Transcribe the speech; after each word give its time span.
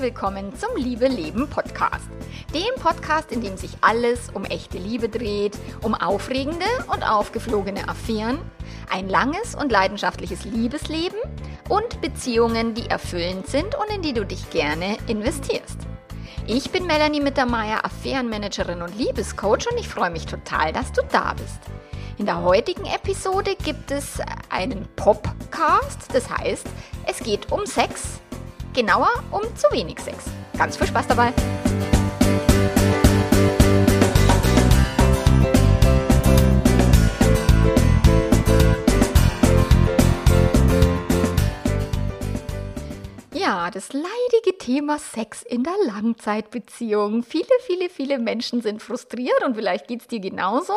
willkommen 0.00 0.54
zum 0.56 0.76
Liebe 0.76 1.08
Leben 1.08 1.46
Podcast. 1.50 2.08
Dem 2.54 2.82
Podcast, 2.82 3.30
in 3.32 3.42
dem 3.42 3.58
sich 3.58 3.72
alles 3.82 4.30
um 4.32 4.44
echte 4.44 4.78
Liebe 4.78 5.10
dreht, 5.10 5.58
um 5.82 5.94
aufregende 5.94 6.64
und 6.90 7.02
aufgeflogene 7.02 7.86
Affären, 7.86 8.38
ein 8.90 9.10
langes 9.10 9.54
und 9.54 9.70
leidenschaftliches 9.70 10.44
Liebesleben 10.44 11.18
und 11.68 12.00
Beziehungen, 12.00 12.72
die 12.72 12.88
erfüllend 12.88 13.46
sind 13.48 13.74
und 13.74 13.94
in 13.94 14.00
die 14.00 14.14
du 14.14 14.24
dich 14.24 14.48
gerne 14.48 14.96
investierst. 15.06 15.76
Ich 16.46 16.70
bin 16.70 16.86
Melanie 16.86 17.20
Mittermeier, 17.20 17.84
Affärenmanagerin 17.84 18.80
und 18.80 18.96
Liebescoach 18.96 19.70
und 19.70 19.78
ich 19.78 19.88
freue 19.88 20.10
mich 20.10 20.24
total, 20.24 20.72
dass 20.72 20.92
du 20.92 21.02
da 21.12 21.34
bist. 21.34 21.60
In 22.16 22.24
der 22.24 22.40
heutigen 22.40 22.86
Episode 22.86 23.54
gibt 23.62 23.90
es 23.90 24.18
einen 24.48 24.88
Popcast, 24.96 26.14
das 26.14 26.30
heißt, 26.30 26.66
es 27.06 27.18
geht 27.18 27.52
um 27.52 27.66
Sex, 27.66 28.20
genauer 28.72 29.10
um 29.30 29.42
zu 29.56 29.66
wenig 29.72 29.98
Sex. 30.00 30.24
Ganz 30.56 30.76
viel 30.76 30.86
Spaß 30.86 31.06
dabei! 31.08 31.32
Ja, 43.32 43.70
das 43.70 43.92
leidige 43.92 44.58
Thema 44.58 44.98
Sex 44.98 45.42
in 45.42 45.64
der 45.64 45.72
Langzeitbeziehung. 45.86 47.22
Viele, 47.22 47.46
viele, 47.66 47.88
viele 47.88 48.18
Menschen 48.18 48.62
sind 48.62 48.82
frustriert 48.82 49.42
und 49.44 49.56
vielleicht 49.56 49.88
geht 49.88 50.02
es 50.02 50.06
dir 50.08 50.20
genauso 50.20 50.74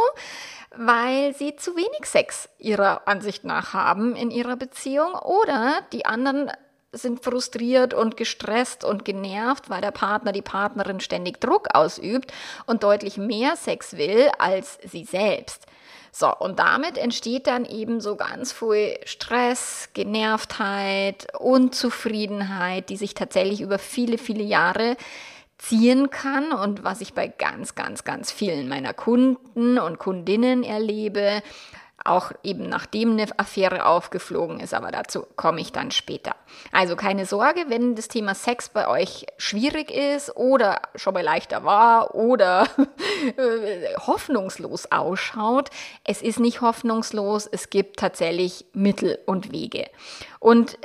weil 0.76 1.36
sie 1.36 1.56
zu 1.56 1.76
wenig 1.76 2.06
Sex 2.06 2.50
ihrer 2.58 3.08
Ansicht 3.08 3.44
nach 3.44 3.74
haben 3.74 4.16
in 4.16 4.32
ihrer 4.32 4.56
Beziehung 4.56 5.14
oder 5.14 5.82
die 5.92 6.06
anderen 6.06 6.52
sind 6.94 7.24
frustriert 7.24 7.94
und 7.94 8.16
gestresst 8.16 8.84
und 8.86 9.04
genervt, 9.04 9.70
weil 9.70 9.82
der 9.82 9.92
Partner, 9.92 10.32
die 10.32 10.42
Partnerin 10.42 11.00
ständig 11.00 11.42
Druck 11.42 11.70
ausübt 11.74 12.32
und 12.66 12.84
deutlich 12.84 13.18
mehr 13.18 13.56
Sex 13.56 13.98
will 13.98 14.30
als 14.38 14.78
sie 14.84 15.04
selbst. 15.04 15.66
So, 16.16 16.32
und 16.38 16.60
damit 16.60 17.00
entsteht 17.00 17.48
dann 17.48 17.66
eben 17.66 18.00
so 18.00 18.16
ganz 18.16 18.54
viel 18.54 19.00
Stress, 19.06 19.90
Genervtheit, 19.94 21.26
Unzufriedenheit, 21.40 22.90
die 22.90 22.98
sich 22.98 23.16
tatsächlich 23.16 23.62
über 23.62 23.80
viele, 23.80 24.20
viele 24.20 24.44
Jahre 24.44 24.96
ziehen 25.58 26.12
kann 26.12 26.52
und 26.52 26.84
was 26.84 27.02
ich 27.02 27.14
bei 27.14 27.28
ganz, 27.28 27.74
ganz, 27.74 28.04
ganz 28.04 28.32
vielen 28.32 28.68
meiner 28.68 28.94
Kunden 28.94 29.80
und 29.80 29.98
Kundinnen 29.98 30.64
erlebe, 30.64 31.42
auch 32.06 32.32
eben 32.44 32.68
nachdem 32.68 33.12
eine 33.12 33.28
Affäre 33.38 33.86
aufgeflogen 33.86 34.60
ist, 34.60 34.74
aber 34.74 34.92
dazu 34.92 35.26
komme 35.36 35.62
ich 35.62 35.72
dann 35.72 35.92
später. 35.92 36.36
Also 36.72 36.96
keine 36.96 37.26
Sorge, 37.26 37.66
wenn 37.68 37.96
das 37.96 38.08
Thema 38.08 38.36
Sex 38.36 38.70
bei 38.70 38.88
euch 38.88 39.26
schwierig 39.38 39.92
ist 39.92 40.36
oder 40.36 40.82
schon 40.96 41.14
mal 41.14 41.24
leichter 41.24 41.64
war 41.64 42.16
oder 42.16 42.68
hoffnungslos 44.06 44.92
ausschaut, 44.92 45.70
es 46.04 46.22
ist 46.22 46.40
nicht 46.40 46.62
hoffnungslos, 46.62 47.48
es 47.52 47.70
gibt 47.70 47.98
tatsächlich 48.00 48.66
Mittel 48.74 49.20
und 49.26 49.52
Wege. 49.52 49.88
Und 50.40 50.78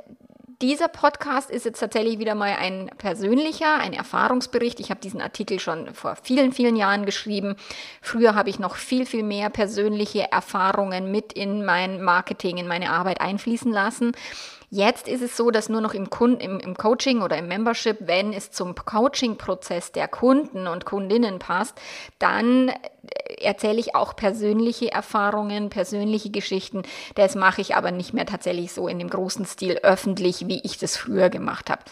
dieser 0.61 0.89
Podcast 0.89 1.51
ist 1.51 1.65
jetzt 1.65 1.79
tatsächlich 1.79 2.19
wieder 2.19 2.35
mal 2.35 2.57
ein 2.59 2.91
persönlicher, 2.99 3.79
ein 3.79 3.93
Erfahrungsbericht. 3.93 4.81
Ich 4.81 4.91
habe 4.91 5.01
diesen 5.01 5.21
Artikel 5.21 5.61
schon 5.61 5.95
vor 5.95 6.17
vielen, 6.21 6.53
vielen 6.53 6.75
Jahren 6.75 7.07
geschrieben. 7.07 7.55
Früher 8.03 8.35
habe 8.35 8.51
ich 8.51 8.59
noch 8.59 8.75
viel, 8.75 9.07
viel 9.07 9.23
mehr 9.23 9.51
persönliche 9.51 10.33
Erfahrungen 10.33 11.13
mit 11.13 11.33
in 11.33 11.65
mein 11.65 12.03
Marketing, 12.03 12.57
in 12.57 12.67
meine 12.67 12.91
Arbeit 12.91 13.21
einfließen 13.21 13.71
lassen. 13.71 14.13
Jetzt 14.71 15.09
ist 15.09 15.23
es 15.23 15.35
so, 15.37 15.51
dass 15.51 15.71
nur 15.71 15.81
noch 15.81 15.95
im, 15.95 16.11
Kunden, 16.11 16.41
im, 16.41 16.61
im 16.61 16.77
Coaching 16.77 17.23
oder 17.23 17.39
im 17.39 17.49
Membership, 17.49 17.97
wenn 18.01 18.35
es 18.35 18.51
zum 18.51 18.75
Coaching-Prozess 18.75 19.93
der 19.93 20.09
Kunden 20.09 20.67
und 20.67 20.85
Kundinnen 20.85 21.39
passt, 21.39 21.75
dann 22.19 22.71
erzähle 23.41 23.79
ich 23.79 23.95
auch 23.95 24.15
persönliche 24.15 24.93
Erfahrungen, 24.93 25.71
persönliche 25.71 26.31
Geschichten. 26.31 26.83
Das 27.15 27.35
mache 27.35 27.63
ich 27.63 27.77
aber 27.77 27.93
nicht 27.93 28.13
mehr 28.13 28.27
tatsächlich 28.27 28.73
so 28.73 28.89
in 28.89 28.99
dem 28.99 29.09
großen 29.09 29.47
Stil 29.47 29.79
öffentlich, 29.83 30.49
wie 30.49 30.61
ich 30.63 30.77
das 30.77 30.99
früher 30.99 31.31
gemacht 31.31 31.71
habe. 31.71 31.83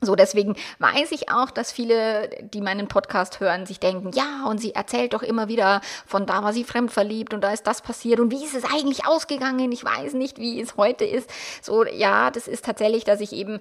So, 0.00 0.16
deswegen 0.16 0.56
weiß 0.78 1.12
ich 1.12 1.30
auch, 1.30 1.50
dass 1.50 1.72
viele, 1.72 2.30
die 2.42 2.62
meinen 2.62 2.88
Podcast 2.88 3.40
hören, 3.40 3.66
sich 3.66 3.80
denken, 3.80 4.12
ja, 4.14 4.46
und 4.48 4.58
sie 4.58 4.74
erzählt 4.74 5.12
doch 5.12 5.22
immer 5.22 5.48
wieder 5.48 5.82
von 6.06 6.26
da 6.26 6.42
war 6.42 6.52
sie 6.52 6.64
fremdverliebt 6.64 7.34
und 7.34 7.42
da 7.42 7.52
ist 7.52 7.66
das 7.66 7.82
passiert 7.82 8.20
und 8.20 8.30
wie 8.30 8.44
ist 8.44 8.54
es 8.54 8.64
eigentlich 8.64 9.06
ausgegangen? 9.06 9.70
Ich 9.72 9.84
weiß 9.84 10.14
nicht, 10.14 10.38
wie 10.38 10.60
es 10.60 10.76
heute 10.76 11.04
ist. 11.04 11.30
So, 11.62 11.84
ja, 11.84 12.30
das 12.30 12.48
ist 12.48 12.64
tatsächlich, 12.64 13.04
dass 13.04 13.20
ich 13.20 13.32
eben 13.32 13.60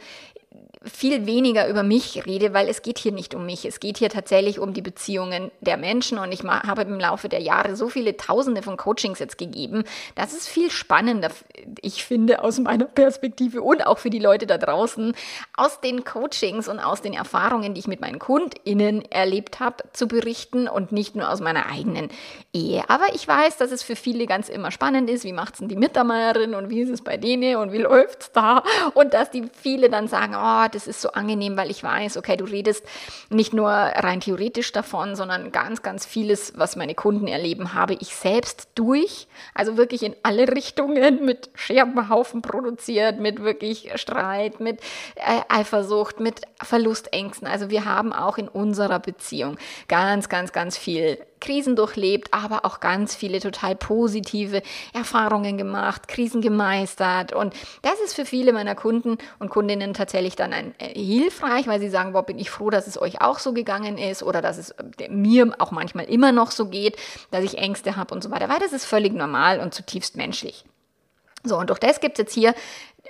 viel 0.83 1.25
weniger 1.25 1.67
über 1.67 1.83
mich 1.83 2.25
rede, 2.25 2.53
weil 2.53 2.69
es 2.69 2.81
geht 2.81 2.99
hier 2.99 3.11
nicht 3.11 3.35
um 3.35 3.45
mich. 3.45 3.65
Es 3.65 3.81
geht 3.81 3.97
hier 3.97 4.09
tatsächlich 4.09 4.59
um 4.59 4.73
die 4.73 4.81
Beziehungen 4.81 5.51
der 5.59 5.75
Menschen 5.75 6.17
und 6.17 6.31
ich 6.31 6.43
habe 6.43 6.83
im 6.83 6.99
Laufe 6.99 7.27
der 7.27 7.41
Jahre 7.41 7.75
so 7.75 7.89
viele 7.89 8.15
Tausende 8.15 8.61
von 8.61 8.77
Coachings 8.77 9.19
jetzt 9.19 9.37
gegeben. 9.37 9.83
Das 10.15 10.31
ist 10.31 10.47
viel 10.47 10.71
spannender, 10.71 11.31
ich 11.81 12.05
finde, 12.05 12.41
aus 12.43 12.59
meiner 12.59 12.85
Perspektive 12.85 13.61
und 13.61 13.85
auch 13.85 13.97
für 13.97 14.09
die 14.09 14.19
Leute 14.19 14.47
da 14.47 14.57
draußen, 14.57 15.13
aus 15.57 15.81
den 15.81 16.05
Coachings 16.05 16.69
und 16.69 16.79
aus 16.79 17.01
den 17.01 17.13
Erfahrungen, 17.13 17.73
die 17.73 17.81
ich 17.81 17.87
mit 17.87 17.99
meinen 17.99 18.19
KundInnen 18.19 19.03
erlebt 19.11 19.59
habe, 19.59 19.83
zu 19.91 20.07
berichten 20.07 20.69
und 20.69 20.93
nicht 20.93 21.13
nur 21.13 21.29
aus 21.29 21.41
meiner 21.41 21.65
eigenen 21.65 22.07
Ehe. 22.53 22.89
Aber 22.89 23.13
ich 23.13 23.27
weiß, 23.27 23.57
dass 23.57 23.71
es 23.71 23.83
für 23.83 23.97
viele 23.97 24.27
ganz 24.27 24.47
immer 24.47 24.71
spannend 24.71 25.09
ist. 25.09 25.25
Wie 25.25 25.33
macht 25.33 25.55
es 25.55 25.59
denn 25.59 25.67
die 25.67 25.75
Mittermeierin 25.75 26.55
und 26.55 26.69
wie 26.69 26.79
ist 26.79 26.89
es 26.89 27.03
bei 27.03 27.17
denen 27.17 27.57
und 27.57 27.73
wie 27.73 27.79
läuft 27.79 28.21
es 28.21 28.31
da? 28.31 28.63
Und 28.93 29.13
dass 29.13 29.29
die 29.29 29.43
viele 29.61 29.89
dann 29.89 30.07
sagen, 30.07 30.35
oh, 30.37 30.68
das 30.69 30.87
ist 30.87 31.01
so 31.01 31.11
angenehm, 31.11 31.57
weil 31.57 31.69
ich 31.71 31.83
weiß, 31.83 32.17
okay, 32.17 32.37
du 32.37 32.45
redest 32.45 32.85
nicht 33.29 33.53
nur 33.53 33.69
rein 33.69 34.21
theoretisch 34.21 34.71
davon, 34.71 35.15
sondern 35.15 35.51
ganz, 35.51 35.81
ganz 35.81 36.05
vieles, 36.05 36.53
was 36.55 36.75
meine 36.75 36.95
Kunden 36.95 37.27
erleben, 37.27 37.73
habe 37.73 37.95
ich 37.95 38.15
selbst 38.15 38.69
durch. 38.75 39.27
Also 39.53 39.77
wirklich 39.77 40.03
in 40.03 40.15
alle 40.23 40.47
Richtungen 40.55 41.25
mit 41.25 41.49
Scherbenhaufen 41.55 42.41
produziert, 42.41 43.19
mit 43.19 43.41
wirklich 43.43 43.91
Streit, 43.95 44.59
mit 44.59 44.81
äh, 45.15 45.41
Eifersucht, 45.49 46.19
mit 46.19 46.41
Verlustängsten. 46.61 47.47
Also 47.47 47.69
wir 47.69 47.85
haben 47.85 48.13
auch 48.13 48.37
in 48.37 48.47
unserer 48.47 48.99
Beziehung 48.99 49.57
ganz, 49.87 50.29
ganz, 50.29 50.51
ganz 50.51 50.77
viel 50.77 51.17
Krisen 51.39 51.75
durchlebt, 51.75 52.33
aber 52.33 52.65
auch 52.65 52.79
ganz 52.79 53.15
viele 53.15 53.39
total 53.39 53.75
positive 53.75 54.61
Erfahrungen 54.93 55.57
gemacht, 55.57 56.07
Krisen 56.07 56.41
gemeistert. 56.41 57.33
Und 57.33 57.53
das 57.81 57.99
ist 58.03 58.13
für 58.13 58.25
viele 58.25 58.53
meiner 58.53 58.75
Kunden 58.75 59.17
und 59.39 59.49
Kundinnen 59.49 59.93
tatsächlich 59.93 60.35
dann 60.35 60.53
ein, 60.53 60.73
äh, 60.79 60.93
hilfreich, 60.93 61.67
weil 61.67 61.79
sie 61.79 61.89
sagen, 61.89 62.13
boah, 62.13 62.23
bin 62.23 62.39
ich 62.39 62.49
froh, 62.49 62.69
dass 62.69 62.87
es 62.87 63.01
euch 63.01 63.21
auch 63.21 63.39
so 63.39 63.53
gegangen 63.53 63.97
ist 63.97 64.23
oder 64.23 64.41
dass 64.41 64.57
es 64.57 64.71
äh, 64.71 65.09
mir 65.09 65.53
auch 65.59 65.71
manchmal 65.71 66.05
immer 66.05 66.31
noch 66.31 66.51
so 66.51 66.67
geht, 66.67 66.97
dass 67.31 67.43
ich 67.43 67.57
Ängste 67.57 67.95
habe 67.95 68.13
und 68.13 68.23
so 68.23 68.31
weiter, 68.31 68.49
weil 68.49 68.59
das 68.59 68.73
ist 68.73 68.85
völlig 68.85 69.13
normal 69.13 69.59
und 69.59 69.73
zutiefst 69.73 70.15
menschlich. 70.15 70.65
So, 71.43 71.57
und 71.57 71.69
durch 71.69 71.79
das 71.79 72.01
gibt 72.01 72.19
es 72.19 72.23
jetzt 72.23 72.33
hier 72.33 72.53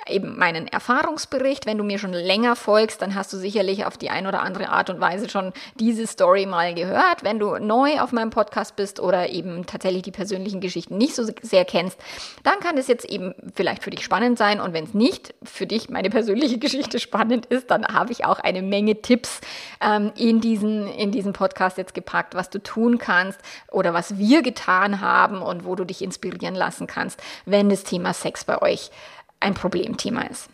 eben 0.08 0.38
meinen 0.38 0.68
Erfahrungsbericht. 0.68 1.66
Wenn 1.66 1.78
du 1.78 1.84
mir 1.84 2.00
schon 2.00 2.14
länger 2.14 2.56
folgst, 2.56 3.02
dann 3.02 3.16
hast 3.16 3.32
du 3.34 3.38
sicherlich 3.38 3.86
auf 3.86 3.98
die 3.98 4.10
eine 4.10 4.28
oder 4.28 4.42
andere 4.42 4.70
Art 4.70 4.90
und 4.90 5.00
Weise 5.00 5.30
schon 5.30 5.54
diese 5.76 6.08
Story 6.08 6.46
mal 6.46 6.74
gehört. 6.74 7.24
Wenn 7.24 7.40
du 7.40 7.58
neu 7.58 8.00
auf 8.00 8.12
meinem 8.12 8.30
Podcast 8.30 8.76
bist 8.76 9.00
oder 9.00 9.30
eben 9.30 9.66
tatsächlich 9.66 10.04
die 10.04 10.12
persönlichen 10.12 10.62
Geschichten 10.62 10.98
nicht 10.98 11.16
so 11.16 11.24
sehr 11.42 11.66
kennst, 11.66 12.00
dann 12.44 12.59
kann 12.59 12.78
es 12.78 12.88
jetzt 12.88 13.06
eben 13.06 13.34
vielleicht 13.54 13.84
für 13.84 13.90
dich 13.90 14.04
spannend 14.04 14.38
sein. 14.38 14.62
Und 14.62 14.74
wenn 14.74 14.86
es 14.86 14.94
nicht 14.94 15.34
für 15.44 15.68
dich 15.68 15.90
meine 15.90 16.09
persönliche 16.09 16.58
Geschichte 16.59 17.00
spannend 17.00 17.46
ist, 17.48 17.72
dann 17.72 17.86
habe 17.86 18.12
ich 18.12 18.26
auch 18.26 18.40
eine 18.40 18.62
Menge 18.62 19.02
Tipps 19.02 19.42
ähm, 19.82 20.12
in, 20.16 20.42
diesen, 20.42 20.88
in 20.88 21.12
diesen 21.12 21.34
Podcast 21.34 21.78
jetzt 21.78 21.94
gepackt, 21.94 22.36
was 22.36 22.50
du 22.50 22.62
tun 22.62 22.98
kannst 22.98 23.40
oder 23.72 23.94
was 23.94 24.18
wir 24.18 24.42
getan 24.42 25.02
haben 25.02 25.41
und 25.41 25.66
wo 25.66 25.76
du 25.76 25.84
dich 25.84 26.02
inspirieren 26.02 26.56
lassen 26.56 26.88
kannst, 26.88 27.22
wenn 27.46 27.70
das 27.70 27.84
Thema 27.84 28.14
Sex 28.14 28.44
bei 28.44 28.62
euch 28.62 28.91
ein 29.40 29.53
Problemthema 29.53 30.22
ist. 30.24 30.50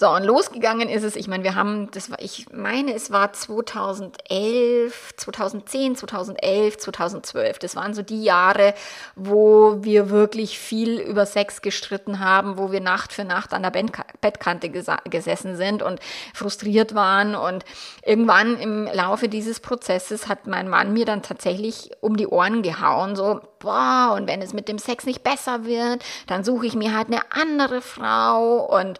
So, 0.00 0.08
und 0.10 0.22
losgegangen 0.22 0.88
ist 0.88 1.02
es, 1.02 1.16
ich 1.16 1.26
meine, 1.26 1.42
wir 1.42 1.56
haben, 1.56 1.90
das 1.90 2.08
war, 2.08 2.20
ich 2.20 2.46
meine, 2.52 2.94
es 2.94 3.10
war 3.10 3.32
2011, 3.32 5.16
2010, 5.16 5.96
2011, 5.96 6.78
2012. 6.78 7.58
Das 7.58 7.74
waren 7.74 7.94
so 7.94 8.02
die 8.02 8.22
Jahre, 8.22 8.74
wo 9.16 9.78
wir 9.82 10.08
wirklich 10.08 10.56
viel 10.56 11.00
über 11.00 11.26
Sex 11.26 11.62
gestritten 11.62 12.20
haben, 12.20 12.58
wo 12.58 12.70
wir 12.70 12.80
Nacht 12.80 13.12
für 13.12 13.24
Nacht 13.24 13.52
an 13.52 13.64
der 13.64 13.72
Bettkante 13.72 14.70
gesessen 14.70 15.56
sind 15.56 15.82
und 15.82 15.98
frustriert 16.32 16.94
waren. 16.94 17.34
Und 17.34 17.64
irgendwann 18.04 18.56
im 18.56 18.84
Laufe 18.84 19.28
dieses 19.28 19.58
Prozesses 19.58 20.28
hat 20.28 20.46
mein 20.46 20.68
Mann 20.68 20.92
mir 20.92 21.06
dann 21.06 21.22
tatsächlich 21.22 21.90
um 22.00 22.16
die 22.16 22.28
Ohren 22.28 22.62
gehauen, 22.62 23.16
so, 23.16 23.40
boah, 23.58 24.14
und 24.16 24.26
wenn 24.26 24.42
es 24.42 24.52
mit 24.52 24.68
dem 24.68 24.78
Sex 24.78 25.04
nicht 25.04 25.22
besser 25.22 25.64
wird, 25.64 26.04
dann 26.26 26.44
suche 26.44 26.66
ich 26.66 26.74
mir 26.74 26.96
halt 26.96 27.08
eine 27.08 27.20
andere 27.30 27.80
Frau. 27.80 28.64
Und 28.64 28.98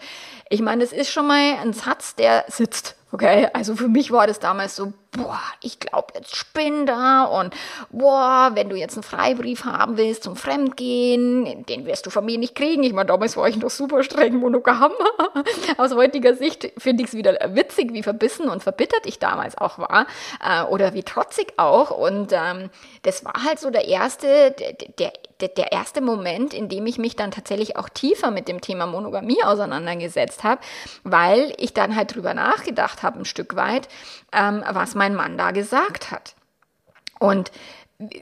ich 0.51 0.61
meine, 0.61 0.85
es 0.85 0.93
ist 0.93 1.11
schon 1.11 1.27
mal 1.27 1.57
ein 1.61 1.73
Satz, 1.73 2.15
der 2.15 2.45
sitzt 2.49 2.98
Okay, 3.11 3.49
also 3.55 3.75
für 3.75 3.89
mich 3.89 4.11
war 4.13 4.27
das 4.27 4.39
damals 4.39 4.77
so, 4.77 4.93
boah, 5.13 5.41
ich 5.63 5.81
glaube, 5.81 6.09
jetzt 6.15 6.37
spinn 6.37 6.85
da 6.85 7.25
und 7.25 7.55
boah, 7.91 8.51
wenn 8.53 8.69
du 8.69 8.77
jetzt 8.77 8.97
einen 8.97 9.03
Freibrief 9.03 9.65
haben 9.65 9.97
willst 9.97 10.25
zum 10.25 10.37
Fremdgehen, 10.37 11.65
den 11.65 11.87
wirst 11.87 12.05
du 12.05 12.11
von 12.11 12.27
mir 12.27 12.37
nicht 12.37 12.55
kriegen. 12.55 12.83
Ich 12.83 12.93
meine, 12.93 13.07
damals 13.07 13.35
war 13.39 13.49
ich 13.49 13.57
noch 13.57 13.71
super 13.71 14.03
streng 14.03 14.37
monogam. 14.37 14.93
Aus 15.79 15.95
heutiger 15.95 16.35
Sicht 16.35 16.71
finde 16.77 17.03
ich 17.03 17.09
es 17.09 17.15
wieder 17.15 17.35
witzig, 17.55 17.95
wie 17.95 18.03
verbissen 18.03 18.51
und 18.51 18.63
verbittert 18.63 19.07
ich 19.07 19.19
damals 19.19 19.57
auch 19.57 19.79
war 19.79 20.07
äh, 20.45 20.65
oder 20.65 20.93
wie 20.93 21.03
trotzig 21.03 21.55
auch. 21.57 21.91
Und 21.91 22.33
ähm, 22.33 22.69
das 23.05 23.25
war 23.25 23.43
halt 23.43 23.59
so 23.59 23.71
der 23.71 23.89
erste, 23.89 24.51
der, 24.53 24.75
der 25.01 25.13
der 25.41 25.71
erste 25.71 26.01
Moment, 26.01 26.53
in 26.53 26.69
dem 26.69 26.87
ich 26.87 26.99
mich 26.99 27.15
dann 27.15 27.31
tatsächlich 27.31 27.77
auch 27.77 27.89
tiefer 27.89 28.31
mit 28.31 28.49
dem 28.49 28.61
Thema 28.61 28.87
Monogamie 28.87 29.43
auseinandergesetzt 29.45 30.43
habe, 30.43 30.61
weil 31.05 31.53
ich 31.59 31.73
dann 31.73 31.95
halt 31.95 32.15
drüber 32.15 32.35
nachgedacht 32.35 32.98
habe, 33.03 33.21
ein 33.21 33.25
Stück 33.25 33.57
weit, 33.57 33.89
ähm, 34.33 34.63
was 34.69 34.95
mein 34.95 35.15
Mann 35.15 35.39
da 35.39 35.51
gesagt 35.51 36.11
hat. 36.11 36.35
Und 37.19 37.51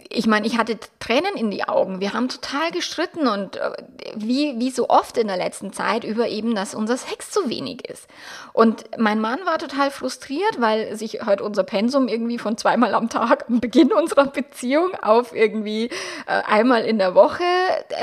ich 0.08 0.26
meine, 0.26 0.46
ich 0.46 0.56
hatte 0.56 0.78
Tränen 1.00 1.36
in 1.36 1.50
die 1.50 1.68
Augen. 1.68 2.00
Wir 2.00 2.14
haben 2.14 2.30
total 2.30 2.70
gestritten 2.70 3.28
und 3.28 3.56
äh, 3.56 3.72
wie, 4.14 4.58
wie 4.58 4.70
so 4.70 4.88
oft 4.88 5.18
in 5.18 5.26
der 5.26 5.36
letzten 5.36 5.70
Zeit 5.70 6.02
über 6.02 6.28
eben, 6.28 6.54
dass 6.54 6.74
unser 6.74 6.96
Sex 6.96 7.30
zu 7.30 7.50
wenig 7.50 7.86
ist. 7.86 8.08
Und 8.54 8.84
mein 8.96 9.20
Mann 9.20 9.38
war 9.44 9.58
total 9.58 9.90
frustriert, 9.90 10.62
weil 10.62 10.96
sich 10.96 11.20
halt 11.26 11.42
unser 11.42 11.62
Pensum 11.62 12.08
irgendwie 12.08 12.38
von 12.38 12.56
zweimal 12.56 12.94
am 12.94 13.10
Tag 13.10 13.44
am 13.50 13.60
Beginn 13.60 13.92
unserer 13.92 14.28
Beziehung 14.28 14.94
auf 15.02 15.34
irgendwie 15.34 15.90
äh, 16.26 16.42
einmal 16.46 16.86
in 16.86 16.98
der 16.98 17.14
Woche 17.14 17.44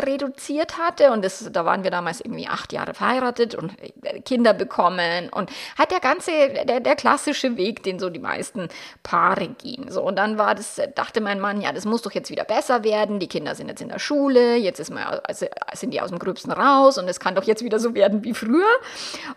reduziert 0.05 0.77
hatte. 0.77 1.11
Und 1.11 1.25
das, 1.25 1.49
da 1.51 1.65
waren 1.65 1.83
wir 1.83 1.89
damals 1.89 2.21
irgendwie 2.21 2.47
acht 2.47 2.71
Jahre 2.71 2.93
verheiratet 2.93 3.55
und 3.55 3.73
äh, 4.03 4.21
Kinder 4.21 4.53
bekommen 4.53 5.29
und 5.29 5.49
hat 5.75 5.89
der 5.89 6.01
ganze, 6.01 6.31
der, 6.67 6.81
der 6.81 6.95
klassische 6.95 7.57
Weg, 7.57 7.81
den 7.81 7.97
so 7.97 8.11
die 8.11 8.19
meisten 8.19 8.67
Paare 9.01 9.47
gehen. 9.47 9.89
So, 9.89 10.03
und 10.03 10.17
dann 10.17 10.37
war 10.37 10.53
das, 10.53 10.79
dachte 10.93 11.19
mein 11.19 11.39
Mann, 11.39 11.62
ja, 11.63 11.71
das 11.71 11.85
muss 11.85 12.01
doch 12.01 12.11
jetzt 12.11 12.29
wieder 12.29 12.43
besser 12.43 12.83
werden, 12.83 13.19
die 13.19 13.27
Kinder 13.27 13.55
sind 13.55 13.69
jetzt 13.69 13.81
in 13.81 13.87
der 13.87 13.99
Schule, 13.99 14.57
jetzt 14.57 14.79
ist 14.79 14.91
mal, 14.91 15.21
also 15.23 15.45
sind 15.73 15.93
die 15.93 16.01
aus 16.01 16.09
dem 16.09 16.19
Gröbsten 16.19 16.51
raus 16.51 16.97
und 16.97 17.07
es 17.07 17.21
kann 17.21 17.35
doch 17.35 17.43
jetzt 17.43 17.63
wieder 17.63 17.79
so 17.79 17.95
werden 17.95 18.23
wie 18.25 18.33
früher. 18.33 18.67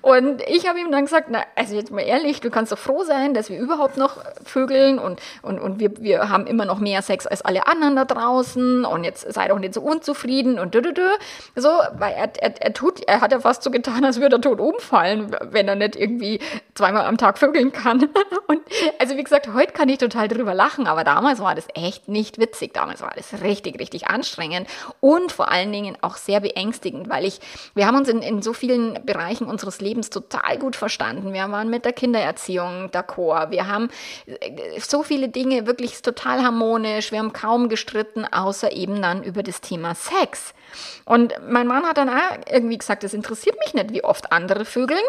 Und 0.02 0.43
ich 0.43 0.69
habe 0.69 0.81
ihm 0.81 0.90
dann 0.90 1.05
gesagt, 1.05 1.28
na, 1.31 1.43
also 1.55 1.76
jetzt 1.76 1.93
mal 1.93 2.00
ehrlich, 2.00 2.40
du 2.40 2.50
kannst 2.50 2.73
doch 2.73 2.78
froh 2.78 3.05
sein, 3.05 3.32
dass 3.32 3.49
wir 3.49 3.58
überhaupt 3.58 3.96
noch 3.96 4.17
vögeln 4.44 4.99
und, 4.99 5.20
und, 5.43 5.61
und 5.61 5.78
wir, 5.78 5.93
wir 6.00 6.28
haben 6.28 6.49
immer 6.49 6.64
noch 6.64 6.81
mehr 6.81 7.00
Sex 7.00 7.28
als 7.28 7.43
alle 7.43 7.69
anderen 7.69 7.94
da 7.94 8.05
draußen 8.05 8.84
und 8.84 9.05
jetzt 9.05 9.32
sei 9.32 9.46
doch 9.46 9.61
nicht 9.61 9.75
so 9.75 9.81
unzufrieden 9.82 10.58
und 10.58 10.75
dü, 10.75 10.82
dü, 10.82 10.93
dü. 10.93 11.08
so, 11.55 11.69
weil 11.93 12.12
er, 12.14 12.32
er, 12.43 12.61
er 12.61 12.73
tut, 12.73 13.06
er 13.06 13.20
hat 13.20 13.31
ja 13.31 13.38
fast 13.38 13.62
so 13.62 13.70
getan, 13.70 14.05
als 14.05 14.20
würde 14.20 14.37
er 14.37 14.40
tot 14.40 14.58
umfallen, 14.58 15.37
wenn 15.43 15.69
er 15.69 15.76
nicht 15.76 15.94
irgendwie 15.94 16.40
zweimal 16.75 17.06
am 17.06 17.19
Tag 17.19 17.38
vögeln 17.38 17.70
kann. 17.70 18.08
Und 18.49 18.61
also 18.99 19.17
wie 19.17 19.23
gesagt, 19.23 19.52
heute 19.55 19.73
kann 19.73 19.88
ich 19.88 19.99
total 19.99 20.26
drüber 20.26 20.55
lachen, 20.55 20.88
aber 20.88 21.05
damals 21.05 21.38
war 21.38 21.55
das 21.55 21.67
echt 21.75 22.08
nicht 22.08 22.16
witzig. 22.39 22.75
Damals 22.75 23.01
war 23.01 23.13
das 23.15 23.43
richtig, 23.43 23.79
richtig 23.79 24.09
anstrengend 24.09 24.69
und 25.01 25.33
vor 25.33 25.51
allen 25.51 25.73
Dingen 25.73 25.97
auch 26.01 26.17
sehr 26.17 26.41
beängstigend, 26.41 27.09
weil 27.09 27.25
ich, 27.25 27.41
wir 27.75 27.87
haben 27.87 27.97
uns 27.97 28.09
in, 28.09 28.23
in 28.23 28.43
so 28.43 28.53
vielen 28.53 29.05
Bereichen 29.05 29.47
unseres 29.47 29.81
Lebens 29.81 30.11
total 30.11 30.59
gut 30.59 30.77
verstanden. 30.77 31.33
Wir 31.33 31.51
waren 31.51 31.71
mit 31.71 31.85
der 31.85 31.93
Kindererziehung 31.93 32.91
d'accord. 32.91 33.51
Wir 33.51 33.67
haben 33.67 33.91
äh, 34.27 34.81
so 34.81 35.03
viele 35.03 35.29
Dinge 35.29 35.67
wirklich 35.67 36.03
total 36.03 36.43
harmonisch. 36.43 37.13
Wir 37.13 37.19
haben 37.19 37.33
kaum 37.33 37.69
gestritten, 37.69 38.25
außer 38.25 38.73
eben 38.73 39.01
dann 39.03 39.23
über 39.23 39.43
das 39.43 39.61
Thema 39.61 39.95
Sex. 39.95 40.55
Und 41.05 41.35
mein 41.49 41.67
Mann 41.67 41.85
hat 41.85 41.99
dann 41.99 42.09
auch 42.09 42.39
irgendwie 42.51 42.79
gesagt, 42.79 43.05
es 43.05 43.15
interessiert 43.15 43.57
mich 43.65 43.75
nicht, 43.75 43.93
wie 43.93 44.05
oft 44.05 44.33
andere 44.33 44.65
vögeln 44.65 45.05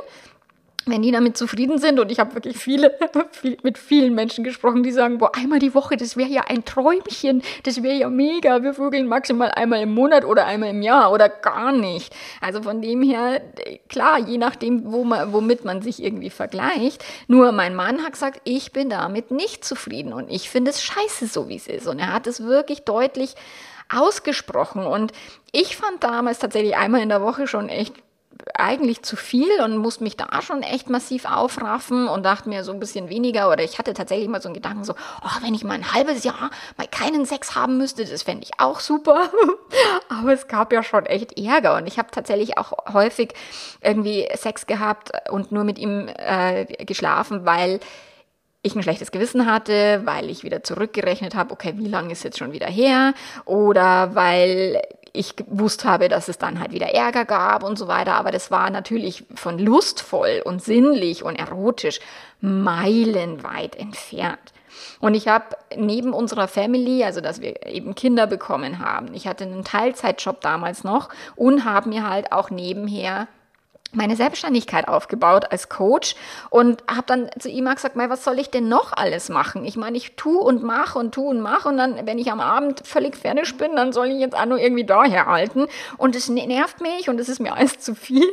wenn 0.90 1.02
die 1.02 1.12
damit 1.12 1.38
zufrieden 1.38 1.78
sind, 1.78 2.00
und 2.00 2.12
ich 2.12 2.20
habe 2.20 2.36
wirklich 2.36 2.58
viele, 2.58 2.98
viel, 3.32 3.58
mit 3.64 3.78
vielen 3.78 4.16
Menschen 4.16 4.44
gesprochen, 4.44 4.84
die 4.84 4.92
sagen, 4.92 5.18
boah, 5.18 5.36
einmal 5.36 5.60
die 5.60 5.74
Woche, 5.74 5.98
das 5.98 6.18
wäre 6.18 6.30
ja 6.30 6.44
ein 6.48 6.66
Träumchen, 6.66 7.42
das 7.64 7.84
wäre 7.84 7.96
ja 7.96 8.10
mega, 8.10 8.64
wir 8.64 8.74
vögeln 8.74 9.08
maximal 9.08 9.52
einmal 9.52 9.82
im 9.82 9.94
Monat 9.94 10.26
oder 10.26 10.46
einmal 10.46 10.70
im 10.70 10.82
Jahr 10.82 11.12
oder 11.12 11.30
gar 11.30 11.72
nicht. 11.72 12.16
Also 12.42 12.62
von 12.62 12.82
dem 12.82 13.02
her, 13.02 13.42
klar, 13.90 14.20
je 14.20 14.38
nachdem, 14.38 14.92
wo 14.92 15.04
man, 15.04 15.34
womit 15.34 15.66
man 15.66 15.82
sich 15.82 16.04
irgendwie 16.04 16.30
vergleicht. 16.30 17.04
Nur 17.28 17.52
mein 17.52 17.76
Mann 17.76 18.04
hat 18.04 18.14
gesagt, 18.14 18.42
ich 18.44 18.72
bin 18.72 18.90
damit 18.90 19.32
nicht 19.32 19.64
zufrieden 19.64 20.14
und 20.14 20.32
ich 20.32 20.50
finde 20.50 20.72
es 20.72 20.84
scheiße, 20.84 21.28
so 21.28 21.50
wie 21.50 21.56
es 21.56 21.68
ist. 21.68 21.88
Und 21.88 22.00
er 22.00 22.14
hat 22.14 22.28
es 22.28 22.44
wirklich 22.44 22.84
deutlich 22.84 23.36
ausgesprochen. 23.94 24.86
Und 24.86 25.12
ich 25.52 25.76
fand 25.76 26.04
damals 26.04 26.40
tatsächlich 26.40 26.76
einmal 26.76 27.02
in 27.02 27.10
der 27.10 27.22
Woche 27.22 27.48
schon 27.48 27.70
echt 27.70 27.94
eigentlich 28.54 29.04
zu 29.04 29.16
viel 29.16 29.62
und 29.64 29.78
musste 29.78 30.04
mich 30.04 30.18
da 30.18 30.42
schon 30.42 30.64
echt 30.64 30.90
massiv 30.90 31.26
aufraffen 31.26 32.08
und 32.08 32.26
dachte 32.26 32.50
mir 32.50 32.64
so 32.64 32.72
ein 32.72 32.80
bisschen 32.80 33.10
weniger 33.10 33.52
oder 33.52 33.64
ich 33.64 33.80
hatte 33.80 33.94
tatsächlich 33.94 34.28
mal 34.28 34.42
so 34.42 34.50
einen 34.50 34.56
Gedanken 34.56 34.84
so, 34.84 34.94
oh, 34.94 35.44
wenn 35.44 35.54
ich 35.54 35.64
mal 35.64 35.74
ein 35.74 35.94
halbes 35.94 36.24
Jahr 36.24 36.50
mal 36.78 36.88
keinen 36.88 37.26
Sex 37.26 37.56
haben 37.56 37.78
müsste, 37.78 38.06
das 38.06 38.24
fände 38.24 38.44
ich 38.44 38.60
auch 38.60 38.80
super. 38.80 39.30
Aber 40.10 40.34
es 40.34 40.48
gab 40.48 40.74
ja 40.74 40.84
schon 40.84 41.06
echt 41.06 41.38
Ärger 41.38 41.76
und 41.76 41.88
ich 41.88 41.98
habe 41.98 42.10
tatsächlich 42.12 42.58
auch 42.58 42.74
häufig 42.94 43.34
irgendwie 43.82 44.28
Sex 44.36 44.66
gehabt 44.66 45.12
und 45.30 45.52
nur 45.52 45.64
mit 45.64 45.78
ihm 45.80 46.10
äh, 46.18 46.66
geschlafen, 46.86 47.46
weil 47.46 47.80
ich 48.68 48.76
ein 48.76 48.84
schlechtes 48.84 49.12
Gewissen 49.12 49.46
hatte, 49.46 50.02
weil 50.06 50.30
ich 50.30 50.44
wieder 50.44 50.64
zurückgerechnet 50.64 51.36
habe, 51.36 51.52
okay, 51.54 51.74
wie 51.78 51.88
lange 51.88 52.12
ist 52.12 52.24
jetzt 52.24 52.38
schon 52.38 52.52
wieder 52.52 52.68
her? 52.68 53.14
Oder 53.46 54.14
weil 54.14 54.82
ich 55.18 55.36
gewusst 55.36 55.86
habe, 55.86 56.10
dass 56.10 56.28
es 56.28 56.38
dann 56.38 56.60
halt 56.60 56.72
wieder 56.72 56.94
Ärger 56.94 57.26
gab 57.26 57.64
und 57.64 57.78
so 57.78 57.88
weiter. 57.88 58.14
Aber 58.16 58.32
das 58.32 58.52
war 58.52 58.70
natürlich 58.70 59.26
von 59.36 59.60
lustvoll 59.60 60.42
und 60.44 60.64
sinnlich 60.64 61.24
und 61.24 61.36
erotisch 61.36 62.00
meilenweit 62.42 63.76
entfernt. 63.76 64.54
Und 65.00 65.16
ich 65.16 65.28
habe 65.28 65.46
neben 65.76 66.14
unserer 66.14 66.48
Family, 66.48 67.04
also 67.04 67.22
dass 67.22 67.42
wir 67.42 67.66
eben 67.66 67.96
Kinder 67.96 68.28
bekommen 68.28 68.80
haben, 68.80 69.14
ich 69.14 69.28
hatte 69.28 69.44
einen 69.44 69.64
Teilzeitjob 69.64 70.42
damals 70.42 70.84
noch 70.84 71.10
und 71.36 71.66
habe 71.66 71.90
mir 71.90 72.08
halt 72.08 72.32
auch 72.32 72.50
nebenher 72.50 73.28
meine 73.94 74.16
Selbstständigkeit 74.16 74.88
aufgebaut 74.88 75.46
als 75.52 75.70
Coach 75.70 76.16
und 76.50 76.84
habe 76.90 77.04
dann 77.08 77.30
zu 77.40 77.50
ihm 77.50 77.66
gesagt, 77.74 77.96
was 77.96 78.24
soll 78.24 78.40
ich 78.40 78.50
denn 78.50 78.68
noch 78.68 78.94
alles 78.94 79.30
machen? 79.30 79.66
Ich 79.66 79.78
meine, 79.78 79.98
ich 79.98 80.16
tu 80.16 80.38
und 80.38 80.64
mache 80.64 81.00
und 81.00 81.14
tu 81.14 81.30
und 81.30 81.40
mache 81.40 81.70
und 81.70 81.78
dann, 81.78 82.06
wenn 82.06 82.18
ich 82.18 82.32
am 82.32 82.40
Abend 82.40 82.86
völlig 82.86 83.16
fertig 83.16 83.58
bin, 83.58 83.76
dann 83.76 83.94
soll 83.94 84.08
ich 84.08 84.20
jetzt 84.20 84.36
auch 84.36 84.46
nur 84.46 84.60
irgendwie 84.60 84.86
daher 84.86 85.26
halten 85.26 85.68
und 85.98 86.16
es 86.16 86.28
nervt 86.28 86.82
mich 86.82 87.10
und 87.10 87.20
es 87.20 87.30
ist 87.30 87.40
mir 87.40 87.56
alles 87.56 87.80
zu 87.80 87.96
viel 87.96 88.30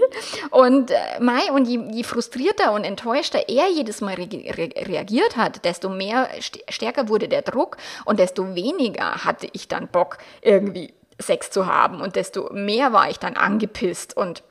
und 0.50 0.90
äh, 0.90 1.20
Mai 1.20 1.50
und 1.52 1.66
je, 1.66 1.80
je, 1.92 2.02
frustrierter 2.02 2.72
und 2.72 2.84
enttäuschter 2.84 3.48
er 3.48 3.70
jedes 3.70 4.00
Mal 4.00 4.14
re 4.14 4.28
re 4.30 4.70
reagiert 4.88 5.36
hat, 5.36 5.64
desto 5.64 5.88
mehr 5.88 6.28
st 6.40 6.64
stärker 6.68 7.08
wurde 7.08 7.28
der 7.28 7.42
Druck 7.42 7.76
und 8.04 8.18
desto 8.18 8.54
weniger 8.54 9.24
hatte 9.24 9.48
ich 9.52 9.68
dann 9.68 9.88
Bock 9.88 10.18
irgendwie 10.42 10.94
Sex 11.18 11.50
zu 11.50 11.66
haben 11.66 12.00
und 12.00 12.16
desto 12.16 12.52
mehr 12.52 12.92
war 12.92 13.08
ich 13.08 13.18
dann 13.18 13.36
angepisst 13.36 14.16
und 14.16 14.42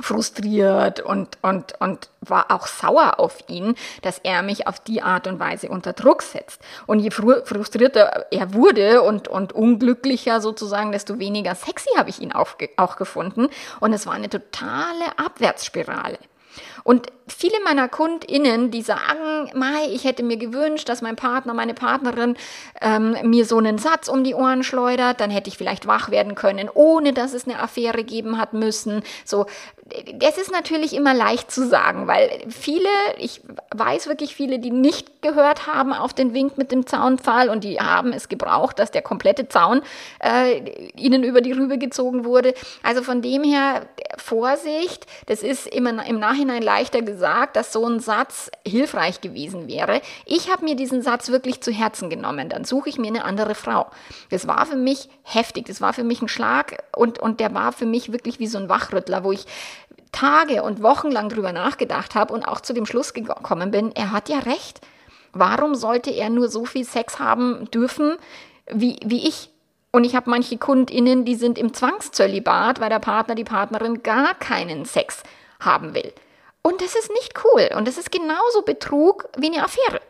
frustriert 0.00 1.00
und, 1.00 1.38
und, 1.42 1.80
und 1.80 2.10
war 2.20 2.50
auch 2.50 2.66
sauer 2.66 3.20
auf 3.20 3.38
ihn, 3.48 3.74
dass 4.02 4.18
er 4.18 4.42
mich 4.42 4.66
auf 4.66 4.80
die 4.80 5.02
Art 5.02 5.26
und 5.26 5.38
Weise 5.38 5.68
unter 5.68 5.92
Druck 5.92 6.22
setzt. 6.22 6.60
Und 6.86 6.98
je 6.98 7.10
frustrierter 7.10 8.26
er 8.30 8.54
wurde 8.54 9.02
und, 9.02 9.28
und 9.28 9.52
unglücklicher 9.52 10.40
sozusagen, 10.40 10.90
desto 10.90 11.18
weniger 11.18 11.54
sexy 11.54 11.90
habe 11.96 12.10
ich 12.10 12.20
ihn 12.20 12.32
auch, 12.32 12.56
auch 12.76 12.96
gefunden. 12.96 13.48
Und 13.80 13.92
es 13.92 14.06
war 14.06 14.14
eine 14.14 14.28
totale 14.28 15.16
Abwärtsspirale. 15.16 16.18
Und 16.84 17.06
viele 17.26 17.56
meiner 17.64 17.88
KundInnen, 17.88 18.70
die 18.70 18.82
sagen, 18.82 19.50
Mai, 19.54 19.88
ich 19.90 20.04
hätte 20.04 20.22
mir 20.22 20.36
gewünscht, 20.36 20.88
dass 20.88 21.00
mein 21.00 21.16
Partner, 21.16 21.54
meine 21.54 21.72
Partnerin 21.72 22.36
ähm, 22.82 23.16
mir 23.24 23.46
so 23.46 23.56
einen 23.56 23.78
Satz 23.78 24.08
um 24.08 24.22
die 24.22 24.34
Ohren 24.34 24.62
schleudert, 24.62 25.20
dann 25.20 25.30
hätte 25.30 25.48
ich 25.48 25.56
vielleicht 25.56 25.86
wach 25.86 26.10
werden 26.10 26.34
können, 26.34 26.68
ohne 26.72 27.14
dass 27.14 27.32
es 27.32 27.48
eine 27.48 27.58
Affäre 27.58 28.04
geben 28.04 28.38
hat 28.38 28.52
müssen. 28.52 29.02
So, 29.24 29.46
das 30.14 30.38
ist 30.38 30.50
natürlich 30.50 30.94
immer 30.94 31.12
leicht 31.12 31.50
zu 31.50 31.66
sagen, 31.66 32.06
weil 32.06 32.30
viele, 32.48 32.88
ich 33.18 33.42
weiß 33.74 34.06
wirklich 34.06 34.34
viele, 34.34 34.58
die 34.58 34.70
nicht 34.70 35.20
gehört 35.20 35.66
haben 35.66 35.92
auf 35.92 36.14
den 36.14 36.32
Wink 36.32 36.56
mit 36.56 36.72
dem 36.72 36.86
Zaunpfahl 36.86 37.50
und 37.50 37.64
die 37.64 37.80
haben 37.80 38.12
es 38.12 38.28
gebraucht, 38.28 38.78
dass 38.78 38.90
der 38.90 39.02
komplette 39.02 39.48
Zaun 39.48 39.82
äh, 40.20 40.88
ihnen 40.96 41.22
über 41.22 41.42
die 41.42 41.52
Rübe 41.52 41.76
gezogen 41.76 42.24
wurde. 42.24 42.54
Also 42.82 43.02
von 43.02 43.20
dem 43.20 43.44
her 43.44 43.86
Vorsicht, 44.16 45.06
das 45.26 45.42
ist 45.42 45.66
immer 45.66 46.06
im 46.06 46.18
Nachhinein 46.18 46.62
leichter 46.74 47.02
gesagt, 47.02 47.56
dass 47.56 47.72
so 47.72 47.86
ein 47.86 48.00
Satz 48.00 48.50
hilfreich 48.66 49.20
gewesen 49.20 49.68
wäre. 49.68 50.00
Ich 50.26 50.50
habe 50.50 50.64
mir 50.64 50.74
diesen 50.74 51.02
Satz 51.02 51.28
wirklich 51.28 51.60
zu 51.60 51.70
Herzen 51.70 52.10
genommen. 52.10 52.48
Dann 52.48 52.64
suche 52.64 52.88
ich 52.88 52.98
mir 52.98 53.08
eine 53.08 53.24
andere 53.24 53.54
Frau. 53.54 53.86
Das 54.30 54.48
war 54.48 54.66
für 54.66 54.76
mich 54.76 55.08
heftig, 55.22 55.66
das 55.66 55.80
war 55.80 55.92
für 55.92 56.04
mich 56.04 56.20
ein 56.20 56.28
Schlag 56.28 56.82
und, 56.96 57.20
und 57.20 57.38
der 57.38 57.54
war 57.54 57.72
für 57.72 57.86
mich 57.86 58.12
wirklich 58.12 58.40
wie 58.40 58.48
so 58.48 58.58
ein 58.58 58.68
Wachrüttler, 58.68 59.22
wo 59.22 59.30
ich 59.30 59.46
Tage 60.10 60.62
und 60.62 60.82
Wochen 60.82 61.10
lang 61.10 61.28
drüber 61.28 61.52
nachgedacht 61.52 62.14
habe 62.14 62.34
und 62.34 62.46
auch 62.46 62.60
zu 62.60 62.72
dem 62.72 62.86
Schluss 62.86 63.14
gekommen 63.14 63.70
bin, 63.70 63.92
er 63.94 64.10
hat 64.10 64.28
ja 64.28 64.40
recht. 64.40 64.80
Warum 65.32 65.74
sollte 65.74 66.10
er 66.10 66.30
nur 66.30 66.48
so 66.48 66.64
viel 66.64 66.84
Sex 66.84 67.18
haben 67.18 67.70
dürfen 67.70 68.16
wie, 68.70 68.98
wie 69.04 69.28
ich? 69.28 69.50
Und 69.92 70.02
ich 70.02 70.16
habe 70.16 70.30
manche 70.30 70.58
KundInnen, 70.58 71.24
die 71.24 71.36
sind 71.36 71.56
im 71.56 71.72
Zwangszölibat, 71.72 72.80
weil 72.80 72.88
der 72.88 72.98
Partner, 72.98 73.36
die 73.36 73.44
Partnerin 73.44 74.02
gar 74.02 74.34
keinen 74.34 74.84
Sex 74.84 75.22
haben 75.60 75.94
will. 75.94 76.12
Und 76.66 76.80
das 76.80 76.94
ist 76.94 77.10
nicht 77.12 77.34
cool. 77.44 77.68
Und 77.76 77.86
das 77.86 77.98
ist 77.98 78.10
genauso 78.10 78.62
Betrug 78.62 79.28
wie 79.36 79.52
eine 79.52 79.62
Affäre. 79.62 80.00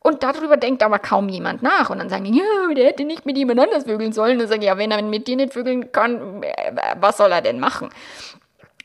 Und 0.00 0.22
darüber 0.22 0.56
denkt 0.56 0.82
aber 0.82 0.98
kaum 0.98 1.28
jemand 1.28 1.62
nach. 1.62 1.90
Und 1.90 1.98
dann 1.98 2.08
sagen 2.08 2.24
die, 2.24 2.38
ja, 2.38 2.74
der 2.74 2.86
hätte 2.86 3.04
nicht 3.04 3.26
mit 3.26 3.36
jemand 3.36 3.60
anders 3.60 3.84
vögeln 3.84 4.12
sollen. 4.12 4.32
Und 4.32 4.40
dann 4.40 4.48
sagen, 4.48 4.62
ja, 4.62 4.76
wenn 4.78 4.90
er 4.90 5.02
mit 5.02 5.26
dir 5.26 5.36
nicht 5.36 5.54
vögeln 5.54 5.90
kann, 5.90 6.42
äh, 6.42 6.72
was 7.00 7.16
soll 7.16 7.32
er 7.32 7.40
denn 7.40 7.58
machen? 7.58 7.88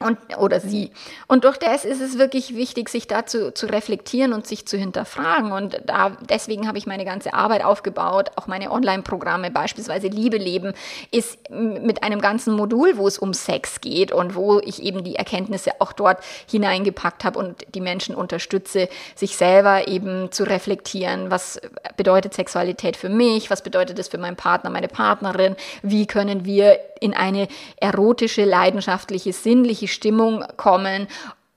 Und, 0.03 0.17
oder 0.37 0.59
sie. 0.59 0.91
Und 1.27 1.45
durch 1.45 1.57
das 1.57 1.85
ist 1.85 2.01
es 2.01 2.17
wirklich 2.17 2.55
wichtig, 2.55 2.89
sich 2.89 3.07
dazu 3.07 3.51
zu 3.51 3.67
reflektieren 3.67 4.33
und 4.33 4.45
sich 4.45 4.65
zu 4.65 4.77
hinterfragen. 4.77 5.51
Und 5.51 5.81
da, 5.85 6.17
deswegen 6.29 6.67
habe 6.67 6.77
ich 6.77 6.85
meine 6.85 7.05
ganze 7.05 7.33
Arbeit 7.33 7.63
aufgebaut. 7.63 8.31
Auch 8.35 8.47
meine 8.47 8.71
Online-Programme, 8.71 9.51
beispielsweise 9.51 10.07
Liebe 10.07 10.37
leben, 10.37 10.73
ist 11.11 11.49
mit 11.49 12.03
einem 12.03 12.21
ganzen 12.21 12.55
Modul, 12.55 12.97
wo 12.97 13.07
es 13.07 13.17
um 13.17 13.33
Sex 13.33 13.81
geht 13.81 14.11
und 14.11 14.35
wo 14.35 14.59
ich 14.59 14.83
eben 14.83 15.03
die 15.03 15.15
Erkenntnisse 15.15 15.71
auch 15.79 15.93
dort 15.93 16.19
hineingepackt 16.49 17.23
habe 17.23 17.39
und 17.39 17.65
die 17.73 17.81
Menschen 17.81 18.15
unterstütze, 18.15 18.89
sich 19.15 19.37
selber 19.37 19.87
eben 19.87 20.31
zu 20.31 20.43
reflektieren. 20.43 21.31
Was 21.31 21.61
bedeutet 21.97 22.33
Sexualität 22.33 22.97
für 22.97 23.09
mich? 23.09 23.49
Was 23.49 23.61
bedeutet 23.61 23.99
es 23.99 24.07
für 24.07 24.17
meinen 24.17 24.35
Partner, 24.35 24.69
meine 24.69 24.87
Partnerin? 24.87 25.55
Wie 25.81 26.05
können 26.05 26.45
wir 26.45 26.79
in 27.03 27.13
eine 27.13 27.47
erotische, 27.75 28.45
leidenschaftliche, 28.45 29.33
sinnliche 29.33 29.87
Stimmung 29.87 30.43
kommen 30.55 31.07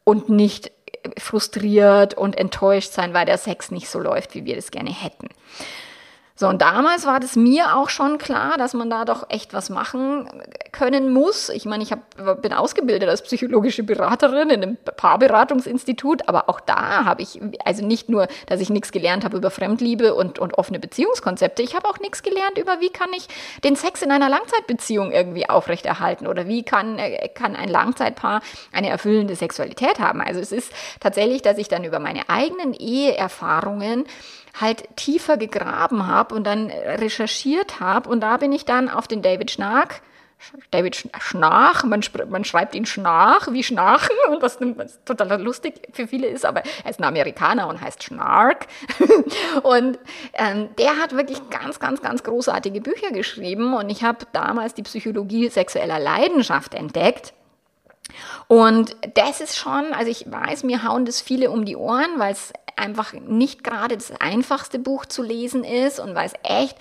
und 0.05 0.29
nicht 0.29 0.73
frustriert 1.19 2.15
und 2.15 2.37
enttäuscht 2.37 2.93
sein, 2.93 3.15
weil 3.15 3.27
der 3.27 3.39
Sex 3.39 3.71
nicht 3.71 3.89
so 3.89 4.01
läuft, 4.01 4.35
wie 4.35 4.45
wir 4.45 4.57
das 4.57 4.71
gerne 4.71 4.91
hätten. 4.91 5.29
So, 6.39 6.49
und 6.49 6.61
damals 6.61 7.07
war 7.07 7.19
das 7.19 7.35
mir 7.35 7.77
auch 7.77 7.89
schon 7.89 8.19
klar, 8.19 8.59
dass 8.59 8.75
man 8.75 8.91
da 8.91 9.07
doch 9.07 9.31
echt 9.31 9.55
was 9.55 9.71
machen 9.71 10.29
können 10.71 11.11
muss. 11.11 11.49
Ich 11.49 11.65
meine, 11.65 11.83
ich 11.83 11.93
hab, 11.93 12.43
bin 12.43 12.53
ausgebildet 12.53 13.09
als 13.09 13.23
psychologische 13.23 13.83
Beraterin 13.83 14.51
in 14.51 14.63
einem 14.63 14.77
Paarberatungsinstitut, 14.77 16.29
aber 16.29 16.51
auch 16.51 16.61
da 16.61 17.07
habe 17.07 17.23
ich, 17.23 17.41
also 17.65 17.87
nicht 17.87 18.11
nur, 18.11 18.29
dass 18.49 18.61
ich 18.61 18.69
nichts 18.69 18.93
gelernt 18.93 19.25
habe 19.25 19.39
über 19.39 19.51
Fremdliebe 19.51 20.15
und, 20.15 20.39
und 20.39 20.59
offene 20.59 20.79
Beziehungskonzepte, 20.79 21.63
ich 21.63 21.75
habe 21.75 21.89
auch 21.89 22.01
nichts 22.01 22.23
gelernt 22.23 22.59
über, 22.59 22.83
wie 22.83 22.91
kann 22.91 23.09
ich 23.17 23.29
den 23.65 23.75
Sex 23.75 24.03
in 24.03 24.11
einer 24.11 24.29
Langzeitbeziehung 24.29 25.13
irgendwie 25.13 25.49
aufrechterhalten 25.49 26.27
oder 26.27 26.47
wie 26.47 26.65
kann, 26.65 27.01
kann 27.35 27.57
ein 27.57 27.71
Langzeitpaar 27.71 28.43
eine 28.73 28.91
erfüllende 28.91 29.37
Sexualität 29.37 30.01
haben. 30.01 30.21
Also 30.21 30.41
es 30.41 30.53
ist 30.53 30.71
tatsächlich, 31.01 31.41
dass 31.41 31.57
ich 31.57 31.69
dann 31.69 31.85
über 31.85 31.99
meine 31.99 32.29
eigenen 32.29 32.75
Eheerfahrungen 32.75 34.05
halt 34.61 34.97
tiefer 34.97 35.37
gegraben 35.37 36.07
habe 36.07 36.35
und 36.35 36.45
dann 36.45 36.71
recherchiert 36.71 37.81
habe. 37.81 38.09
Und 38.09 38.21
da 38.21 38.37
bin 38.37 38.53
ich 38.53 38.65
dann 38.65 38.89
auf 38.89 39.07
den 39.07 39.23
David 39.23 39.51
Schnark 39.51 40.03
David 40.71 41.09
Schnarch, 41.19 41.85
man, 41.85 42.03
man, 42.29 42.45
schreibt 42.45 42.75
ihn 42.75 42.87
Schnarch, 42.87 43.49
wie 43.53 43.63
Schnarchen, 43.63 44.15
und 44.31 44.43
was, 44.43 44.59
was, 44.61 45.03
total 45.05 45.43
lustig 45.43 45.75
für 45.93 46.07
viele 46.07 46.29
ist, 46.29 46.45
aber 46.45 46.63
er 46.85 46.91
ist 46.91 47.01
ein 47.01 47.05
Amerikaner 47.05 47.69
und 47.69 47.81
heißt 47.81 48.03
Schnark. 48.03 48.67
und 49.63 49.99
ähm, 50.35 50.69
der 50.79 50.99
hat 50.99 51.17
wirklich 51.17 51.41
ganz, 51.51 51.81
ganz, 51.81 52.03
ganz 52.03 52.23
großartige 52.23 52.81
Bücher 52.81 53.11
geschrieben 53.11 53.75
und 53.75 53.91
ich 53.91 54.05
habe 54.05 54.27
damals 54.33 54.75
die 54.75 54.83
Psychologie 54.83 55.49
sexueller 55.49 55.99
Leidenschaft 55.99 56.75
entdeckt. 56.75 57.33
Und 58.49 58.97
das 59.15 59.41
ist 59.41 59.57
schon, 59.57 59.93
also 59.93 60.11
ich 60.11 60.31
weiß, 60.31 60.65
mir 60.65 60.83
hauen 60.83 61.05
das 61.05 61.21
viele 61.21 61.51
um 61.51 61.65
die 61.65 61.77
Ohren, 61.77 62.19
weil 62.19 62.33
es 62.33 62.53
einfach 62.77 63.13
nicht 63.13 63.65
gerade 63.65 63.97
das 63.97 64.13
einfachste 64.21 64.79
Buch 64.79 65.07
zu 65.07 65.23
lesen 65.23 65.65
ist 65.65 65.99
und 65.99 66.15
weil 66.15 66.27
es 66.27 66.35
echt 66.43 66.77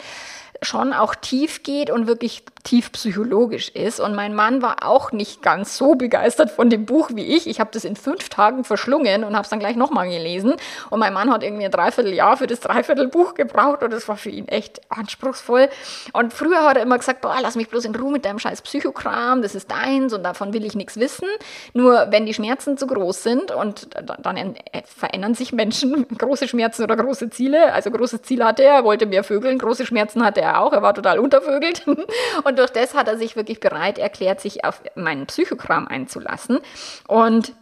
schon 0.62 0.94
auch 0.94 1.16
tief 1.16 1.64
geht 1.64 1.90
und 1.90 2.08
wirklich 2.08 2.44
tief 2.66 2.92
psychologisch 2.92 3.70
ist. 3.70 4.02
Und 4.02 4.16
mein 4.16 4.36
Mann 4.36 4.62
war 4.62 4.84
auch 4.86 5.14
nicht 5.14 5.42
ganz 5.42 5.78
so 5.78 5.96
begeistert 5.96 6.52
von 6.52 6.70
dem 6.70 6.86
Buch 6.86 7.12
wie 7.14 7.24
ich. 7.24 7.48
Ich 7.48 7.62
habe 7.62 7.70
das 7.72 7.86
in 7.86 7.96
fünf 7.96 8.28
Tagen 8.28 8.66
verschlungen 8.66 9.24
und 9.24 9.36
habe 9.36 9.44
es 9.44 9.50
dann 9.50 9.60
gleich 9.60 9.78
nochmal 9.78 10.10
gelesen. 10.10 10.56
Und 10.90 11.00
mein 11.00 11.14
Mann 11.14 11.32
hat 11.32 11.44
irgendwie 11.44 11.66
ein 11.66 11.72
Dreivierteljahr 11.72 12.36
für 12.36 12.48
das 12.48 12.60
Dreiviertelbuch 12.60 13.36
gebraucht 13.36 13.84
und 13.84 13.94
das 13.94 14.08
war 14.10 14.18
für 14.18 14.30
ihn 14.30 14.48
echt 14.48 14.82
anspruchsvoll. 14.90 15.70
Und 16.12 16.34
früher 16.34 16.64
hat 16.64 16.76
er 16.76 16.84
immer 16.84 16.98
gesagt, 16.98 17.22
boah, 17.22 17.38
lass 17.42 17.56
mich 17.56 17.70
bloß 17.70 17.86
in 17.86 17.96
Ruhe 17.96 18.12
mit 18.12 18.26
deinem 18.26 18.40
scheiß 18.40 18.62
Psychokram, 18.64 19.42
das 19.42 19.56
ist 19.56 19.72
deins 19.72 20.14
und 20.14 20.24
davon 20.24 20.54
will 20.54 20.66
ich 20.66 20.76
nichts 20.76 21.00
wissen. 21.00 21.28
Nur 21.74 22.08
wenn 22.10 22.26
die 22.26 22.34
Schmerzen 22.34 22.78
zu 22.78 22.88
groß 22.88 23.24
sind 23.24 23.52
und 23.52 23.90
dann 24.20 24.38
äh, 24.38 24.56
verändern 24.84 25.36
sich 25.36 25.54
Menschen, 25.54 26.08
große 26.18 26.48
Schmerzen 26.48 26.84
oder 26.84 26.96
große 26.96 27.30
Ziele. 27.30 27.74
Also 27.74 27.92
großes 27.92 28.24
Ziel 28.24 28.44
hatte 28.44 28.64
er, 28.64 28.76
er 28.76 28.84
wollte 28.84 29.06
mehr 29.06 29.24
vögeln, 29.24 29.60
große 29.60 29.86
Schmerzen 29.86 30.26
hatte 30.26 30.42
er 30.42 30.62
auch, 30.62 30.74
er 30.74 30.82
war 30.82 30.96
total 30.96 31.20
untervögelt. 31.20 31.86
Und 32.44 32.55
durch 32.56 32.72
das 32.72 32.94
hat 32.94 33.08
er 33.08 33.18
sich 33.18 33.36
wirklich 33.36 33.60
bereit 33.60 33.98
erklärt, 33.98 34.42
sich 34.42 34.66
auf 34.66 34.82
meinen 34.96 35.28
Psychokram 35.28 35.88
einzulassen. 35.88 36.60
Und 37.08 37.54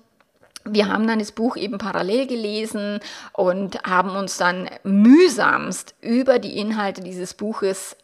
wir 0.66 0.88
haben 0.88 1.08
dann 1.08 1.20
das 1.20 1.32
Buch 1.32 1.58
eben 1.58 1.78
parallel 1.78 2.28
gelesen 2.28 3.00
und 3.34 3.84
haben 3.84 4.16
uns 4.16 4.38
dann 4.38 4.70
mühsamst 4.84 5.96
über 6.02 6.40
die 6.40 6.58
Inhalte 6.58 7.02
dieses 7.02 7.34
Buches 7.34 7.98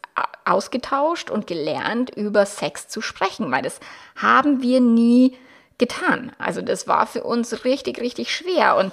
ausgetauscht 0.44 1.30
und 1.30 1.46
gelernt, 1.46 2.10
über 2.10 2.44
Sex 2.44 2.88
zu 2.88 3.00
sprechen, 3.00 3.50
weil 3.50 3.62
das 3.62 3.80
haben 4.16 4.62
wir 4.62 4.80
nie 4.80 5.36
getan. 5.78 6.32
Also 6.38 6.60
das 6.60 6.86
war 6.86 7.06
für 7.06 7.24
uns 7.24 7.64
richtig, 7.64 8.00
richtig 8.00 8.34
schwer. 8.34 8.76
Und 8.76 8.92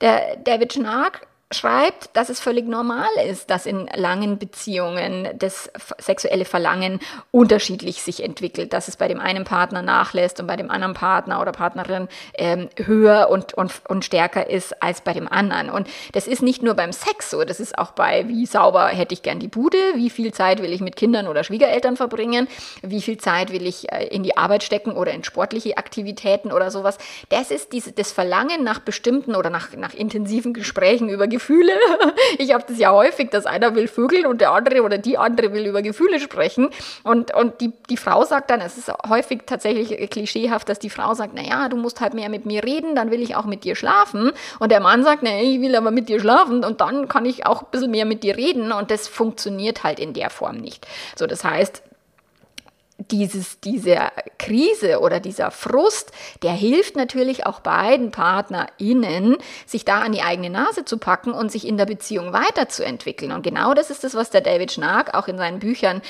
der 0.00 0.36
David 0.36 0.72
Schnark 0.72 1.26
schreibt, 1.50 2.14
dass 2.14 2.28
es 2.28 2.40
völlig 2.40 2.66
normal 2.66 3.08
ist, 3.26 3.48
dass 3.48 3.64
in 3.64 3.88
langen 3.94 4.38
Beziehungen 4.38 5.28
das 5.38 5.70
sexuelle 5.98 6.44
Verlangen 6.44 7.00
unterschiedlich 7.30 8.02
sich 8.02 8.22
entwickelt, 8.22 8.74
dass 8.74 8.88
es 8.88 8.96
bei 8.96 9.08
dem 9.08 9.18
einen 9.18 9.44
Partner 9.44 9.80
nachlässt 9.80 10.40
und 10.40 10.46
bei 10.46 10.56
dem 10.56 10.70
anderen 10.70 10.92
Partner 10.92 11.40
oder 11.40 11.52
Partnerin 11.52 12.08
ähm, 12.34 12.68
höher 12.76 13.30
und, 13.30 13.54
und, 13.54 13.72
und 13.88 14.04
stärker 14.04 14.50
ist 14.50 14.82
als 14.82 15.00
bei 15.00 15.14
dem 15.14 15.26
anderen. 15.26 15.70
Und 15.70 15.88
das 16.12 16.26
ist 16.26 16.42
nicht 16.42 16.62
nur 16.62 16.74
beim 16.74 16.92
Sex 16.92 17.30
so, 17.30 17.42
das 17.44 17.60
ist 17.60 17.78
auch 17.78 17.92
bei, 17.92 18.28
wie 18.28 18.44
sauber 18.44 18.88
hätte 18.88 19.14
ich 19.14 19.22
gern 19.22 19.38
die 19.38 19.48
Bude, 19.48 19.78
wie 19.94 20.10
viel 20.10 20.32
Zeit 20.32 20.60
will 20.60 20.72
ich 20.72 20.82
mit 20.82 20.96
Kindern 20.96 21.28
oder 21.28 21.44
Schwiegereltern 21.44 21.96
verbringen, 21.96 22.46
wie 22.82 23.00
viel 23.00 23.16
Zeit 23.16 23.52
will 23.52 23.66
ich 23.66 23.90
äh, 23.90 24.06
in 24.08 24.22
die 24.22 24.36
Arbeit 24.36 24.64
stecken 24.64 24.92
oder 24.92 25.12
in 25.12 25.24
sportliche 25.24 25.78
Aktivitäten 25.78 26.52
oder 26.52 26.70
sowas. 26.70 26.98
Das 27.30 27.50
ist 27.50 27.72
diese, 27.72 27.92
das 27.92 28.12
Verlangen 28.12 28.64
nach 28.64 28.80
bestimmten 28.80 29.34
oder 29.34 29.48
nach, 29.48 29.74
nach 29.74 29.94
intensiven 29.94 30.52
Gesprächen 30.52 31.08
über 31.08 31.26
Gefühle. 31.38 31.72
Ich 32.38 32.52
habe 32.52 32.64
das 32.66 32.78
ja 32.78 32.92
häufig, 32.92 33.30
dass 33.30 33.46
einer 33.46 33.74
will 33.74 33.88
vögeln 33.88 34.26
und 34.26 34.40
der 34.40 34.52
andere 34.52 34.82
oder 34.82 34.98
die 34.98 35.18
andere 35.18 35.52
will 35.52 35.66
über 35.66 35.82
Gefühle 35.82 36.20
sprechen. 36.20 36.68
Und, 37.02 37.34
und 37.34 37.60
die, 37.60 37.72
die 37.90 37.96
Frau 37.96 38.24
sagt 38.24 38.50
dann, 38.50 38.60
es 38.60 38.76
ist 38.76 38.92
häufig 39.08 39.42
tatsächlich 39.46 40.10
klischeehaft, 40.10 40.68
dass 40.68 40.78
die 40.78 40.90
Frau 40.90 41.14
sagt, 41.14 41.34
naja, 41.34 41.68
du 41.68 41.76
musst 41.76 42.00
halt 42.00 42.14
mehr 42.14 42.28
mit 42.28 42.46
mir 42.46 42.64
reden, 42.64 42.94
dann 42.94 43.10
will 43.10 43.22
ich 43.22 43.34
auch 43.34 43.44
mit 43.44 43.64
dir 43.64 43.76
schlafen. 43.76 44.32
Und 44.58 44.70
der 44.70 44.80
Mann 44.80 45.02
sagt, 45.04 45.22
naja, 45.22 45.42
ich 45.42 45.60
will 45.60 45.74
aber 45.74 45.90
mit 45.90 46.08
dir 46.08 46.20
schlafen 46.20 46.64
und 46.64 46.80
dann 46.80 47.08
kann 47.08 47.24
ich 47.24 47.46
auch 47.46 47.62
ein 47.62 47.68
bisschen 47.70 47.90
mehr 47.90 48.04
mit 48.04 48.22
dir 48.22 48.36
reden. 48.36 48.72
Und 48.72 48.90
das 48.90 49.08
funktioniert 49.08 49.84
halt 49.84 49.98
in 49.98 50.12
der 50.12 50.30
Form 50.30 50.56
nicht. 50.56 50.86
So, 51.16 51.26
das 51.26 51.44
heißt, 51.44 51.82
dieses, 52.98 53.60
diese 53.60 53.96
Krise 54.38 55.00
oder 55.00 55.20
dieser 55.20 55.50
Frust, 55.50 56.10
der 56.42 56.52
hilft 56.52 56.96
natürlich 56.96 57.46
auch 57.46 57.60
beiden 57.60 58.10
PartnerInnen, 58.10 59.36
sich 59.66 59.84
da 59.84 60.00
an 60.00 60.12
die 60.12 60.22
eigene 60.22 60.50
Nase 60.50 60.84
zu 60.84 60.98
packen 60.98 61.32
und 61.32 61.52
sich 61.52 61.66
in 61.66 61.76
der 61.76 61.86
Beziehung 61.86 62.32
weiterzuentwickeln. 62.32 63.30
Und 63.30 63.42
genau 63.42 63.72
das 63.74 63.90
ist 63.90 64.02
das, 64.02 64.14
was 64.14 64.30
der 64.30 64.40
David 64.40 64.72
Schnark 64.72 65.14
auch 65.14 65.28
in 65.28 65.38
seinen 65.38 65.60
Büchern 65.60 66.02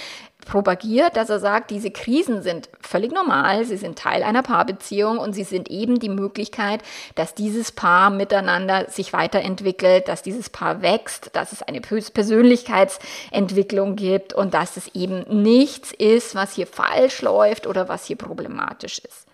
propagiert, 0.48 1.16
dass 1.16 1.30
er 1.30 1.38
sagt, 1.38 1.70
diese 1.70 1.92
Krisen 1.92 2.42
sind 2.42 2.68
völlig 2.80 3.12
normal, 3.12 3.64
sie 3.64 3.76
sind 3.76 3.96
Teil 3.98 4.24
einer 4.24 4.42
Paarbeziehung 4.42 5.18
und 5.18 5.34
sie 5.34 5.44
sind 5.44 5.70
eben 5.70 6.00
die 6.00 6.08
Möglichkeit, 6.08 6.80
dass 7.14 7.34
dieses 7.34 7.70
Paar 7.70 8.10
miteinander 8.10 8.90
sich 8.90 9.12
weiterentwickelt, 9.12 10.08
dass 10.08 10.22
dieses 10.22 10.50
Paar 10.50 10.82
wächst, 10.82 11.36
dass 11.36 11.52
es 11.52 11.62
eine 11.62 11.80
Persönlichkeitsentwicklung 11.80 13.94
gibt 13.94 14.32
und 14.32 14.54
dass 14.54 14.76
es 14.76 14.88
eben 14.94 15.42
nichts 15.42 15.92
ist, 15.92 16.34
was 16.34 16.54
hier 16.54 16.66
falsch 16.66 17.22
läuft 17.22 17.66
oder 17.66 17.88
was 17.88 18.06
hier 18.06 18.16
problematisch 18.16 18.98
ist. 18.98 19.27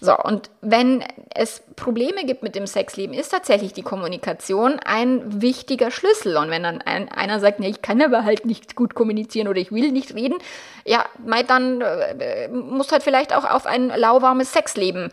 So, 0.00 0.16
und 0.16 0.50
wenn 0.60 1.04
es 1.34 1.62
Probleme 1.76 2.24
gibt 2.24 2.42
mit 2.42 2.54
dem 2.54 2.66
Sexleben, 2.66 3.14
ist 3.14 3.30
tatsächlich 3.30 3.72
die 3.72 3.82
Kommunikation 3.82 4.78
ein 4.84 5.42
wichtiger 5.42 5.90
Schlüssel. 5.90 6.36
Und 6.36 6.50
wenn 6.50 6.62
dann 6.62 6.80
ein, 6.82 7.10
einer 7.10 7.40
sagt, 7.40 7.60
nee, 7.60 7.68
ich 7.68 7.82
kann 7.82 8.00
aber 8.02 8.24
halt 8.24 8.46
nicht 8.46 8.76
gut 8.76 8.94
kommunizieren 8.94 9.48
oder 9.48 9.58
ich 9.58 9.72
will 9.72 9.92
nicht 9.92 10.14
reden, 10.14 10.38
ja, 10.84 11.04
dann 11.48 11.80
äh, 11.80 12.48
musst 12.48 12.92
halt 12.92 13.02
vielleicht 13.02 13.34
auch 13.34 13.44
auf 13.44 13.66
ein 13.66 13.88
lauwarmes 13.88 14.52
Sexleben 14.52 15.10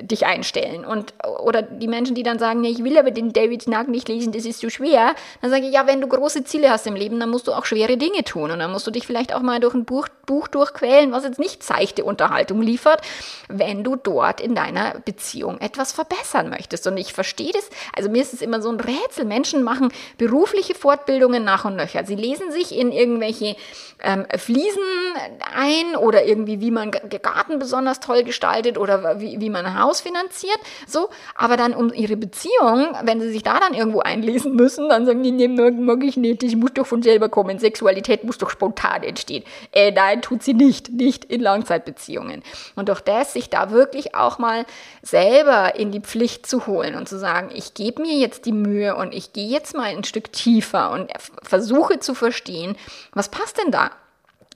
dich 0.00 0.26
einstellen. 0.26 0.84
Und, 0.84 1.14
oder 1.40 1.62
die 1.62 1.88
Menschen, 1.88 2.14
die 2.14 2.22
dann 2.22 2.38
sagen, 2.38 2.60
nee, 2.60 2.70
ich 2.70 2.84
will 2.84 2.98
aber 2.98 3.10
den 3.10 3.32
David 3.32 3.66
Nag 3.66 3.88
nicht 3.88 4.08
lesen, 4.08 4.32
das 4.32 4.44
ist 4.44 4.60
zu 4.60 4.70
schwer, 4.70 5.14
dann 5.40 5.50
sage 5.50 5.66
ich, 5.66 5.72
ja, 5.72 5.86
wenn 5.86 6.00
du 6.00 6.08
große 6.08 6.44
Ziele 6.44 6.70
hast 6.70 6.86
im 6.86 6.94
Leben, 6.94 7.18
dann 7.18 7.30
musst 7.30 7.48
du 7.48 7.52
auch 7.52 7.64
schwere 7.64 7.96
Dinge 7.96 8.24
tun. 8.24 8.50
Und 8.50 8.58
dann 8.58 8.72
musst 8.72 8.86
du 8.86 8.90
dich 8.90 9.06
vielleicht 9.06 9.34
auch 9.34 9.42
mal 9.42 9.60
durch 9.60 9.74
ein 9.74 9.84
Buch, 9.84 10.08
Buch 10.26 10.48
durchquälen, 10.48 11.12
was 11.12 11.24
jetzt 11.24 11.38
nicht 11.38 11.62
seichte 11.62 12.04
Unterhaltung 12.04 12.62
liefert, 12.62 13.00
wenn 13.48 13.84
du 13.84 13.96
durch 13.96 14.15
dort 14.16 14.40
in 14.40 14.54
deiner 14.54 15.00
Beziehung 15.04 15.60
etwas 15.60 15.92
verbessern 15.92 16.48
möchtest. 16.48 16.86
Und 16.86 16.96
ich 16.96 17.12
verstehe 17.12 17.52
das, 17.52 17.68
also 17.94 18.10
mir 18.10 18.22
ist 18.22 18.32
es 18.32 18.42
immer 18.42 18.62
so 18.62 18.70
ein 18.70 18.80
Rätsel. 18.80 19.24
Menschen 19.24 19.62
machen 19.62 19.92
berufliche 20.18 20.74
Fortbildungen 20.74 21.44
nach 21.44 21.64
und 21.64 21.76
nöcher. 21.76 22.04
Sie 22.04 22.14
lesen 22.14 22.50
sich 22.50 22.76
in 22.76 22.92
irgendwelche 22.92 23.56
ähm, 24.02 24.26
Fliesen 24.36 24.82
ein 25.54 25.96
oder 25.96 26.24
irgendwie, 26.24 26.60
wie 26.60 26.70
man 26.70 26.90
Garten 26.90 27.58
besonders 27.58 28.00
toll 28.00 28.24
gestaltet 28.24 28.78
oder 28.78 29.20
wie, 29.20 29.40
wie 29.40 29.50
man 29.50 29.66
ein 29.66 29.78
Haus 29.80 30.00
finanziert. 30.00 30.58
So, 30.86 31.08
aber 31.34 31.56
dann 31.56 31.74
um 31.74 31.92
ihre 31.92 32.16
Beziehung, 32.16 32.88
wenn 33.02 33.20
sie 33.20 33.30
sich 33.30 33.42
da 33.42 33.60
dann 33.60 33.74
irgendwo 33.74 34.00
einlesen 34.00 34.54
müssen, 34.54 34.88
dann 34.88 35.06
sagen 35.06 35.22
die, 35.22 35.32
nee, 35.32 35.48
mag 35.48 36.02
ich 36.02 36.16
nicht, 36.16 36.42
ich 36.42 36.56
muss 36.56 36.72
doch 36.74 36.86
von 36.86 37.02
selber 37.02 37.28
kommen. 37.28 37.58
Sexualität 37.58 38.24
muss 38.24 38.38
doch 38.38 38.50
spontan 38.50 39.02
entstehen. 39.02 39.44
Äh, 39.72 39.92
nein, 39.92 40.22
tut 40.22 40.42
sie 40.42 40.54
nicht, 40.54 40.90
nicht 40.90 41.24
in 41.26 41.40
Langzeitbeziehungen. 41.40 42.42
Und 42.74 42.88
durch 42.88 43.00
das 43.00 43.32
sich 43.32 43.50
da 43.50 43.70
wirklich 43.70 44.05
auch 44.14 44.38
mal 44.38 44.64
selber 45.02 45.74
in 45.76 45.90
die 45.90 46.00
Pflicht 46.00 46.46
zu 46.46 46.66
holen 46.66 46.94
und 46.94 47.08
zu 47.08 47.18
sagen, 47.18 47.50
ich 47.52 47.74
gebe 47.74 48.02
mir 48.02 48.18
jetzt 48.18 48.46
die 48.46 48.52
Mühe 48.52 48.96
und 48.96 49.14
ich 49.14 49.32
gehe 49.32 49.48
jetzt 49.48 49.74
mal 49.74 49.84
ein 49.86 50.04
Stück 50.04 50.32
tiefer 50.32 50.90
und 50.90 51.10
versuche 51.42 51.98
zu 51.98 52.14
verstehen, 52.14 52.76
was 53.12 53.30
passt 53.30 53.58
denn 53.58 53.70
da? 53.70 53.90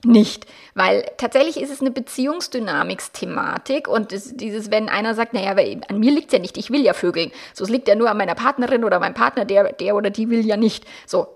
nicht, 0.05 0.45
weil 0.73 1.05
tatsächlich 1.17 1.61
ist 1.61 1.71
es 1.71 1.81
eine 1.81 1.91
Beziehungsdynamiksthematik 1.91 3.87
und 3.87 4.11
dieses, 4.11 4.71
wenn 4.71 4.89
einer 4.89 5.13
sagt, 5.13 5.33
naja, 5.33 5.51
an 5.87 5.99
mir 5.99 6.11
liegt 6.11 6.33
ja 6.33 6.39
nicht, 6.39 6.57
ich 6.57 6.71
will 6.71 6.81
ja 6.81 6.93
vögeln, 6.93 7.31
so 7.53 7.63
es 7.63 7.69
liegt 7.69 7.87
ja 7.87 7.95
nur 7.95 8.09
an 8.09 8.17
meiner 8.17 8.35
Partnerin 8.35 8.83
oder 8.83 8.99
meinem 8.99 9.13
Partner, 9.13 9.45
der, 9.45 9.73
der 9.73 9.95
oder 9.95 10.09
die 10.09 10.29
will 10.29 10.45
ja 10.45 10.57
nicht, 10.57 10.85
so 11.05 11.27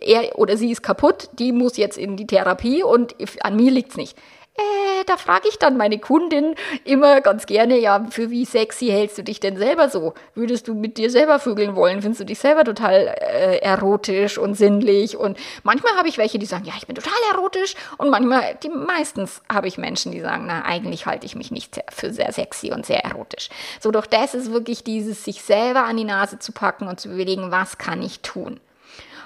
er 0.00 0.38
oder 0.38 0.56
sie 0.56 0.70
ist 0.70 0.82
kaputt, 0.82 1.28
die 1.38 1.52
muss 1.52 1.76
jetzt 1.76 1.98
in 1.98 2.16
die 2.16 2.26
Therapie 2.26 2.82
und 2.82 3.14
an 3.42 3.56
mir 3.56 3.70
liegt 3.70 3.90
es 3.90 3.96
nicht 3.96 4.18
äh, 4.58 5.04
da 5.06 5.16
frage 5.16 5.48
ich 5.48 5.58
dann 5.58 5.76
meine 5.76 5.98
Kundin 5.98 6.54
immer 6.84 7.20
ganz 7.20 7.46
gerne, 7.46 7.78
ja, 7.78 8.04
für 8.10 8.30
wie 8.30 8.44
sexy 8.44 8.86
hältst 8.86 9.16
du 9.18 9.22
dich 9.22 9.38
denn 9.38 9.56
selber 9.56 9.88
so? 9.88 10.14
Würdest 10.34 10.66
du 10.66 10.74
mit 10.74 10.98
dir 10.98 11.10
selber 11.10 11.38
vögeln 11.38 11.76
wollen? 11.76 12.02
Findest 12.02 12.20
du 12.20 12.24
dich 12.24 12.38
selber 12.38 12.64
total 12.64 13.14
äh, 13.20 13.58
erotisch 13.58 14.36
und 14.36 14.54
sinnlich? 14.54 15.16
Und 15.16 15.38
manchmal 15.62 15.92
habe 15.96 16.08
ich 16.08 16.18
welche, 16.18 16.38
die 16.38 16.46
sagen, 16.46 16.64
ja, 16.64 16.74
ich 16.76 16.86
bin 16.86 16.96
total 16.96 17.18
erotisch. 17.32 17.74
Und 17.98 18.10
manchmal, 18.10 18.56
die 18.62 18.68
meistens 18.68 19.40
habe 19.52 19.68
ich 19.68 19.78
Menschen, 19.78 20.12
die 20.12 20.20
sagen, 20.20 20.44
na, 20.46 20.64
eigentlich 20.64 21.06
halte 21.06 21.26
ich 21.26 21.36
mich 21.36 21.50
nicht 21.50 21.80
für 21.90 22.12
sehr 22.12 22.32
sexy 22.32 22.72
und 22.72 22.84
sehr 22.84 23.04
erotisch. 23.04 23.48
So, 23.80 23.90
doch 23.90 24.06
das 24.06 24.34
ist 24.34 24.52
wirklich 24.52 24.82
dieses, 24.82 25.24
sich 25.24 25.42
selber 25.42 25.84
an 25.84 25.96
die 25.96 26.04
Nase 26.04 26.38
zu 26.38 26.52
packen 26.52 26.88
und 26.88 26.98
zu 26.98 27.08
überlegen, 27.08 27.50
was 27.50 27.78
kann 27.78 28.02
ich 28.02 28.20
tun? 28.20 28.60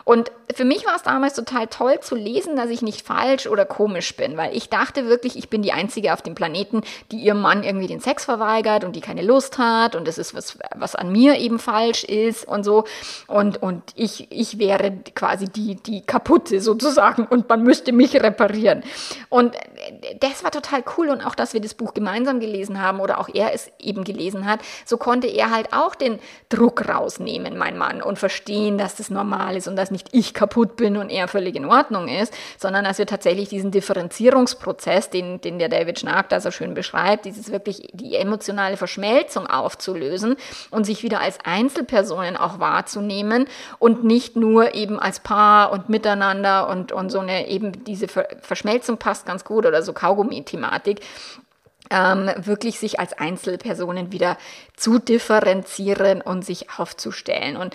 Und 0.05 0.33
für 0.55 0.65
mich 0.65 0.87
war 0.87 0.97
es 0.97 1.03
damals 1.03 1.35
total 1.35 1.67
toll 1.69 2.01
zu 2.01 2.15
lesen, 2.15 2.57
dass 2.57 2.71
ich 2.71 2.83
nicht 2.83 3.07
falsch 3.07 3.47
oder 3.47 3.65
komisch 3.65 4.17
bin, 4.17 4.37
weil 4.37 4.55
ich 4.57 4.69
dachte 4.69 5.07
wirklich, 5.07 5.37
ich 5.37 5.49
bin 5.49 5.63
die 5.63 5.73
Einzige 5.73 6.13
auf 6.13 6.23
dem 6.23 6.35
Planeten, 6.35 6.83
die 7.11 7.19
ihrem 7.19 7.41
Mann 7.41 7.63
irgendwie 7.63 7.87
den 7.87 8.01
Sex 8.01 8.25
verweigert 8.25 8.85
und 8.85 8.97
die 8.97 9.01
keine 9.01 9.23
Lust 9.23 9.59
hat 9.59 9.95
und 9.95 10.09
das 10.09 10.19
ist 10.19 10.35
was, 10.35 10.59
was 10.75 10.95
an 10.95 11.13
mir 11.13 11.39
eben 11.39 11.59
falsch 11.59 12.05
ist 12.05 12.47
und 12.47 12.65
so. 12.65 12.85
Und, 13.29 13.63
und 13.63 13.83
ich, 13.95 14.31
ich 14.31 14.59
wäre 14.59 14.93
quasi 15.15 15.47
die, 15.47 15.77
die 15.77 16.03
kaputte 16.03 16.61
sozusagen 16.61 17.25
und 17.27 17.49
man 17.49 17.63
müsste 17.63 17.93
mich 17.93 18.15
reparieren. 18.15 18.83
Und 19.29 19.57
das 20.21 20.45
war 20.45 20.51
total 20.51 20.83
cool 20.97 21.09
und 21.09 21.25
auch, 21.25 21.35
dass 21.35 21.55
wir 21.55 21.61
das 21.61 21.75
Buch 21.75 21.95
gemeinsam 21.95 22.41
gelesen 22.41 22.81
haben 22.81 23.01
oder 23.01 23.19
auch 23.19 23.29
er 23.33 23.55
es 23.55 23.71
eben 23.79 24.05
gelesen 24.05 24.47
hat, 24.47 24.61
so 24.85 24.97
konnte 24.97 25.29
er 25.29 25.51
halt 25.51 25.73
auch 25.73 25.95
den 25.95 26.19
Druck 26.49 26.89
rausnehmen, 26.89 27.57
mein 27.57 27.79
Mann, 27.79 28.03
und 28.03 28.19
verstehen, 28.19 28.79
dass 28.79 28.97
das 28.97 29.11
normal 29.11 29.57
ist 29.57 29.69
und 29.69 29.77
dass 29.77 29.92
nicht 29.93 30.09
ich 30.13 30.35
kaputt 30.35 30.77
bin 30.77 30.97
und 30.97 31.11
er 31.11 31.29
völlig 31.29 31.55
in 31.55 31.67
Ordnung 31.67 32.09
ist, 32.09 32.35
sondern 32.59 32.85
dass 32.85 32.99
wir 32.99 33.07
tatsächlich 33.07 33.49
diesen 33.49 33.71
Differenzierungsprozess, 33.71 35.11
den, 35.11 35.41
den 35.41 35.59
der 35.59 35.69
David 35.69 36.01
Schnark 36.01 36.29
da 36.31 36.41
so 36.41 36.51
schön 36.51 36.75
beschreibt, 36.75 37.25
dieses 37.25 37.53
wirklich 37.53 37.89
die 37.93 38.17
emotionale 38.17 38.77
Verschmelzung 38.77 39.47
aufzulösen 39.47 40.37
und 40.71 40.85
sich 40.85 41.03
wieder 41.03 41.21
als 41.21 41.39
Einzelpersonen 41.45 42.37
auch 42.37 42.59
wahrzunehmen 42.59 43.47
und 43.79 44.05
nicht 44.05 44.35
nur 44.35 44.75
eben 44.75 44.99
als 44.99 45.21
Paar 45.21 45.73
und 45.73 45.89
miteinander 45.89 46.69
und, 46.69 46.91
und 46.91 47.11
so 47.11 47.21
eine 47.21 47.49
eben 47.49 47.85
diese 47.85 48.09
Verschmelzung 48.09 48.97
passt 48.97 49.27
ganz 49.27 49.45
gut 49.45 49.67
oder 49.67 49.83
so 49.83 49.93
Kaugummi-Thematik, 49.93 51.01
ähm, 51.91 52.31
wirklich 52.37 52.79
sich 52.79 52.99
als 52.99 53.13
Einzelpersonen 53.13 54.13
wieder 54.13 54.39
zu 54.77 54.99
differenzieren 54.99 56.23
und 56.23 56.45
sich 56.45 56.71
aufzustellen. 56.79 57.57
Und 57.57 57.75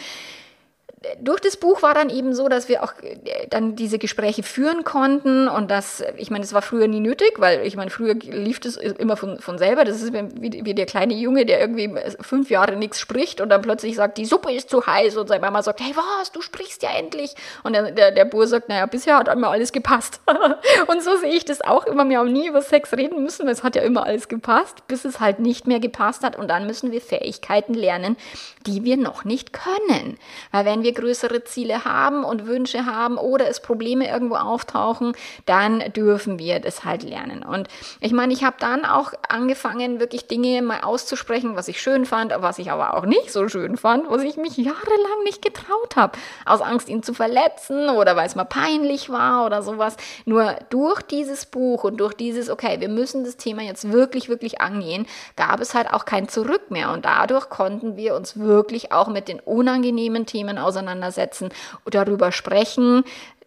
durch 1.22 1.40
das 1.40 1.58
Buch 1.58 1.84
war 1.84 1.94
dann 1.94 2.10
eben 2.10 2.34
so, 2.34 2.50
dass 2.50 2.70
wir 2.70 2.84
auch 2.84 2.94
äh, 3.04 3.48
dann 3.50 3.76
diese 3.76 4.00
Gespräche 4.00 4.42
führen 4.42 4.84
konnten 4.84 5.48
und 5.48 5.70
das, 5.70 6.04
ich 6.18 6.32
meine, 6.32 6.44
es 6.44 6.54
war 6.54 6.64
früher 6.64 6.88
nie 6.88 7.00
nötig, 7.00 7.34
weil 7.38 7.66
ich 7.68 7.76
meine, 7.76 7.92
früher 7.92 8.16
lief 8.16 8.60
das 8.60 8.78
immer 8.78 9.16
von, 9.16 9.40
von 9.40 9.60
selber. 9.60 9.86
Das 9.86 10.02
ist 10.02 10.12
wie, 10.12 10.66
wie 10.66 10.74
der 10.74 10.88
kleine 10.88 11.14
Junge, 11.14 11.46
der 11.46 11.62
irgendwie 11.62 11.94
fünf 12.22 12.50
Jahre 12.50 12.76
nichts 12.76 13.00
spricht 13.00 13.42
und 13.42 13.50
dann 13.50 13.62
plötzlich 13.62 13.96
sagt, 13.96 14.18
die 14.18 14.26
Suppe 14.26 14.52
ist 14.52 14.72
zu 14.72 14.88
heiß 14.88 15.18
und 15.18 15.28
seine 15.28 15.42
Mama 15.42 15.62
sagt, 15.62 15.82
hey 15.82 15.94
was, 15.96 16.32
du 16.32 16.42
sprichst 16.42 16.82
ja 16.82 16.90
endlich. 16.98 17.36
Und 17.64 17.74
der, 17.74 17.92
der, 17.92 18.12
der 18.12 18.26
Bur 18.26 18.48
sagt, 18.48 18.68
naja, 18.68 18.88
bisher 18.88 19.18
hat 19.18 19.28
immer 19.28 19.50
alles 19.50 19.72
gepasst. 19.72 20.20
und 20.88 21.04
so 21.04 21.16
sehe 21.18 21.34
ich 21.34 21.46
das 21.46 21.62
auch 21.62 21.86
immer. 21.86 22.10
Wir 22.10 22.20
haben 22.20 22.34
nie 22.34 22.48
über 22.48 22.64
Sex 22.64 22.94
reden 22.94 23.24
müssen, 23.24 23.46
weil 23.46 23.54
es 23.54 23.64
hat 23.64 23.76
ja 23.76 23.84
immer 23.84 24.06
alles 24.06 24.30
gepasst, 24.30 24.88
bis 24.88 25.06
es 25.06 25.20
halt 25.20 25.40
nicht 25.40 25.68
mehr 25.68 25.80
gepasst 25.80 26.24
hat 26.24 26.38
und 26.38 26.48
dann 26.48 26.66
müssen 26.66 26.92
wir 26.92 27.02
Fähigkeiten 27.02 27.76
lernen, 27.76 28.18
die 28.66 28.84
wir 28.84 28.98
noch 28.98 29.26
nicht 29.26 29.54
können. 29.54 30.18
Weil 30.52 30.66
wenn 30.66 30.84
wir 30.84 30.87
größere 30.94 31.44
Ziele 31.44 31.86
haben 31.86 32.24
und 32.24 32.48
Wünsche 32.48 32.86
haben 32.86 33.18
oder 33.18 33.48
es 33.48 33.60
Probleme 33.60 34.10
irgendwo 34.10 34.36
auftauchen, 34.36 35.14
dann 35.46 35.80
dürfen 35.94 36.40
wir 36.40 36.60
das 36.60 36.84
halt 36.84 37.04
lernen. 37.04 37.44
Und 37.44 37.68
ich 38.00 38.12
meine, 38.12 38.34
ich 38.34 38.44
habe 38.44 38.58
dann 38.60 38.86
auch 38.86 39.14
angefangen, 39.28 40.00
wirklich 40.00 40.28
Dinge 40.28 40.62
mal 40.62 40.82
auszusprechen, 40.82 41.56
was 41.56 41.68
ich 41.68 41.82
schön 41.82 42.06
fand, 42.06 42.34
was 42.40 42.60
ich 42.60 42.72
aber 42.72 42.96
auch 42.96 43.06
nicht 43.06 43.32
so 43.32 43.48
schön 43.48 43.78
fand, 43.78 44.10
was 44.10 44.24
ich 44.24 44.38
mich 44.38 44.58
jahrelang 44.58 45.24
nicht 45.24 45.42
getraut 45.42 45.96
habe, 45.96 46.18
aus 46.46 46.62
Angst, 46.62 46.90
ihn 46.90 47.04
zu 47.04 47.14
verletzen 47.14 47.90
oder 47.90 48.16
weil 48.16 48.28
es 48.28 48.36
mal 48.36 48.46
peinlich 48.46 49.10
war 49.10 49.46
oder 49.46 49.62
sowas. 49.62 49.98
Nur 50.26 50.56
durch 50.70 51.02
dieses 51.02 51.46
Buch 51.46 51.84
und 51.84 51.98
durch 51.98 52.14
dieses, 52.14 52.50
okay, 52.50 52.80
wir 52.80 52.90
müssen 52.90 53.24
das 53.24 53.38
Thema 53.38 53.62
jetzt 53.62 53.92
wirklich, 53.92 54.30
wirklich 54.30 54.62
angehen, 54.62 55.08
gab 55.36 55.60
es 55.62 55.74
halt 55.74 55.92
auch 55.94 56.06
kein 56.06 56.30
Zurück 56.30 56.70
mehr. 56.70 56.92
Und 56.92 57.06
dadurch 57.06 57.50
konnten 57.50 57.98
wir 57.98 58.16
uns 58.16 58.38
wirklich 58.40 58.92
auch 58.92 59.08
mit 59.08 59.28
den 59.28 59.40
unangenehmen 59.40 60.26
Themen 60.26 60.58
auseinandersetzen 60.58 60.77
auseinandersetzen, 60.78 61.50
darüber 61.86 62.32
sprechen, 62.32 63.04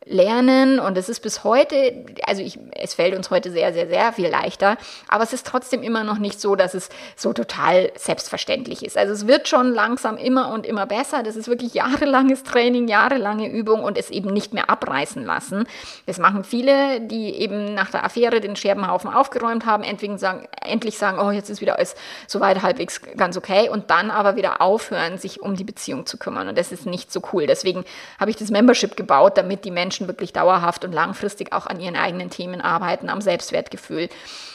lernen 0.07 0.81
und 0.81 0.97
es 0.97 1.11
ist 1.11 1.21
bis 1.21 1.45
heute, 1.45 2.07
also 2.25 2.41
ich, 2.41 2.59
es 2.73 2.95
fällt 2.95 3.15
uns 3.15 3.31
heute 3.31 3.51
sehr, 3.51 3.75
sehr, 3.75 3.87
sehr 3.87 4.15
viel 4.15 4.29
leichter, 4.29 4.79
aber 5.09 5.23
es 5.23 5.35
ist 5.35 5.47
trotzdem 5.47 5.83
immer 5.83 6.05
noch 6.05 6.19
nicht 6.19 6.41
so, 6.41 6.57
dass 6.57 6.73
es 6.73 6.89
so 7.17 7.35
total 7.35 7.93
selbstverständlich 7.97 8.83
ist. 8.83 8.97
Also 8.97 9.13
es 9.13 9.27
wird 9.27 9.47
schon 9.47 9.73
langsam 9.73 10.17
immer 10.17 10.53
und 10.53 10.65
immer 10.65 10.87
besser. 10.87 11.23
Das 11.23 11.37
ist 11.37 11.49
wirklich 11.49 11.75
jahrelanges 11.75 12.45
Training, 12.45 12.89
jahrelange 12.89 13.51
Übung 13.51 13.85
und 13.85 13.99
es 13.99 14.11
eben 14.11 14.33
nicht 14.33 14.55
mehr 14.55 14.71
abreißen 14.71 15.23
lassen. 15.23 15.65
Das 16.07 16.19
machen 16.19 16.45
viele, 16.45 17.03
die 17.03 17.35
eben 17.35 17.75
nach 17.75 17.91
der 17.91 18.05
Affäre 18.05 18.41
den 18.41 18.57
Scherbenhaufen 18.57 19.13
aufgeräumt 19.13 19.67
haben, 19.67 19.85
sagen, 20.17 20.49
endlich 20.63 20.97
sagen, 20.97 21.19
oh, 21.21 21.31
jetzt 21.31 21.51
ist 21.51 21.61
wieder 21.61 21.77
alles 21.77 21.95
soweit 22.27 22.63
halbwegs 22.63 23.03
ganz 23.17 23.37
okay 23.37 23.69
und 23.69 23.91
dann 23.91 24.11
aber 24.11 24.35
wieder 24.37 24.63
aufhören, 24.63 25.19
sich 25.19 25.43
um 25.43 25.57
die 25.57 25.65
Beziehung 25.65 26.07
zu 26.07 26.17
kümmern 26.17 26.49
und 26.49 26.57
das 26.57 26.73
ist 26.73 26.87
nicht 26.87 27.13
so 27.13 27.21
cool. 27.33 27.47
Deswegen 27.47 27.85
habe 28.19 28.31
ich 28.31 28.37
das 28.37 28.51
Membership 28.51 28.97
gebaut, 28.97 29.37
damit 29.37 29.65
die 29.65 29.71
Menschen 29.71 29.89
Menschen 29.90 30.07
wirklich 30.07 30.33
dauerhaft 30.33 30.85
und 30.85 30.92
langfristig 30.92 31.53
auch 31.53 31.66
an 31.66 31.81
ihren 31.81 31.96
eigenen 31.96 32.31
Themen 32.31 32.61
arbeiten, 32.61 33.09
am 33.09 33.20
Selbstwertgefühl, 33.20 34.09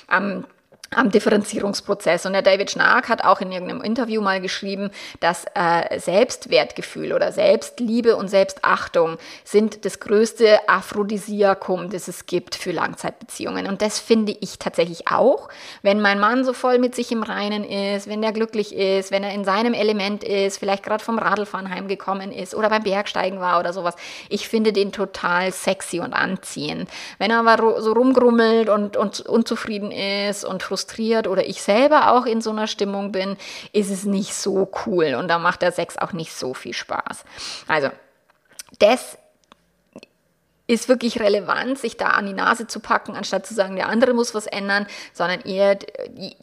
am 0.07 0.45
am 0.91 1.11
Differenzierungsprozess. 1.11 2.25
Und 2.25 2.33
der 2.33 2.41
David 2.41 2.71
Schnark 2.71 3.09
hat 3.09 3.23
auch 3.23 3.41
in 3.41 3.51
irgendeinem 3.51 3.81
Interview 3.81 4.21
mal 4.21 4.39
geschrieben, 4.39 4.91
dass 5.19 5.45
äh, 5.53 5.99
Selbstwertgefühl 5.99 7.13
oder 7.13 7.31
Selbstliebe 7.31 8.15
und 8.15 8.29
Selbstachtung 8.29 9.17
sind 9.43 9.85
das 9.85 9.99
größte 9.99 10.69
Aphrodisiakum, 10.69 11.89
das 11.89 12.07
es 12.07 12.25
gibt 12.25 12.55
für 12.55 12.71
Langzeitbeziehungen. 12.71 13.67
Und 13.67 13.81
das 13.81 13.99
finde 13.99 14.35
ich 14.39 14.59
tatsächlich 14.59 15.07
auch. 15.07 15.49
Wenn 15.81 16.01
mein 16.01 16.19
Mann 16.19 16.45
so 16.45 16.53
voll 16.53 16.77
mit 16.77 16.95
sich 16.95 17.11
im 17.11 17.23
Reinen 17.23 17.63
ist, 17.63 18.07
wenn 18.07 18.23
er 18.23 18.31
glücklich 18.31 18.75
ist, 18.75 19.11
wenn 19.11 19.23
er 19.23 19.33
in 19.33 19.43
seinem 19.43 19.73
Element 19.73 20.23
ist, 20.23 20.57
vielleicht 20.57 20.83
gerade 20.83 21.03
vom 21.03 21.19
Radlfahren 21.19 21.69
heimgekommen 21.69 22.31
ist 22.31 22.55
oder 22.55 22.69
beim 22.69 22.83
Bergsteigen 22.83 23.39
war 23.39 23.59
oder 23.59 23.73
sowas. 23.73 23.95
Ich 24.29 24.47
finde 24.47 24.71
den 24.71 24.91
total 24.91 25.51
sexy 25.51 25.99
und 25.99 26.13
anziehend. 26.13 26.89
Wenn 27.17 27.31
er 27.31 27.39
aber 27.39 27.81
so 27.81 27.93
rumgrummelt 27.93 28.69
und, 28.69 28.97
und 28.97 29.21
unzufrieden 29.21 29.91
ist 29.91 30.45
und 30.45 30.63
frustriert 30.63 30.74
frustriert 30.75 31.27
oder 31.27 31.45
ich 31.45 31.61
selber 31.61 32.11
auch 32.11 32.25
in 32.25 32.41
so 32.41 32.49
einer 32.49 32.67
Stimmung 32.67 33.13
bin, 33.13 33.37
ist 33.71 33.89
es 33.89 34.03
nicht 34.03 34.33
so 34.33 34.69
cool 34.85 35.15
und 35.15 35.29
da 35.29 35.39
macht 35.39 35.61
der 35.61 35.71
Sex 35.71 35.97
auch 35.97 36.11
nicht 36.11 36.33
so 36.33 36.53
viel 36.53 36.73
Spaß. 36.73 37.23
Also, 37.67 37.89
das 38.79 39.17
ist 40.67 40.89
wirklich 40.89 41.19
relevant, 41.19 41.77
sich 41.77 41.95
da 41.95 42.07
an 42.07 42.25
die 42.25 42.33
Nase 42.33 42.65
zu 42.65 42.79
packen, 42.79 43.15
anstatt 43.15 43.45
zu 43.45 43.53
sagen, 43.53 43.75
der 43.75 43.87
andere 43.87 44.13
muss 44.13 44.33
was 44.33 44.47
ändern, 44.47 44.87
sondern 45.13 45.41
eher 45.41 45.77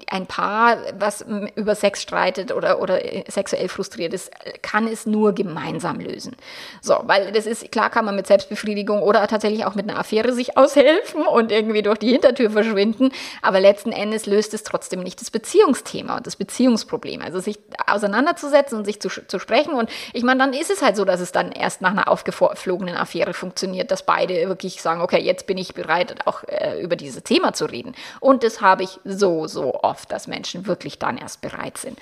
ein 0.08 0.26
Paar, 0.26 0.78
was 0.96 1.24
über 1.56 1.74
Sex 1.74 2.02
streitet 2.02 2.52
oder, 2.52 2.80
oder 2.80 3.00
sexuell 3.26 3.68
frustriert 3.68 4.14
ist, 4.14 4.30
kann 4.62 4.86
es 4.86 5.06
nur 5.06 5.32
gemeinsam 5.34 5.98
lösen. 5.98 6.36
So, 6.80 7.00
weil 7.02 7.32
das 7.32 7.46
ist, 7.46 7.72
klar 7.72 7.90
kann 7.90 8.04
man 8.04 8.14
mit 8.14 8.28
Selbstbefriedigung 8.28 9.02
oder 9.02 9.26
tatsächlich 9.26 9.64
auch 9.64 9.74
mit 9.74 9.90
einer 9.90 9.98
Affäre 9.98 10.32
sich 10.32 10.56
aushelfen 10.56 11.26
und 11.26 11.50
irgendwie 11.50 11.82
durch 11.82 11.98
die 11.98 12.10
Hintertür 12.10 12.50
verschwinden, 12.50 13.10
aber 13.42 13.58
letzten 13.58 13.90
Endes 13.90 14.26
löst 14.26 14.54
es 14.54 14.62
trotzdem 14.62 15.00
nicht 15.00 15.20
das 15.20 15.32
Beziehungsthema 15.32 16.18
und 16.18 16.28
das 16.28 16.36
Beziehungsproblem. 16.36 17.22
Also 17.22 17.40
sich 17.40 17.58
auseinanderzusetzen 17.88 18.78
und 18.78 18.84
sich 18.84 19.00
zu, 19.00 19.08
zu 19.08 19.38
sprechen 19.40 19.74
und 19.74 19.90
ich 20.12 20.22
meine, 20.22 20.38
dann 20.38 20.52
ist 20.52 20.70
es 20.70 20.80
halt 20.80 20.94
so, 20.94 21.04
dass 21.04 21.20
es 21.20 21.32
dann 21.32 21.50
erst 21.50 21.80
nach 21.80 21.90
einer 21.90 22.06
aufgeflogenen 22.06 22.96
Affäre 22.96 23.34
funktioniert, 23.34 23.90
dass 23.90 24.04
beide 24.12 24.46
wirklich 24.46 24.82
sagen, 24.82 25.00
okay, 25.00 25.20
jetzt 25.22 25.46
bin 25.46 25.56
ich 25.56 25.72
bereit, 25.72 26.26
auch 26.26 26.44
äh, 26.44 26.82
über 26.82 26.96
dieses 26.96 27.22
Thema 27.22 27.54
zu 27.54 27.64
reden. 27.64 27.94
Und 28.20 28.44
das 28.44 28.60
habe 28.60 28.82
ich 28.82 29.00
so, 29.04 29.46
so 29.46 29.74
oft, 29.82 30.12
dass 30.12 30.26
Menschen 30.26 30.66
wirklich 30.66 30.98
dann 30.98 31.16
erst 31.16 31.40
bereit 31.40 31.78
sind. 31.78 31.98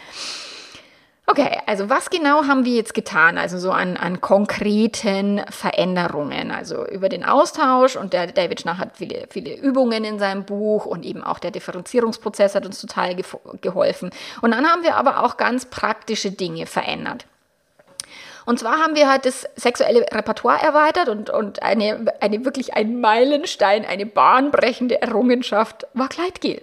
Okay, 1.27 1.61
also 1.67 1.89
was 1.89 2.11
genau 2.11 2.49
haben 2.49 2.65
wir 2.65 2.75
jetzt 2.75 2.93
getan? 2.93 3.39
Also 3.39 3.57
so 3.61 3.71
an, 3.71 3.97
an 3.97 4.21
konkreten 4.21 5.43
Veränderungen. 5.49 6.51
Also 6.51 6.85
über 6.85 7.09
den 7.09 7.25
Austausch 7.25 7.95
und 7.95 8.13
der 8.13 8.27
David 8.27 8.63
Schnach 8.63 8.79
hat 8.79 8.97
viele, 8.97 9.29
viele 9.31 9.55
Übungen 9.55 10.03
in 10.03 10.19
seinem 10.19 10.45
Buch 10.45 10.87
und 10.87 11.05
eben 11.05 11.23
auch 11.23 11.39
der 11.39 11.53
Differenzierungsprozess 11.53 12.57
hat 12.57 12.67
uns 12.67 12.81
total 12.81 13.15
ge 13.15 13.25
geholfen. 13.61 14.11
Und 14.43 14.51
dann 14.51 14.67
haben 14.67 14.83
wir 14.83 14.97
aber 14.97 15.23
auch 15.23 15.37
ganz 15.37 15.67
praktische 15.67 16.33
Dinge 16.33 16.67
verändert. 16.67 17.27
Und 18.47 18.59
zwar 18.59 18.79
haben 18.79 18.95
wir 18.95 19.09
halt 19.09 19.27
das 19.27 19.49
sexuelle 19.57 20.01
Repertoire 20.13 20.63
erweitert 20.63 21.09
und, 21.09 21.31
und 21.31 21.63
eine, 21.63 22.13
eine 22.21 22.45
wirklich 22.45 22.75
ein 22.75 23.01
Meilenstein, 23.01 23.85
eine 23.85 24.07
bahnbrechende 24.07 25.01
Errungenschaft 25.03 25.87
war 25.95 26.09
Kleidgel. 26.09 26.63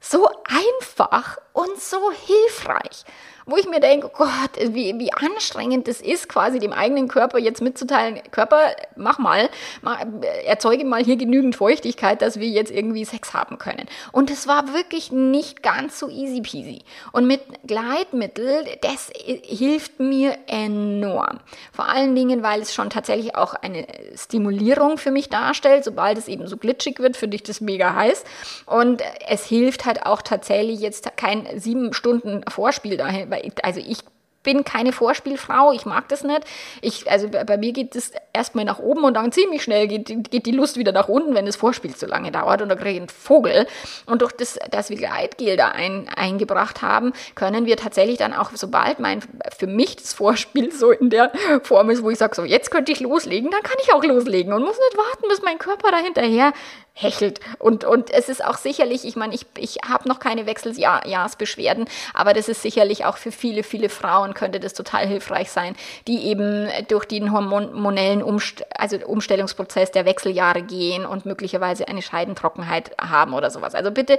So 0.00 0.28
einfach 0.44 1.38
und 1.52 1.80
so 1.80 1.98
hilfreich 2.12 3.04
wo 3.46 3.56
ich 3.56 3.68
mir 3.68 3.78
denke, 3.78 4.10
Gott, 4.12 4.50
wie, 4.58 4.98
wie 4.98 5.12
anstrengend 5.12 5.86
das 5.86 6.00
ist, 6.00 6.28
quasi 6.28 6.58
dem 6.58 6.72
eigenen 6.72 7.06
Körper 7.06 7.38
jetzt 7.38 7.62
mitzuteilen, 7.62 8.20
Körper, 8.32 8.58
mach 8.96 9.18
mal, 9.18 9.48
mach, 9.82 10.04
erzeuge 10.44 10.84
mal 10.84 11.04
hier 11.04 11.16
genügend 11.16 11.54
Feuchtigkeit, 11.54 12.22
dass 12.22 12.40
wir 12.40 12.48
jetzt 12.48 12.72
irgendwie 12.72 13.04
Sex 13.04 13.34
haben 13.34 13.58
können. 13.58 13.86
Und 14.10 14.30
es 14.30 14.48
war 14.48 14.74
wirklich 14.74 15.12
nicht 15.12 15.62
ganz 15.62 16.00
so 16.00 16.08
easy 16.08 16.40
peasy. 16.40 16.82
Und 17.12 17.28
mit 17.28 17.40
Gleitmittel, 17.64 18.64
das 18.82 19.10
hilft 19.14 20.00
mir 20.00 20.36
enorm. 20.48 21.38
Vor 21.72 21.88
allen 21.88 22.16
Dingen, 22.16 22.42
weil 22.42 22.60
es 22.60 22.74
schon 22.74 22.90
tatsächlich 22.90 23.36
auch 23.36 23.54
eine 23.54 23.86
Stimulierung 24.16 24.98
für 24.98 25.12
mich 25.12 25.28
darstellt. 25.28 25.84
Sobald 25.84 26.18
es 26.18 26.26
eben 26.26 26.48
so 26.48 26.56
glitschig 26.56 26.98
wird, 26.98 27.16
finde 27.16 27.36
ich 27.36 27.44
das 27.44 27.60
mega 27.60 27.94
heiß. 27.94 28.24
Und 28.66 29.02
es 29.28 29.44
hilft 29.44 29.84
halt 29.84 30.04
auch 30.04 30.20
tatsächlich 30.20 30.80
jetzt 30.80 31.16
kein 31.16 31.46
sieben 31.60 31.92
Stunden 31.92 32.42
Vorspiel 32.48 32.96
dahin, 32.96 33.35
also 33.62 33.80
ich 33.80 33.98
bin 34.42 34.64
keine 34.64 34.92
Vorspielfrau, 34.92 35.72
ich 35.72 35.86
mag 35.86 36.08
das 36.08 36.22
nicht. 36.22 36.42
Ich, 36.80 37.10
also 37.10 37.28
bei 37.28 37.56
mir 37.56 37.72
geht 37.72 37.96
es 37.96 38.12
erstmal 38.36 38.64
nach 38.64 38.78
oben 38.78 39.04
und 39.04 39.14
dann 39.14 39.32
ziemlich 39.32 39.62
schnell 39.62 39.88
geht, 39.88 40.30
geht 40.30 40.46
die 40.46 40.52
Lust 40.52 40.76
wieder 40.76 40.92
nach 40.92 41.08
unten, 41.08 41.34
wenn 41.34 41.46
das 41.46 41.56
Vorspiel 41.56 41.94
zu 41.94 42.06
lange 42.06 42.30
dauert 42.30 42.62
und 42.62 42.68
da 42.68 42.76
kriege 42.76 42.90
ich 42.90 42.96
einen 42.98 43.08
Vogel. 43.08 43.66
Und 44.06 44.22
durch 44.22 44.32
das, 44.32 44.58
dass 44.70 44.90
wir 44.90 44.96
Gleitgel 44.96 45.56
da 45.56 45.68
ein, 45.68 46.08
eingebracht 46.14 46.82
haben, 46.82 47.12
können 47.34 47.66
wir 47.66 47.76
tatsächlich 47.76 48.18
dann 48.18 48.32
auch, 48.32 48.50
sobald 48.54 49.00
mein, 49.00 49.20
für 49.56 49.66
mich 49.66 49.96
das 49.96 50.12
Vorspiel 50.12 50.72
so 50.72 50.90
in 50.90 51.10
der 51.10 51.32
Form 51.62 51.90
ist, 51.90 52.02
wo 52.02 52.10
ich 52.10 52.18
sage, 52.18 52.36
so 52.36 52.44
jetzt 52.44 52.70
könnte 52.70 52.92
ich 52.92 53.00
loslegen, 53.00 53.50
dann 53.50 53.62
kann 53.62 53.76
ich 53.82 53.92
auch 53.92 54.04
loslegen 54.04 54.52
und 54.52 54.62
muss 54.62 54.78
nicht 54.78 54.96
warten, 54.96 55.28
bis 55.28 55.42
mein 55.42 55.58
Körper 55.58 55.90
da 55.90 55.98
hinterher 55.98 56.52
hechelt. 56.96 57.40
Und, 57.58 57.84
und 57.84 58.10
es 58.10 58.28
ist 58.30 58.42
auch 58.42 58.56
sicherlich, 58.56 59.04
ich 59.04 59.16
meine, 59.16 59.34
ich, 59.34 59.44
ich 59.58 59.78
habe 59.86 60.08
noch 60.08 60.18
keine 60.18 60.46
Wechseljahrsbeschwerden, 60.46 61.86
aber 62.14 62.32
das 62.32 62.48
ist 62.48 62.62
sicherlich 62.62 63.04
auch 63.04 63.18
für 63.18 63.30
viele, 63.30 63.62
viele 63.62 63.90
Frauen 63.90 64.32
könnte 64.32 64.60
das 64.60 64.72
total 64.72 65.06
hilfreich 65.06 65.50
sein, 65.50 65.76
die 66.08 66.24
eben 66.24 66.68
durch 66.88 67.04
den 67.04 67.32
hormonellen 67.32 68.22
Umst 68.26 68.64
also 68.78 68.96
Umstellungsprozess 68.98 69.92
der 69.92 70.04
Wechseljahre 70.04 70.62
gehen 70.62 71.06
und 71.06 71.24
möglicherweise 71.26 71.88
eine 71.88 72.02
Scheidentrockenheit 72.02 72.90
haben 73.00 73.32
oder 73.32 73.50
sowas. 73.50 73.74
Also 73.74 73.90
bitte 73.90 74.18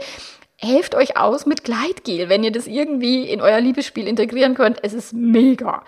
helft 0.58 0.96
euch 0.96 1.18
aus 1.18 1.46
mit 1.46 1.64
Gleitgel, 1.64 2.30
wenn 2.30 2.44
ihr 2.44 2.52
das 2.52 2.68
irgendwie 2.68 3.30
in 3.30 3.42
euer 3.42 3.60
Liebesspiel 3.60 4.08
integrieren 4.08 4.56
könnt. 4.56 4.84
Es 4.84 4.94
ist 4.94 5.14
mega. 5.14 5.84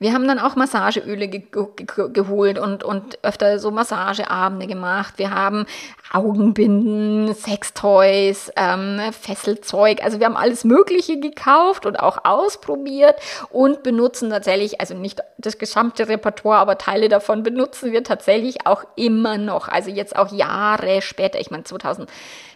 Wir 0.00 0.14
haben 0.14 0.26
dann 0.26 0.38
auch 0.38 0.56
Massageöle 0.56 1.28
ge 1.28 1.42
ge 1.52 2.08
geholt 2.10 2.58
und, 2.58 2.82
und 2.82 3.22
öfter 3.22 3.58
so 3.58 3.70
Massageabende 3.70 4.66
gemacht. 4.66 5.14
Wir 5.18 5.30
haben 5.30 5.66
Augenbinden, 6.10 7.34
Sextoys, 7.34 8.50
ähm, 8.56 8.98
Fesselzeug. 9.12 10.02
Also 10.02 10.18
wir 10.18 10.24
haben 10.24 10.38
alles 10.38 10.64
Mögliche 10.64 11.20
gekauft 11.20 11.84
und 11.84 12.00
auch 12.00 12.24
ausprobiert 12.24 13.16
und 13.50 13.82
benutzen 13.82 14.30
tatsächlich, 14.30 14.80
also 14.80 14.94
nicht 14.94 15.20
das 15.36 15.58
gesamte 15.58 16.08
Repertoire, 16.08 16.60
aber 16.60 16.78
Teile 16.78 17.10
davon 17.10 17.42
benutzen 17.42 17.92
wir 17.92 18.02
tatsächlich 18.02 18.66
auch 18.66 18.84
immer 18.96 19.36
noch. 19.36 19.68
Also 19.68 19.90
jetzt 19.90 20.16
auch 20.16 20.32
Jahre 20.32 21.02
später. 21.02 21.38
Ich 21.38 21.50
meine 21.50 21.64
2000 21.64 22.08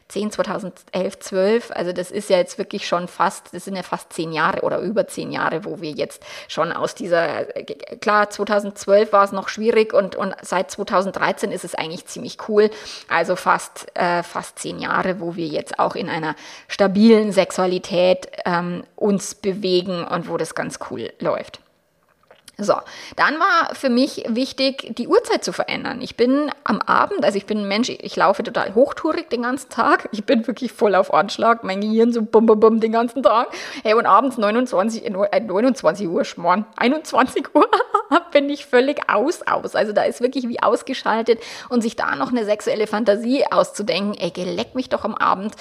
2010, 0.09 0.33
2011, 0.33 1.19
12. 1.19 1.71
Also 1.73 1.93
das 1.93 2.11
ist 2.11 2.31
ja 2.31 2.37
jetzt 2.37 2.59
wirklich 2.59 2.87
schon 2.87 3.09
fast, 3.09 3.55
das 3.55 3.65
sind 3.65 3.77
ja 3.77 3.83
fast 3.83 4.13
zehn 4.13 4.33
Jahre 4.33 4.63
oder 4.63 4.79
über 4.79 5.07
zehn 5.07 5.33
Jahre, 5.33 5.65
wo 5.65 5.81
wir 5.81 5.91
jetzt 5.91 6.23
schon 6.49 6.73
aus 6.73 6.95
dieser, 6.95 7.45
klar, 8.01 8.31
2012 8.31 9.13
war 9.13 9.25
es 9.25 9.33
noch 9.33 9.49
schwierig 9.49 9.93
und, 9.93 10.17
und 10.17 10.35
seit 10.43 10.71
2013 10.71 11.53
ist 11.53 11.65
es 11.65 11.75
eigentlich 11.75 12.07
ziemlich 12.07 12.49
cool. 12.49 12.71
Also 13.09 13.37
fast, 13.37 13.87
äh, 13.95 14.23
fast 14.23 14.59
zehn 14.59 14.79
Jahre, 14.79 15.21
wo 15.21 15.37
wir 15.37 15.47
jetzt 15.47 15.79
auch 15.79 15.95
in 15.95 16.09
einer 16.09 16.37
stabilen 16.69 17.33
Sexualität 17.33 18.29
ähm, 18.45 18.85
uns 18.97 19.35
bewegen 19.35 20.05
und 20.05 20.29
wo 20.29 20.37
das 20.37 20.55
ganz 20.55 20.79
cool 20.91 21.13
läuft. 21.19 21.64
So, 22.57 22.75
dann 23.17 23.41
war 23.41 23.75
für 23.75 23.89
mich 23.89 24.25
wichtig, 24.29 24.95
die 24.97 25.09
Uhrzeit 25.09 25.43
zu 25.43 25.53
verändern. 25.53 26.01
Ich 26.01 26.17
bin 26.17 26.53
am 26.63 26.81
Abend, 26.81 27.25
also 27.25 27.37
ich 27.37 27.47
bin 27.47 27.59
ein 27.59 27.69
Mensch, 27.69 27.89
ich 27.89 28.15
laufe 28.15 28.45
total 28.45 28.75
hochtourig 28.77 29.29
den 29.29 29.43
ganzen 29.43 29.71
Tag. 29.71 30.09
Ich 30.13 30.25
bin 30.25 30.47
wirklich 30.47 30.73
voll 30.73 30.95
auf 30.95 31.13
Anschlag, 31.13 31.65
mein 31.65 31.81
Gehirn 31.81 32.13
so 32.13 32.23
bum 32.23 32.47
bum 32.47 32.61
bum 32.61 32.79
den 32.79 32.93
ganzen 32.93 33.25
Tag. 33.25 33.49
Hey, 33.83 33.95
und 33.95 34.07
abends 34.07 34.39
29, 34.39 35.05
äh, 35.05 35.41
29 35.41 36.09
Uhr, 36.09 36.25
Schmarrn, 36.25 36.65
21 36.77 37.55
Uhr 37.55 37.69
bin 38.33 38.49
ich 38.49 38.67
völlig 38.67 39.11
aus, 39.11 39.43
aus. 39.43 39.75
Also 39.75 39.93
da 39.93 40.05
ist 40.05 40.21
wirklich 40.21 40.49
wie 40.49 40.63
ausgeschaltet 40.63 41.41
und 41.69 41.83
sich 41.83 41.97
da 41.97 42.15
noch 42.15 42.31
eine 42.31 42.45
sexuelle 42.45 42.87
Fantasie 42.87 43.45
auszudenken, 43.51 44.15
ey, 44.15 44.33
leck 44.45 44.77
mich 44.77 44.89
doch 44.89 45.05
am 45.05 45.17
Abend, 45.17 45.55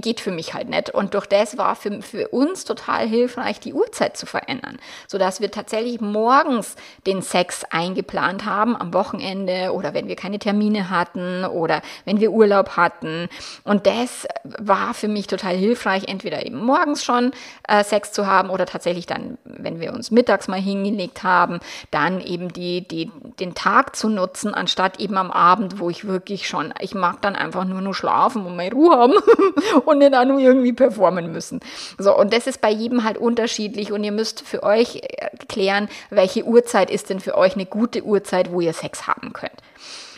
geht 0.00 0.20
für 0.20 0.30
mich 0.30 0.54
halt 0.54 0.68
nicht. 0.68 0.90
Und 0.90 1.14
durch 1.14 1.26
das 1.26 1.58
war 1.58 1.76
für, 1.76 2.02
für 2.02 2.28
uns 2.28 2.64
total 2.64 3.06
hilfreich, 3.06 3.60
die 3.60 3.74
Uhrzeit 3.74 4.16
zu 4.16 4.26
verändern, 4.26 4.78
sodass 5.06 5.40
wir 5.40 5.50
tatsächlich 5.50 6.00
morgens 6.00 6.76
den 7.06 7.22
Sex 7.22 7.64
eingeplant 7.70 8.44
haben, 8.44 8.76
am 8.76 8.92
Wochenende 8.94 9.72
oder 9.72 9.94
wenn 9.94 10.08
wir 10.08 10.16
keine 10.16 10.38
Termine 10.38 10.90
hatten 10.90 11.44
oder 11.44 11.82
wenn 12.04 12.20
wir 12.20 12.32
Urlaub 12.32 12.76
hatten. 12.76 13.28
Und 13.64 13.86
das 13.86 14.26
war 14.44 14.94
für 14.94 15.08
mich 15.08 15.26
total 15.26 15.56
hilfreich, 15.56 16.04
entweder 16.08 16.44
eben 16.44 16.58
morgens 16.58 17.04
schon 17.04 17.32
äh, 17.68 17.84
Sex 17.84 18.12
zu 18.12 18.26
haben 18.26 18.50
oder 18.50 18.66
tatsächlich 18.66 19.06
dann, 19.06 19.38
wenn 19.44 19.80
wir 19.80 19.92
uns 19.92 20.10
mittags 20.10 20.48
mal 20.48 20.60
hingelegt 20.60 21.22
haben, 21.22 21.60
dann 21.90 22.20
eben 22.20 22.52
die, 22.52 22.86
die, 22.86 23.10
den 23.40 23.54
Tag 23.54 23.96
zu 23.96 24.08
nutzen, 24.08 24.54
anstatt 24.54 25.00
eben 25.00 25.16
am 25.16 25.30
Abend, 25.30 25.78
wo 25.78 25.90
ich 25.90 26.06
wirklich 26.06 26.48
schon, 26.48 26.72
ich 26.80 26.94
mag 26.94 27.22
dann 27.22 27.36
einfach 27.36 27.64
nur 27.64 27.80
nur 27.80 27.94
schlafen 27.94 28.44
und 28.46 28.56
meine 28.56 28.74
Ruhe 28.74 28.96
haben 28.96 29.14
und 29.86 30.14
auch 30.14 30.24
nur 30.24 30.38
irgendwie 30.38 30.72
performen 30.72 31.32
müssen. 31.32 31.60
So, 31.98 32.16
und 32.16 32.32
das 32.32 32.46
ist 32.46 32.60
bei 32.60 32.70
jedem 32.70 33.04
halt 33.04 33.18
unterschiedlich 33.18 33.92
und 33.92 34.04
ihr 34.04 34.12
müsst 34.12 34.46
für 34.46 34.62
euch 34.62 34.96
äh, 34.96 35.28
klären, 35.48 35.88
welche 36.10 36.44
Uhrzeit 36.44 36.90
ist 36.90 37.10
denn 37.10 37.20
für 37.20 37.36
euch 37.36 37.54
eine 37.54 37.66
gute 37.66 38.02
Uhrzeit, 38.02 38.52
wo 38.52 38.60
ihr 38.60 38.72
Sex 38.72 39.06
haben 39.06 39.32
könnt. 39.32 39.62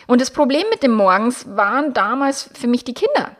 Und 0.06 0.20
das 0.20 0.30
Problem 0.30 0.64
mit 0.70 0.82
dem 0.82 0.92
Morgens 0.92 1.46
waren 1.54 1.92
damals 1.92 2.50
für 2.58 2.66
mich 2.66 2.84
die 2.84 2.94
Kinder. 2.94 3.36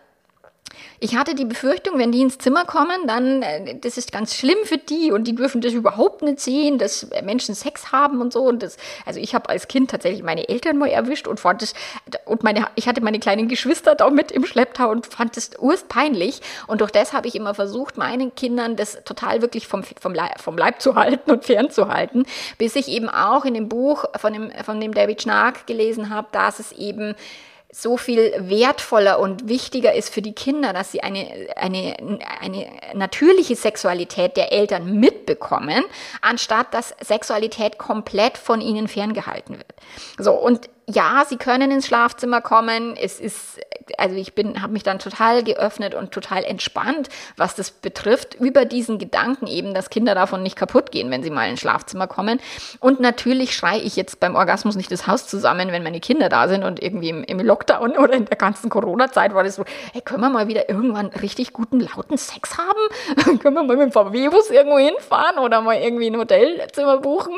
Ich 1.00 1.16
hatte 1.16 1.36
die 1.36 1.44
Befürchtung, 1.44 1.96
wenn 1.98 2.10
die 2.10 2.22
ins 2.22 2.38
Zimmer 2.38 2.64
kommen, 2.64 3.06
dann, 3.06 3.42
äh, 3.42 3.76
das 3.78 3.98
ist 3.98 4.10
ganz 4.10 4.34
schlimm 4.34 4.58
für 4.64 4.78
die 4.78 5.12
und 5.12 5.24
die 5.24 5.34
dürfen 5.34 5.60
das 5.60 5.72
überhaupt 5.72 6.22
nicht 6.22 6.40
sehen, 6.40 6.78
dass 6.78 7.08
Menschen 7.22 7.54
Sex 7.54 7.92
haben 7.92 8.20
und 8.20 8.32
so. 8.32 8.42
Und 8.42 8.64
das, 8.64 8.76
also 9.06 9.20
ich 9.20 9.34
habe 9.34 9.48
als 9.48 9.68
Kind 9.68 9.90
tatsächlich 9.90 10.24
meine 10.24 10.48
Eltern 10.48 10.76
mal 10.76 10.88
erwischt 10.88 11.28
und 11.28 11.38
fand 11.38 11.62
es, 11.62 11.74
und 12.24 12.42
meine, 12.42 12.66
ich 12.74 12.88
hatte 12.88 13.00
meine 13.00 13.20
kleinen 13.20 13.46
Geschwister 13.46 13.94
da 13.94 14.10
mit 14.10 14.32
im 14.32 14.44
Schlepptau 14.44 14.90
und 14.90 15.06
fand 15.06 15.36
es 15.36 15.50
urst 15.58 15.88
peinlich. 15.88 16.40
Und 16.66 16.80
durch 16.80 16.90
das 16.90 17.12
habe 17.12 17.28
ich 17.28 17.36
immer 17.36 17.54
versucht, 17.54 17.96
meinen 17.96 18.34
Kindern 18.34 18.74
das 18.74 18.98
total 19.04 19.40
wirklich 19.40 19.68
vom, 19.68 19.84
vom, 19.84 20.14
Leib, 20.14 20.40
vom 20.40 20.58
Leib 20.58 20.82
zu 20.82 20.96
halten 20.96 21.30
und 21.30 21.44
fernzuhalten, 21.44 22.26
bis 22.58 22.74
ich 22.74 22.88
eben 22.88 23.08
auch 23.08 23.44
in 23.44 23.54
dem 23.54 23.68
Buch 23.68 24.04
von 24.16 24.32
dem, 24.32 24.50
von 24.64 24.80
dem 24.80 24.92
David 24.92 25.22
Schnark 25.22 25.66
gelesen 25.68 26.10
habe, 26.10 26.26
dass 26.32 26.58
es 26.58 26.72
eben 26.72 27.14
so 27.70 27.96
viel 27.98 28.32
wertvoller 28.38 29.18
und 29.18 29.48
wichtiger 29.48 29.94
ist 29.94 30.12
für 30.12 30.22
die 30.22 30.32
Kinder, 30.32 30.72
dass 30.72 30.90
sie 30.92 31.02
eine, 31.02 31.48
eine, 31.56 31.96
eine 32.40 32.66
natürliche 32.94 33.56
Sexualität 33.56 34.36
der 34.36 34.52
Eltern 34.52 34.98
mitbekommen, 34.98 35.84
anstatt 36.22 36.72
dass 36.72 36.94
Sexualität 37.00 37.76
komplett 37.76 38.38
von 38.38 38.60
ihnen 38.62 38.88
ferngehalten 38.88 39.58
wird. 39.58 39.74
So, 40.18 40.32
und 40.32 40.70
ja, 40.90 41.24
sie 41.28 41.36
können 41.36 41.70
ins 41.70 41.86
Schlafzimmer 41.86 42.40
kommen. 42.40 42.96
Es 42.96 43.20
ist, 43.20 43.60
also 43.98 44.16
ich 44.16 44.34
bin, 44.34 44.62
habe 44.62 44.72
mich 44.72 44.82
dann 44.82 44.98
total 44.98 45.42
geöffnet 45.44 45.94
und 45.94 46.12
total 46.12 46.44
entspannt, 46.44 47.10
was 47.36 47.54
das 47.54 47.70
betrifft, 47.70 48.36
über 48.36 48.64
diesen 48.64 48.98
Gedanken 48.98 49.46
eben, 49.46 49.74
dass 49.74 49.90
Kinder 49.90 50.14
davon 50.14 50.42
nicht 50.42 50.56
kaputt 50.56 50.90
gehen, 50.90 51.10
wenn 51.10 51.22
sie 51.22 51.28
mal 51.28 51.50
ins 51.50 51.60
Schlafzimmer 51.60 52.06
kommen. 52.06 52.40
Und 52.80 53.00
natürlich 53.00 53.54
schreie 53.54 53.80
ich 53.80 53.96
jetzt 53.96 54.18
beim 54.18 54.34
Orgasmus 54.34 54.76
nicht 54.76 54.90
das 54.90 55.06
Haus 55.06 55.26
zusammen, 55.26 55.72
wenn 55.72 55.82
meine 55.82 56.00
Kinder 56.00 56.30
da 56.30 56.48
sind 56.48 56.64
und 56.64 56.82
irgendwie 56.82 57.10
im, 57.10 57.22
im 57.22 57.40
Lockdown 57.40 57.98
oder 57.98 58.14
in 58.14 58.24
der 58.24 58.38
ganzen 58.38 58.70
Corona-Zeit 58.70 59.34
war 59.34 59.44
das 59.44 59.56
so, 59.56 59.64
hey, 59.92 60.00
können 60.00 60.22
wir 60.22 60.30
mal 60.30 60.48
wieder 60.48 60.70
irgendwann 60.70 61.08
richtig 61.08 61.52
guten, 61.52 61.80
lauten 61.80 62.16
Sex 62.16 62.56
haben? 62.56 63.38
können 63.40 63.54
wir 63.54 63.62
mal 63.62 63.76
mit 63.76 63.80
dem 63.80 63.92
VW-Bus 63.92 64.48
irgendwo 64.48 64.78
hinfahren 64.78 65.38
oder 65.38 65.60
mal 65.60 65.76
irgendwie 65.76 66.06
ein 66.06 66.16
Hotelzimmer 66.16 66.96
buchen? 66.96 67.34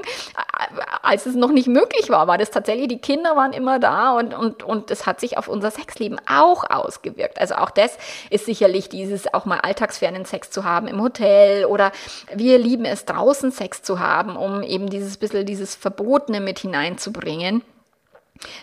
Als 1.02 1.26
es 1.26 1.34
noch 1.34 1.50
nicht 1.50 1.66
möglich 1.66 2.10
war, 2.10 2.28
war 2.28 2.38
das 2.38 2.52
tatsächlich, 2.52 2.86
die 2.86 2.98
Kinder 2.98 3.34
waren 3.40 3.52
immer 3.54 3.78
da 3.78 4.12
und, 4.12 4.34
und, 4.34 4.62
und 4.62 4.90
es 4.90 5.06
hat 5.06 5.18
sich 5.18 5.38
auf 5.38 5.48
unser 5.48 5.70
Sexleben 5.70 6.20
auch 6.28 6.68
ausgewirkt. 6.68 7.40
Also 7.40 7.54
auch 7.54 7.70
das 7.70 7.96
ist 8.28 8.44
sicherlich 8.44 8.90
dieses 8.90 9.32
auch 9.32 9.46
mal 9.46 9.60
alltagsfernen 9.60 10.26
Sex 10.26 10.50
zu 10.50 10.64
haben 10.64 10.86
im 10.86 11.00
Hotel 11.00 11.64
oder 11.64 11.90
wir 12.34 12.58
lieben 12.58 12.84
es 12.84 13.06
draußen 13.06 13.50
Sex 13.50 13.82
zu 13.82 13.98
haben, 13.98 14.36
um 14.36 14.62
eben 14.62 14.90
dieses 14.90 15.16
bisschen 15.16 15.46
dieses 15.46 15.74
Verbotene 15.74 16.40
mit 16.40 16.58
hineinzubringen. 16.58 17.62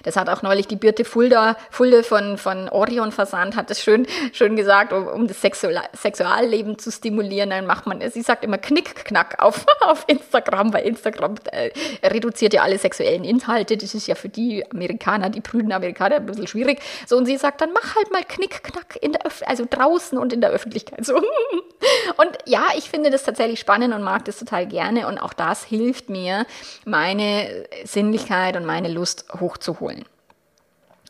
Das 0.03 0.15
hat 0.15 0.29
auch 0.29 0.41
neulich 0.41 0.67
die 0.67 0.75
Birte 0.75 1.05
Fulda, 1.05 1.55
Fulde 1.69 2.03
von, 2.03 2.37
von 2.37 2.69
Orion 2.69 3.11
Versand, 3.11 3.55
hat 3.55 3.69
das 3.69 3.81
schön, 3.81 4.07
schön 4.33 4.55
gesagt, 4.55 4.93
um, 4.93 5.07
um 5.07 5.27
das 5.27 5.41
Sexual, 5.41 5.81
Sexualleben 5.93 6.79
zu 6.79 6.91
stimulieren. 6.91 7.49
Dann 7.51 7.65
macht 7.65 7.85
man, 7.85 8.01
sie 8.09 8.21
sagt 8.21 8.43
immer 8.43 8.57
Knick-Knack 8.57 9.41
auf, 9.41 9.65
auf 9.81 10.05
Instagram, 10.07 10.73
weil 10.73 10.85
Instagram 10.85 11.35
äh, 11.51 11.69
reduziert 12.03 12.53
ja 12.53 12.63
alle 12.63 12.77
sexuellen 12.77 13.23
Inhalte. 13.23 13.77
Das 13.77 13.93
ist 13.93 14.07
ja 14.07 14.15
für 14.15 14.29
die 14.29 14.69
Amerikaner, 14.71 15.29
die 15.29 15.41
prüden 15.41 15.71
Amerikaner 15.71 16.15
ein 16.17 16.25
bisschen 16.25 16.47
schwierig. 16.47 16.81
So, 17.05 17.17
und 17.17 17.25
sie 17.25 17.37
sagt 17.37 17.61
dann, 17.61 17.71
mach 17.73 17.95
halt 17.95 18.11
mal 18.11 18.23
Knick-Knack 18.23 18.97
in 19.01 19.11
der 19.13 19.25
Öf 19.25 19.43
also 19.45 19.65
draußen 19.69 20.17
und 20.17 20.33
in 20.33 20.41
der 20.41 20.49
Öffentlichkeit. 20.49 21.05
So. 21.05 21.21
Und 22.17 22.37
ja, 22.45 22.69
ich 22.75 22.89
finde 22.89 23.11
das 23.11 23.23
tatsächlich 23.23 23.59
spannend 23.59 23.93
und 23.93 24.01
mag 24.01 24.25
das 24.25 24.39
total 24.39 24.65
gerne. 24.65 25.07
Und 25.07 25.19
auch 25.19 25.33
das 25.33 25.63
hilft 25.63 26.09
mir, 26.09 26.47
meine 26.85 27.67
Sinnlichkeit 27.83 28.55
und 28.55 28.65
meine 28.65 28.87
Lust 28.87 29.25
hochzuhalten 29.39 29.66
zu 29.67 29.81
holen. 29.81 30.05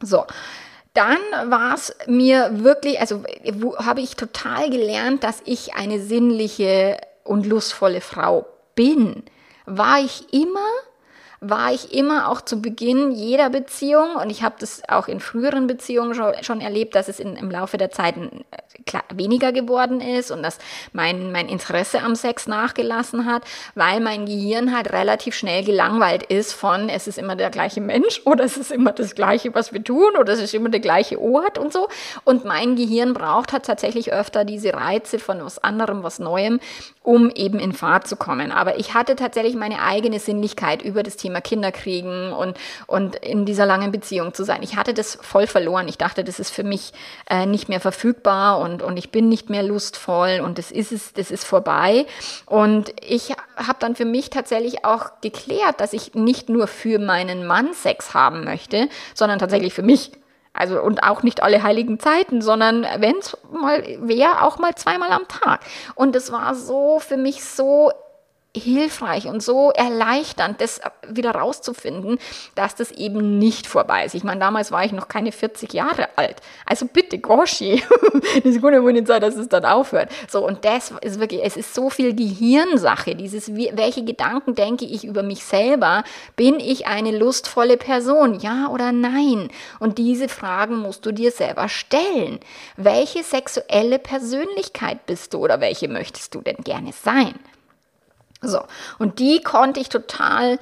So, 0.01 0.25
dann 0.93 1.19
war 1.45 1.75
es 1.75 1.95
mir 2.07 2.63
wirklich, 2.63 2.99
also 2.99 3.23
habe 3.77 4.01
ich 4.01 4.15
total 4.15 4.71
gelernt, 4.71 5.23
dass 5.23 5.43
ich 5.45 5.75
eine 5.75 5.99
sinnliche 5.99 6.97
und 7.23 7.45
lustvolle 7.45 8.01
Frau 8.01 8.47
bin. 8.73 9.23
War 9.67 9.99
ich 9.99 10.33
immer, 10.33 10.67
war 11.39 11.71
ich 11.71 11.93
immer 11.93 12.29
auch 12.29 12.41
zu 12.41 12.61
Beginn 12.61 13.11
jeder 13.11 13.49
Beziehung 13.49 14.15
und 14.15 14.29
ich 14.29 14.43
habe 14.43 14.55
das 14.59 14.81
auch 14.87 15.07
in 15.07 15.19
früheren 15.19 15.67
Beziehungen 15.67 16.15
schon, 16.15 16.33
schon 16.41 16.61
erlebt, 16.61 16.95
dass 16.95 17.07
es 17.07 17.19
in, 17.19 17.35
im 17.35 17.51
Laufe 17.51 17.77
der 17.77 17.91
Zeit 17.91 18.15
klar, 18.85 19.03
weniger 19.13 19.51
geworden 19.51 20.01
ist 20.01 20.31
und 20.31 20.41
dass 20.41 20.57
mein, 20.93 21.31
mein 21.31 21.47
Interesse 21.47 22.01
am 22.01 22.15
Sex 22.15 22.47
nachgelassen 22.47 23.25
hat, 23.25 23.43
weil 23.75 23.99
mein 23.99 24.25
Gehirn 24.25 24.75
halt 24.75 24.91
relativ 24.91 25.35
schnell 25.35 25.63
gelangweilt 25.63 26.23
ist 26.23 26.53
von, 26.53 26.89
es 26.89 27.07
ist 27.07 27.19
immer 27.19 27.35
der 27.35 27.51
gleiche 27.51 27.81
Mensch 27.81 28.21
oder 28.25 28.43
es 28.43 28.57
ist 28.57 28.71
immer 28.71 28.91
das 28.91 29.13
gleiche, 29.13 29.53
was 29.53 29.73
wir 29.73 29.83
tun 29.83 30.15
oder 30.19 30.33
es 30.33 30.41
ist 30.41 30.55
immer 30.55 30.69
der 30.69 30.79
gleiche 30.79 31.21
Ort 31.21 31.57
und 31.59 31.71
so. 31.71 31.87
Und 32.23 32.45
mein 32.45 32.75
Gehirn 32.75 33.13
braucht 33.13 33.53
halt 33.53 33.65
tatsächlich 33.65 34.11
öfter 34.11 34.45
diese 34.45 34.73
Reize 34.73 35.19
von 35.19 35.43
was 35.43 35.59
anderem, 35.63 36.01
was 36.03 36.19
Neuem, 36.19 36.59
um 37.03 37.29
eben 37.29 37.59
in 37.59 37.73
Fahrt 37.73 38.07
zu 38.07 38.15
kommen. 38.15 38.51
Aber 38.51 38.79
ich 38.79 38.93
hatte 38.93 39.15
tatsächlich 39.15 39.55
meine 39.55 39.81
eigene 39.81 40.19
Sinnlichkeit 40.19 40.81
über 40.81 41.03
das 41.03 41.17
Thema 41.17 41.26
Kinder 41.41 41.71
kriegen 41.71 42.31
und, 42.31 42.57
und 42.85 43.15
in 43.17 43.45
dieser 43.45 43.65
langen 43.65 43.91
Beziehung 43.91 44.33
zu 44.33 44.43
sein. 44.43 44.63
Ich 44.63 44.75
hatte 44.75 44.93
das 44.93 45.17
voll 45.21 45.47
verloren. 45.47 45.87
Ich 45.87 45.97
dachte, 45.97 46.23
das 46.23 46.39
ist 46.39 46.51
für 46.51 46.63
mich 46.63 46.93
äh, 47.29 47.45
nicht 47.45 47.69
mehr 47.69 47.79
verfügbar 47.79 48.59
und 48.59 48.77
und, 48.77 48.83
und 48.83 48.97
ich 48.97 49.11
bin 49.11 49.29
nicht 49.29 49.49
mehr 49.49 49.63
lustvoll 49.63 50.41
und 50.43 50.57
das 50.57 50.71
ist 50.71 50.91
es, 50.91 51.13
das 51.13 51.31
ist 51.31 51.45
vorbei. 51.45 52.05
Und 52.45 52.93
ich 53.01 53.31
habe 53.55 53.77
dann 53.79 53.95
für 53.95 54.05
mich 54.05 54.29
tatsächlich 54.29 54.85
auch 54.85 55.21
geklärt, 55.21 55.79
dass 55.79 55.93
ich 55.93 56.13
nicht 56.13 56.49
nur 56.49 56.67
für 56.67 56.99
meinen 56.99 57.47
Mann 57.47 57.73
Sex 57.73 58.13
haben 58.13 58.43
möchte, 58.43 58.89
sondern 59.13 59.39
tatsächlich 59.39 59.73
für 59.73 59.81
mich. 59.83 60.11
Also 60.53 60.81
und 60.81 61.03
auch 61.03 61.23
nicht 61.23 61.43
alle 61.43 61.61
heiligen 61.61 61.99
Zeiten, 61.99 62.41
sondern 62.41 62.85
wenn 62.97 63.17
es 63.17 63.37
mal 63.51 63.83
wäre, 63.99 64.41
auch 64.41 64.57
mal 64.57 64.73
zweimal 64.75 65.11
am 65.11 65.27
Tag. 65.27 65.61
Und 65.95 66.15
es 66.15 66.31
war 66.31 66.55
so 66.55 66.99
für 66.99 67.17
mich 67.17 67.43
so 67.43 67.91
hilfreich 68.55 69.27
und 69.27 69.43
so 69.43 69.71
erleichternd, 69.71 70.61
das 70.61 70.81
wieder 71.07 71.31
rauszufinden, 71.31 72.17
dass 72.55 72.75
das 72.75 72.91
eben 72.91 73.39
nicht 73.39 73.67
vorbei 73.67 74.05
ist. 74.05 74.15
Ich 74.15 74.23
meine, 74.23 74.39
damals 74.39 74.71
war 74.71 74.83
ich 74.83 74.91
noch 74.91 75.07
keine 75.07 75.31
40 75.31 75.73
Jahre 75.73 76.09
alt. 76.17 76.37
Also 76.65 76.85
bitte, 76.85 77.19
Goshi, 77.19 77.83
das 78.43 78.61
kann 78.61 78.73
ja 78.73 78.83
wohl 78.83 78.93
nicht 78.93 79.07
sein, 79.07 79.21
dass 79.21 79.35
es 79.35 79.49
dann 79.49 79.65
aufhört. 79.65 80.09
So, 80.27 80.45
und 80.45 80.65
das 80.65 80.91
ist 81.01 81.19
wirklich, 81.19 81.41
es 81.43 81.57
ist 81.57 81.73
so 81.73 81.89
viel 81.89 82.15
Gehirnsache, 82.15 83.15
dieses, 83.15 83.55
welche 83.55 84.03
Gedanken 84.03 84.55
denke 84.55 84.85
ich 84.85 85.03
über 85.03 85.23
mich 85.23 85.43
selber? 85.43 86.03
Bin 86.35 86.59
ich 86.59 86.87
eine 86.87 87.17
lustvolle 87.17 87.77
Person? 87.77 88.39
Ja 88.39 88.69
oder 88.69 88.91
nein? 88.91 89.49
Und 89.79 89.97
diese 89.97 90.29
Fragen 90.29 90.77
musst 90.77 91.05
du 91.05 91.11
dir 91.11 91.31
selber 91.31 91.69
stellen. 91.69 92.39
Welche 92.75 93.23
sexuelle 93.23 93.99
Persönlichkeit 93.99 95.05
bist 95.05 95.33
du 95.33 95.39
oder 95.39 95.61
welche 95.61 95.87
möchtest 95.87 96.33
du 96.35 96.41
denn 96.41 96.57
gerne 96.63 96.91
sein? 96.93 97.35
So, 98.41 98.61
und 98.99 99.19
die 99.19 99.41
konnte 99.41 99.79
ich 99.79 99.89
total 99.89 100.59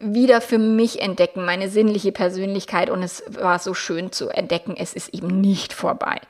wieder 0.00 0.40
für 0.40 0.58
mich 0.58 1.02
entdecken, 1.02 1.44
meine 1.44 1.68
sinnliche 1.68 2.12
Persönlichkeit 2.12 2.88
und 2.88 3.02
es 3.02 3.22
war 3.28 3.58
so 3.58 3.74
schön 3.74 4.12
zu 4.12 4.28
entdecken, 4.28 4.76
es 4.78 4.94
ist 4.94 5.12
eben 5.12 5.40
nicht 5.40 5.72
vorbei. 5.72 6.20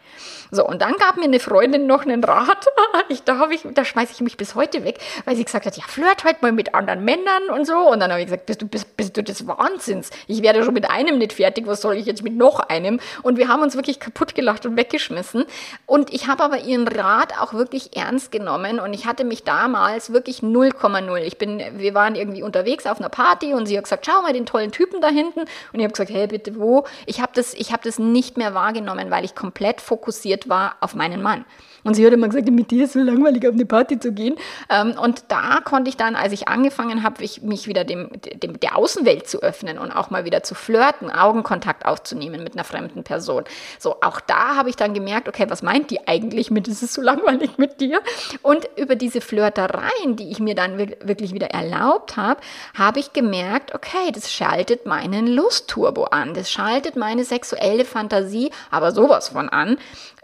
So, 0.50 0.66
und 0.66 0.82
dann 0.82 0.94
gab 0.96 1.16
mir 1.16 1.24
eine 1.24 1.40
Freundin 1.40 1.86
noch 1.86 2.02
einen 2.02 2.24
Rat. 2.24 2.66
Ich, 3.10 3.22
da 3.22 3.48
ich, 3.50 3.62
da 3.72 3.84
schmeiße 3.84 4.12
ich 4.12 4.20
mich 4.20 4.36
bis 4.36 4.54
heute 4.54 4.84
weg, 4.84 4.98
weil 5.24 5.34
sie 5.34 5.44
gesagt 5.44 5.64
hat, 5.64 5.76
ja, 5.76 5.84
flirt 5.86 6.24
halt 6.24 6.42
mal 6.42 6.52
mit 6.52 6.74
anderen 6.74 7.04
Männern 7.04 7.48
und 7.54 7.66
so. 7.66 7.76
Und 7.76 8.00
dann 8.00 8.10
habe 8.10 8.20
ich 8.20 8.26
gesagt, 8.26 8.44
bist 8.44 8.60
du, 8.60 8.66
bist, 8.66 8.96
bist 8.96 9.16
du 9.16 9.22
des 9.22 9.46
Wahnsinns? 9.46 10.10
Ich 10.26 10.42
werde 10.42 10.62
schon 10.62 10.74
mit 10.74 10.90
einem 10.90 11.16
nicht 11.16 11.32
fertig, 11.32 11.66
was 11.66 11.80
soll 11.80 11.96
ich 11.96 12.04
jetzt 12.04 12.22
mit 12.22 12.36
noch 12.36 12.60
einem? 12.60 13.00
Und 13.22 13.38
wir 13.38 13.48
haben 13.48 13.62
uns 13.62 13.76
wirklich 13.76 13.98
kaputt 14.00 14.34
gelacht 14.34 14.66
und 14.66 14.76
weggeschmissen. 14.76 15.44
Und 15.86 16.12
ich 16.12 16.26
habe 16.26 16.42
aber 16.42 16.58
ihren 16.58 16.86
Rat 16.86 17.38
auch 17.40 17.54
wirklich 17.54 17.96
ernst 17.96 18.30
genommen 18.30 18.78
und 18.78 18.92
ich 18.92 19.06
hatte 19.06 19.24
mich 19.24 19.44
damals 19.44 20.12
wirklich 20.12 20.40
0,0. 20.40 21.18
Ich 21.18 21.38
bin, 21.38 21.62
wir 21.76 21.94
waren 21.94 22.14
irgendwie 22.14 22.42
unterwegs 22.42 22.86
auf 22.86 22.98
einer 22.98 23.08
Party 23.08 23.54
und 23.54 23.66
sie 23.66 23.76
hat 23.76 23.84
gesagt, 23.84 24.06
schau 24.06 24.22
mal 24.22 24.32
den 24.32 24.46
tollen 24.46 24.72
Typen 24.72 25.00
da 25.00 25.08
hinten. 25.08 25.40
Und 25.40 25.78
ich 25.78 25.82
habe 25.82 25.92
gesagt, 25.92 26.10
hey, 26.10 26.26
bitte 26.26 26.58
wo? 26.58 26.84
Ich 27.06 27.20
habe 27.20 27.32
das, 27.34 27.54
ich 27.54 27.72
habe 27.72 27.82
das 27.84 27.98
nicht 27.98 28.36
mehr 28.36 28.54
wahrgenommen, 28.54 29.10
weil 29.10 29.24
ich 29.24 29.34
komplett 29.34 29.80
fokussiert 29.80 30.37
fokussiert 30.38 30.48
war 30.48 30.76
auf 30.80 30.94
meinen 30.94 31.22
Mann. 31.22 31.44
Und 31.84 31.94
sie 31.94 32.04
hat 32.04 32.12
immer 32.12 32.26
gesagt, 32.26 32.50
mit 32.50 32.70
dir 32.70 32.84
ist 32.84 32.94
so 32.94 32.98
langweilig, 32.98 33.46
auf 33.46 33.54
eine 33.54 33.64
Party 33.64 33.98
zu 33.98 34.12
gehen. 34.12 34.34
Ähm, 34.68 34.94
und 35.00 35.24
da 35.28 35.60
konnte 35.64 35.88
ich 35.88 35.96
dann, 35.96 36.16
als 36.16 36.32
ich 36.32 36.48
angefangen 36.48 37.02
habe, 37.02 37.22
mich 37.42 37.66
wieder 37.68 37.84
dem, 37.84 38.10
dem, 38.34 38.58
der 38.60 38.76
Außenwelt 38.76 39.28
zu 39.28 39.42
öffnen 39.42 39.78
und 39.78 39.92
auch 39.92 40.10
mal 40.10 40.24
wieder 40.24 40.42
zu 40.42 40.54
flirten, 40.54 41.10
Augenkontakt 41.10 41.86
aufzunehmen 41.86 42.42
mit 42.42 42.54
einer 42.54 42.64
fremden 42.64 43.04
Person. 43.04 43.44
So, 43.78 43.96
auch 44.02 44.20
da 44.20 44.56
habe 44.56 44.68
ich 44.68 44.76
dann 44.76 44.92
gemerkt, 44.92 45.28
okay, 45.28 45.46
was 45.48 45.62
meint 45.62 45.90
die 45.90 46.06
eigentlich 46.06 46.50
mit, 46.50 46.68
es 46.68 46.82
ist 46.82 46.94
so 46.94 47.00
langweilig 47.00 47.58
mit 47.58 47.80
dir? 47.80 48.00
Und 48.42 48.68
über 48.76 48.96
diese 48.96 49.20
Flirtereien, 49.20 50.16
die 50.16 50.30
ich 50.30 50.40
mir 50.40 50.56
dann 50.56 50.78
wirklich 50.78 51.32
wieder 51.32 51.50
erlaubt 51.50 52.16
habe, 52.16 52.40
habe 52.76 52.98
ich 52.98 53.12
gemerkt, 53.12 53.74
okay, 53.74 54.10
das 54.12 54.32
schaltet 54.32 54.84
meinen 54.84 55.28
Lustturbo 55.28 56.04
an, 56.04 56.34
das 56.34 56.50
schaltet 56.50 56.96
meine 56.96 57.24
sexuelle 57.24 57.84
Fantasie 57.84 58.50
aber 58.70 58.92
sowas 58.92 59.28
von 59.28 59.48
an, 59.48 59.78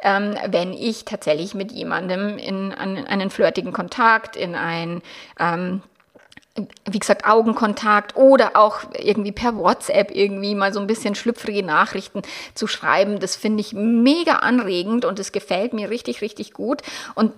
ähm, 0.04 0.36
wenn 0.46 0.72
ich 0.72 1.04
tatsächlich 1.04 1.54
mit 1.54 1.72
jemandem 1.72 2.38
in, 2.38 2.70
in 2.70 3.06
einen 3.06 3.30
flirtigen 3.30 3.72
Kontakt, 3.72 4.36
in 4.36 4.54
ein 4.54 5.02
ähm, 5.40 5.82
wie 6.88 7.00
gesagt, 7.00 7.26
Augenkontakt 7.26 8.16
oder 8.16 8.52
auch 8.54 8.82
irgendwie 8.96 9.32
per 9.32 9.56
WhatsApp 9.56 10.14
irgendwie 10.14 10.54
mal 10.54 10.72
so 10.72 10.78
ein 10.78 10.86
bisschen 10.86 11.16
schlüpfrige 11.16 11.64
Nachrichten 11.64 12.22
zu 12.54 12.68
schreiben. 12.68 13.18
Das 13.18 13.34
finde 13.34 13.60
ich 13.60 13.72
mega 13.72 14.36
anregend 14.36 15.04
und 15.04 15.18
es 15.18 15.32
gefällt 15.32 15.72
mir 15.72 15.90
richtig, 15.90 16.20
richtig 16.22 16.52
gut. 16.52 16.82
Und 17.16 17.32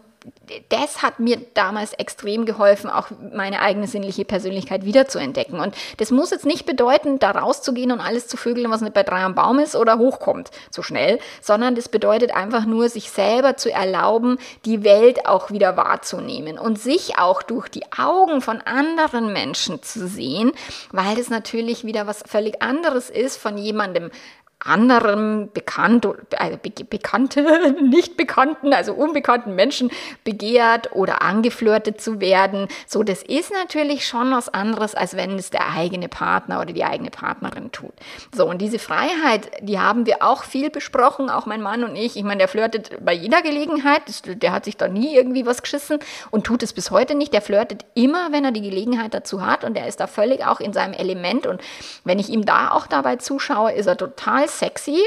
das 0.70 1.02
hat 1.02 1.20
mir 1.20 1.38
damals 1.54 1.92
extrem 1.92 2.46
geholfen, 2.46 2.90
auch 2.90 3.08
meine 3.32 3.60
eigene 3.60 3.86
sinnliche 3.86 4.24
Persönlichkeit 4.24 4.84
wiederzuentdecken. 4.84 5.60
Und 5.60 5.74
das 5.98 6.10
muss 6.10 6.30
jetzt 6.30 6.46
nicht 6.46 6.66
bedeuten, 6.66 7.18
da 7.18 7.30
rauszugehen 7.30 7.92
und 7.92 8.00
alles 8.00 8.26
zu 8.26 8.36
vögeln, 8.36 8.70
was 8.70 8.80
nicht 8.80 8.94
bei 8.94 9.02
drei 9.02 9.22
am 9.22 9.34
Baum 9.34 9.58
ist 9.58 9.76
oder 9.76 9.98
hochkommt 9.98 10.50
so 10.70 10.82
schnell, 10.82 11.18
sondern 11.40 11.74
das 11.74 11.88
bedeutet 11.88 12.34
einfach 12.34 12.64
nur, 12.64 12.88
sich 12.88 13.10
selber 13.10 13.56
zu 13.56 13.72
erlauben, 13.72 14.38
die 14.64 14.82
Welt 14.82 15.26
auch 15.26 15.50
wieder 15.50 15.76
wahrzunehmen 15.76 16.58
und 16.58 16.80
sich 16.80 17.18
auch 17.18 17.42
durch 17.42 17.68
die 17.68 17.84
Augen 17.96 18.40
von 18.40 18.60
anderen 18.62 19.32
Menschen 19.32 19.82
zu 19.82 20.08
sehen, 20.08 20.52
weil 20.90 21.16
das 21.16 21.30
natürlich 21.30 21.84
wieder 21.84 22.06
was 22.06 22.22
völlig 22.26 22.62
anderes 22.62 23.10
ist, 23.10 23.36
von 23.36 23.58
jemandem 23.58 24.10
anderem 24.58 25.50
bekannt, 25.52 26.06
also 26.36 26.56
be 26.56 26.70
bekannte, 26.84 27.76
nicht 27.82 28.16
bekannten, 28.16 28.72
also 28.72 28.94
unbekannten 28.94 29.54
Menschen 29.54 29.90
begehrt 30.24 30.92
oder 30.92 31.22
angeflirtet 31.22 32.00
zu 32.00 32.20
werden. 32.20 32.68
So, 32.86 33.02
das 33.02 33.22
ist 33.22 33.52
natürlich 33.52 34.06
schon 34.06 34.30
was 34.32 34.48
anderes, 34.48 34.94
als 34.94 35.14
wenn 35.16 35.38
es 35.38 35.50
der 35.50 35.70
eigene 35.70 36.08
Partner 36.08 36.60
oder 36.60 36.72
die 36.72 36.84
eigene 36.84 37.10
Partnerin 37.10 37.70
tut. 37.70 37.92
So, 38.34 38.48
und 38.48 38.58
diese 38.58 38.78
Freiheit, 38.78 39.50
die 39.60 39.78
haben 39.78 40.06
wir 40.06 40.22
auch 40.22 40.44
viel 40.44 40.70
besprochen, 40.70 41.28
auch 41.28 41.46
mein 41.46 41.62
Mann 41.62 41.84
und 41.84 41.94
ich. 41.94 42.16
Ich 42.16 42.24
meine, 42.24 42.38
der 42.38 42.48
flirtet 42.48 43.04
bei 43.04 43.12
jeder 43.12 43.42
Gelegenheit, 43.42 44.02
der 44.26 44.52
hat 44.52 44.64
sich 44.64 44.76
da 44.76 44.88
nie 44.88 45.14
irgendwie 45.14 45.44
was 45.44 45.62
geschissen 45.62 45.98
und 46.30 46.44
tut 46.44 46.62
es 46.62 46.72
bis 46.72 46.90
heute 46.90 47.14
nicht. 47.14 47.32
Der 47.34 47.42
flirtet 47.42 47.84
immer, 47.94 48.32
wenn 48.32 48.44
er 48.44 48.52
die 48.52 48.62
Gelegenheit 48.62 49.12
dazu 49.12 49.44
hat 49.44 49.64
und 49.64 49.76
er 49.76 49.86
ist 49.86 50.00
da 50.00 50.06
völlig 50.06 50.46
auch 50.46 50.60
in 50.60 50.72
seinem 50.72 50.94
Element. 50.94 51.46
Und 51.46 51.60
wenn 52.04 52.18
ich 52.18 52.30
ihm 52.30 52.46
da 52.46 52.70
auch 52.70 52.86
dabei 52.86 53.16
zuschaue, 53.16 53.72
ist 53.72 53.86
er 53.86 53.96
total 53.96 54.45
sexy, 54.48 55.02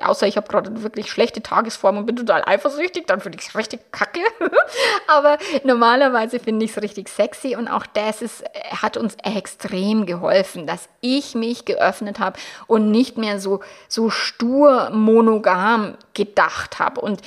außer 0.00 0.26
ich 0.26 0.36
habe 0.36 0.48
gerade 0.48 0.82
wirklich 0.82 1.10
schlechte 1.10 1.42
Tagesform 1.42 1.98
und 1.98 2.06
bin 2.06 2.16
total 2.16 2.42
eifersüchtig, 2.44 3.06
dann 3.06 3.20
finde 3.20 3.38
ich 3.38 3.48
es 3.48 3.56
richtig 3.56 3.80
kacke. 3.92 4.20
Aber 5.06 5.38
normalerweise 5.64 6.38
finde 6.38 6.64
ich 6.64 6.72
es 6.72 6.82
richtig 6.82 7.08
sexy 7.08 7.56
und 7.56 7.68
auch 7.68 7.86
das 7.86 8.22
ist, 8.22 8.44
hat 8.70 8.96
uns 8.96 9.16
extrem 9.22 10.06
geholfen, 10.06 10.66
dass 10.66 10.88
ich 11.00 11.34
mich 11.34 11.64
geöffnet 11.64 12.18
habe 12.18 12.38
und 12.66 12.90
nicht 12.90 13.18
mehr 13.18 13.40
so, 13.40 13.60
so 13.88 14.10
stur 14.10 14.90
monogam 14.90 15.96
gedacht 16.14 16.78
habe. 16.78 17.00
Und 17.00 17.22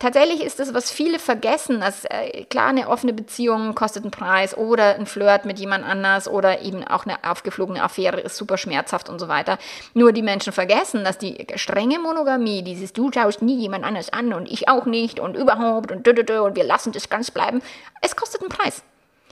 Tatsächlich 0.00 0.44
ist 0.44 0.60
es, 0.60 0.74
was 0.74 0.92
viele 0.92 1.18
vergessen, 1.18 1.80
dass 1.80 2.04
äh, 2.04 2.44
klar, 2.44 2.68
eine 2.68 2.88
offene 2.88 3.12
Beziehung 3.12 3.74
kostet 3.74 4.04
einen 4.04 4.12
Preis 4.12 4.56
oder 4.56 4.94
ein 4.94 5.06
Flirt 5.06 5.44
mit 5.44 5.58
jemand 5.58 5.84
anders 5.84 6.28
oder 6.28 6.62
eben 6.62 6.84
auch 6.84 7.04
eine 7.04 7.16
aufgeflogene 7.24 7.82
Affäre 7.82 8.20
ist 8.20 8.36
super 8.36 8.58
schmerzhaft 8.58 9.08
und 9.08 9.18
so 9.18 9.26
weiter. 9.26 9.58
Nur 9.94 10.12
die 10.12 10.22
Menschen 10.22 10.52
vergessen, 10.52 11.02
dass 11.02 11.18
die 11.18 11.44
strenge 11.56 11.98
Monogamie, 11.98 12.62
dieses 12.62 12.92
du 12.92 13.10
schaust 13.10 13.42
nie 13.42 13.58
jemand 13.58 13.84
anders 13.84 14.12
an 14.12 14.32
und 14.32 14.48
ich 14.48 14.68
auch 14.68 14.86
nicht 14.86 15.18
und 15.18 15.36
überhaupt 15.36 15.90
und 15.90 16.06
und 16.06 16.56
wir 16.56 16.64
lassen 16.64 16.92
das 16.92 17.08
ganz 17.08 17.32
bleiben, 17.32 17.60
es 18.00 18.14
kostet 18.14 18.40
einen 18.42 18.50
Preis. 18.50 18.84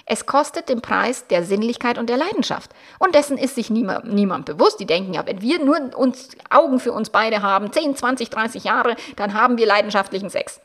Es 0.08 0.24
kostet 0.24 0.68
den 0.68 0.80
Preis 0.80 1.26
der 1.26 1.44
Sinnlichkeit 1.44 1.98
und 1.98 2.08
der 2.08 2.16
Leidenschaft. 2.16 2.70
Und 3.00 3.16
dessen 3.16 3.36
ist 3.36 3.56
sich 3.56 3.70
niemand, 3.70 4.04
niemand 4.12 4.46
bewusst. 4.46 4.78
Die 4.78 4.86
denken 4.86 5.12
ja, 5.14 5.26
wenn 5.26 5.42
wir 5.42 5.58
nur 5.58 5.96
uns 5.96 6.28
Augen 6.48 6.78
für 6.78 6.92
uns 6.92 7.10
beide 7.10 7.42
haben, 7.42 7.72
10, 7.72 7.96
20, 7.96 8.30
30 8.30 8.62
Jahre, 8.62 8.94
dann 9.16 9.34
haben 9.34 9.58
wir 9.58 9.66
leidenschaftlichen 9.66 10.30
Sex. 10.30 10.60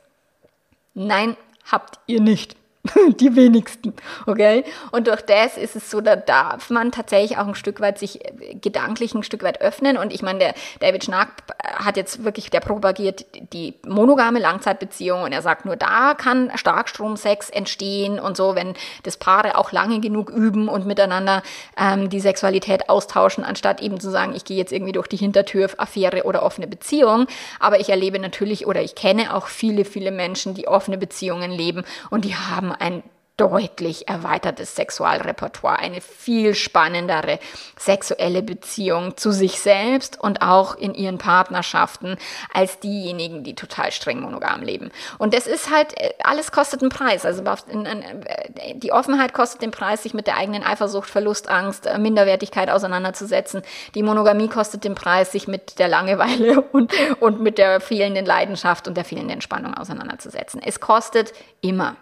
Nein, 0.93 1.35
habt 1.71 1.99
ihr 2.05 2.21
nicht. 2.21 2.55
die 3.19 3.35
wenigsten, 3.35 3.93
okay? 4.25 4.63
Und 4.91 5.07
durch 5.07 5.21
das 5.21 5.57
ist 5.57 5.75
es 5.75 5.91
so, 5.91 6.01
da 6.01 6.15
darf 6.15 6.69
man 6.71 6.91
tatsächlich 6.91 7.37
auch 7.37 7.47
ein 7.47 7.53
Stück 7.53 7.79
weit 7.79 7.99
sich 7.99 8.25
äh, 8.25 8.55
gedanklich 8.55 9.13
ein 9.13 9.23
Stück 9.23 9.43
weit 9.43 9.61
öffnen. 9.61 9.97
Und 9.97 10.11
ich 10.11 10.23
meine, 10.23 10.39
der 10.39 10.53
David 10.79 11.03
Schnack 11.03 11.29
hat 11.63 11.95
jetzt 11.95 12.23
wirklich, 12.23 12.49
der 12.49 12.59
propagiert 12.59 13.25
die 13.53 13.75
monogame 13.85 14.39
Langzeitbeziehung 14.39 15.21
und 15.21 15.31
er 15.31 15.43
sagt, 15.43 15.65
nur 15.65 15.75
da 15.75 16.15
kann 16.15 16.51
Starkstromsex 16.55 17.49
entstehen 17.51 18.19
und 18.19 18.35
so, 18.35 18.55
wenn 18.55 18.73
das 19.03 19.17
Paare 19.17 19.57
auch 19.57 19.71
lange 19.71 19.99
genug 19.99 20.31
üben 20.31 20.67
und 20.67 20.87
miteinander 20.87 21.43
ähm, 21.77 22.09
die 22.09 22.19
Sexualität 22.19 22.89
austauschen, 22.89 23.43
anstatt 23.43 23.81
eben 23.81 23.99
zu 23.99 24.09
sagen, 24.09 24.33
ich 24.35 24.45
gehe 24.45 24.57
jetzt 24.57 24.71
irgendwie 24.71 24.93
durch 24.93 25.07
die 25.07 25.17
Hintertür, 25.17 25.69
Affäre 25.77 26.23
oder 26.23 26.41
offene 26.41 26.67
Beziehung. 26.67 27.27
Aber 27.59 27.79
ich 27.79 27.89
erlebe 27.89 28.17
natürlich 28.17 28.65
oder 28.65 28.81
ich 28.81 28.95
kenne 28.95 29.35
auch 29.35 29.47
viele, 29.47 29.85
viele 29.85 30.11
Menschen, 30.11 30.55
die 30.55 30.67
offene 30.67 30.97
Beziehungen 30.97 31.51
leben 31.51 31.83
und 32.09 32.25
die 32.25 32.35
haben 32.35 32.70
ein 32.71 33.03
deutlich 33.41 34.07
erweitertes 34.07 34.75
Sexualrepertoire, 34.75 35.79
eine 35.79 35.99
viel 35.99 36.53
spannendere 36.53 37.39
sexuelle 37.75 38.43
Beziehung 38.43 39.17
zu 39.17 39.31
sich 39.31 39.59
selbst 39.59 40.19
und 40.19 40.43
auch 40.43 40.75
in 40.75 40.93
ihren 40.93 41.17
Partnerschaften 41.17 42.17
als 42.53 42.79
diejenigen, 42.79 43.43
die 43.43 43.55
total 43.55 43.91
streng 43.91 44.19
monogam 44.19 44.61
leben. 44.61 44.91
Und 45.17 45.33
das 45.33 45.47
ist 45.47 45.71
halt, 45.71 45.99
äh, 45.99 46.13
alles 46.23 46.51
kostet 46.51 46.81
einen 46.81 46.91
Preis. 46.91 47.25
Also 47.25 47.41
äh, 47.41 48.75
die 48.75 48.91
Offenheit 48.91 49.33
kostet 49.33 49.63
den 49.63 49.71
Preis, 49.71 50.03
sich 50.03 50.13
mit 50.13 50.27
der 50.27 50.37
eigenen 50.37 50.61
Eifersucht, 50.61 51.09
Verlustangst, 51.09 51.87
äh, 51.87 51.97
Minderwertigkeit 51.97 52.69
auseinanderzusetzen. 52.69 53.63
Die 53.95 54.03
Monogamie 54.03 54.49
kostet 54.49 54.83
den 54.83 54.93
Preis, 54.93 55.31
sich 55.31 55.47
mit 55.47 55.79
der 55.79 55.87
Langeweile 55.87 56.61
und, 56.73 56.93
und 57.19 57.41
mit 57.41 57.57
der 57.57 57.81
fehlenden 57.81 58.25
Leidenschaft 58.25 58.87
und 58.87 58.97
der 58.97 59.05
fehlenden 59.05 59.41
Spannung 59.41 59.73
auseinanderzusetzen. 59.73 60.61
Es 60.63 60.79
kostet 60.79 61.33
immer. 61.61 61.95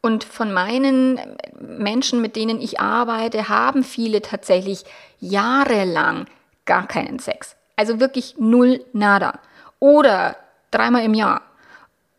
Und 0.00 0.24
von 0.24 0.52
meinen 0.52 1.20
Menschen, 1.60 2.22
mit 2.22 2.36
denen 2.36 2.60
ich 2.60 2.80
arbeite, 2.80 3.48
haben 3.48 3.82
viele 3.82 4.22
tatsächlich 4.22 4.84
jahrelang 5.18 6.26
gar 6.66 6.86
keinen 6.86 7.18
Sex. 7.18 7.56
Also 7.76 8.00
wirklich 8.00 8.36
null 8.38 8.84
nada. 8.92 9.40
Oder 9.80 10.36
dreimal 10.70 11.04
im 11.04 11.14
Jahr. 11.14 11.42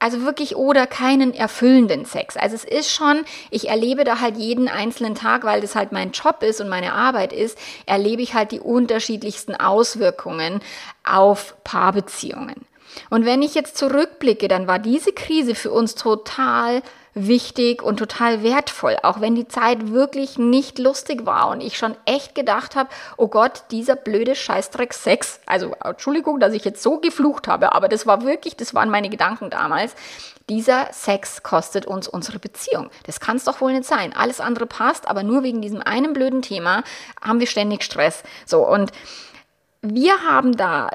Also 0.01 0.23
wirklich 0.23 0.55
oder 0.55 0.87
keinen 0.87 1.33
erfüllenden 1.33 2.05
Sex. 2.05 2.37
Also 2.37 2.55
es 2.55 2.63
ist 2.63 2.89
schon, 2.89 3.25
ich 3.51 3.67
erlebe 3.67 4.05
da 4.05 4.21
halt 4.21 4.37
jeden 4.37 4.69
einzelnen 4.69 5.13
Tag, 5.13 5.43
weil 5.43 5.59
das 5.59 5.75
halt 5.75 5.91
mein 5.91 6.11
Job 6.11 6.41
ist 6.41 6.61
und 6.61 6.69
meine 6.69 6.93
Arbeit 6.93 7.33
ist, 7.33 7.57
erlebe 7.85 8.21
ich 8.21 8.33
halt 8.33 8.53
die 8.53 8.61
unterschiedlichsten 8.61 9.55
Auswirkungen 9.55 10.61
auf 11.03 11.55
Paarbeziehungen. 11.65 12.65
Und 13.09 13.25
wenn 13.25 13.41
ich 13.41 13.55
jetzt 13.55 13.77
zurückblicke, 13.77 14.47
dann 14.47 14.67
war 14.67 14.79
diese 14.79 15.11
Krise 15.11 15.53
für 15.53 15.71
uns 15.71 15.95
total 15.95 16.81
wichtig 17.13 17.81
und 17.81 17.97
total 17.97 18.43
wertvoll, 18.43 18.97
auch 19.03 19.21
wenn 19.21 19.35
die 19.35 19.47
Zeit 19.47 19.91
wirklich 19.91 20.37
nicht 20.37 20.79
lustig 20.79 21.25
war 21.25 21.49
und 21.49 21.61
ich 21.61 21.77
schon 21.77 21.95
echt 22.05 22.35
gedacht 22.35 22.75
habe, 22.75 22.89
oh 23.17 23.27
Gott, 23.27 23.63
dieser 23.71 23.95
blöde 23.95 24.35
Scheißdreck 24.35 24.93
Sex, 24.93 25.39
also 25.45 25.75
Entschuldigung, 25.83 26.39
dass 26.39 26.53
ich 26.53 26.65
jetzt 26.65 26.83
so 26.83 26.99
geflucht 26.99 27.47
habe, 27.47 27.73
aber 27.73 27.87
das 27.87 28.05
war 28.05 28.23
wirklich, 28.23 28.55
das 28.55 28.73
waren 28.73 28.89
meine 28.89 29.09
Gedanken 29.09 29.49
damals. 29.49 29.95
Dieser 30.49 30.91
Sex 30.91 31.43
kostet 31.43 31.85
uns 31.85 32.07
unsere 32.07 32.39
Beziehung. 32.39 32.89
Das 33.05 33.19
kann 33.19 33.37
es 33.37 33.43
doch 33.43 33.61
wohl 33.61 33.71
nicht 33.71 33.85
sein. 33.85 34.15
Alles 34.15 34.41
andere 34.41 34.65
passt, 34.65 35.07
aber 35.07 35.21
nur 35.21 35.43
wegen 35.43 35.61
diesem 35.61 35.81
einen 35.81 36.13
blöden 36.13 36.41
Thema 36.41 36.83
haben 37.21 37.39
wir 37.39 37.45
ständig 37.45 37.83
Stress. 37.83 38.23
So 38.47 38.67
und 38.67 38.91
wir 39.81 40.23
haben 40.23 40.57
da 40.57 40.89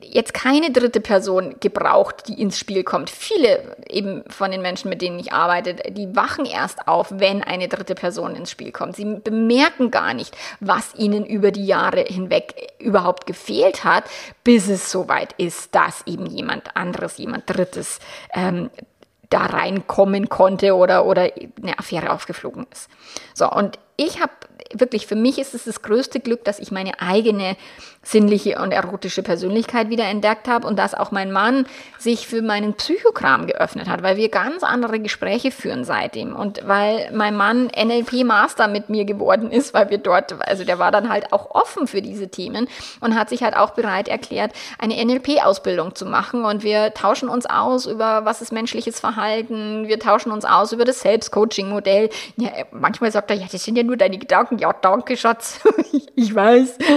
jetzt 0.00 0.32
keine 0.32 0.70
dritte 0.70 1.00
Person 1.00 1.56
gebraucht, 1.60 2.28
die 2.28 2.40
ins 2.40 2.58
Spiel 2.58 2.84
kommt. 2.84 3.10
Viele 3.10 3.76
eben 3.88 4.22
von 4.28 4.50
den 4.50 4.62
Menschen, 4.62 4.88
mit 4.88 5.02
denen 5.02 5.18
ich 5.18 5.32
arbeite, 5.32 5.74
die 5.74 6.14
wachen 6.14 6.44
erst 6.44 6.86
auf, 6.86 7.08
wenn 7.10 7.42
eine 7.42 7.68
dritte 7.68 7.94
Person 7.94 8.36
ins 8.36 8.50
Spiel 8.50 8.70
kommt. 8.70 8.96
Sie 8.96 9.04
bemerken 9.04 9.90
gar 9.90 10.14
nicht, 10.14 10.36
was 10.60 10.94
ihnen 10.94 11.26
über 11.26 11.50
die 11.50 11.66
Jahre 11.66 12.02
hinweg 12.02 12.72
überhaupt 12.78 13.26
gefehlt 13.26 13.84
hat, 13.84 14.04
bis 14.44 14.68
es 14.68 14.90
soweit 14.90 15.32
ist, 15.36 15.74
dass 15.74 16.06
eben 16.06 16.26
jemand 16.26 16.76
anderes, 16.76 17.18
jemand 17.18 17.44
Drittes 17.48 17.98
ähm, 18.34 18.70
da 19.30 19.46
reinkommen 19.46 20.28
konnte 20.28 20.76
oder, 20.76 21.06
oder 21.06 21.30
eine 21.62 21.78
Affäre 21.78 22.10
aufgeflogen 22.10 22.66
ist. 22.70 22.88
So, 23.34 23.50
und 23.50 23.78
ich 24.06 24.20
habe 24.20 24.32
wirklich, 24.74 25.06
für 25.06 25.16
mich 25.16 25.38
ist 25.38 25.54
es 25.54 25.64
das 25.64 25.82
größte 25.82 26.20
Glück, 26.20 26.44
dass 26.44 26.58
ich 26.58 26.70
meine 26.70 27.00
eigene 27.00 27.56
sinnliche 28.02 28.60
und 28.60 28.72
erotische 28.72 29.22
Persönlichkeit 29.22 29.88
wieder 29.88 30.04
entdeckt 30.04 30.48
habe 30.48 30.66
und 30.66 30.76
dass 30.78 30.94
auch 30.94 31.12
mein 31.12 31.30
Mann 31.30 31.66
sich 31.98 32.26
für 32.26 32.42
meinen 32.42 32.74
Psychokram 32.74 33.46
geöffnet 33.46 33.88
hat, 33.88 34.02
weil 34.02 34.16
wir 34.16 34.28
ganz 34.28 34.64
andere 34.64 34.98
Gespräche 34.98 35.52
führen 35.52 35.84
seitdem. 35.84 36.34
Und 36.34 36.66
weil 36.66 37.10
mein 37.12 37.36
Mann 37.36 37.66
NLP-Master 37.66 38.66
mit 38.66 38.88
mir 38.88 39.04
geworden 39.04 39.52
ist, 39.52 39.72
weil 39.72 39.90
wir 39.90 39.98
dort, 39.98 40.34
also 40.48 40.64
der 40.64 40.80
war 40.80 40.90
dann 40.90 41.08
halt 41.08 41.32
auch 41.32 41.52
offen 41.52 41.86
für 41.86 42.02
diese 42.02 42.28
Themen 42.28 42.66
und 43.00 43.16
hat 43.16 43.28
sich 43.28 43.44
halt 43.44 43.56
auch 43.56 43.70
bereit 43.70 44.08
erklärt, 44.08 44.52
eine 44.78 45.02
NLP-Ausbildung 45.04 45.94
zu 45.94 46.04
machen. 46.04 46.44
Und 46.44 46.64
wir 46.64 46.94
tauschen 46.94 47.28
uns 47.28 47.46
aus 47.46 47.86
über 47.86 48.24
was 48.24 48.42
ist 48.42 48.52
menschliches 48.52 48.98
Verhalten, 48.98 49.86
wir 49.86 50.00
tauschen 50.00 50.32
uns 50.32 50.44
aus 50.44 50.72
über 50.72 50.84
das 50.84 51.00
Selbstcoaching-Modell. 51.00 52.10
Ja, 52.36 52.50
manchmal 52.72 53.12
sagt 53.12 53.30
er, 53.30 53.36
ja, 53.36 53.46
das 53.50 53.62
sind 53.62 53.76
ja 53.76 53.84
nur 53.84 53.91
deine 53.96 54.18
Gedanken. 54.18 54.58
Ja, 54.58 54.72
danke, 54.72 55.16
Schatz. 55.16 55.60
ich 56.14 56.34
weiß. 56.34 56.78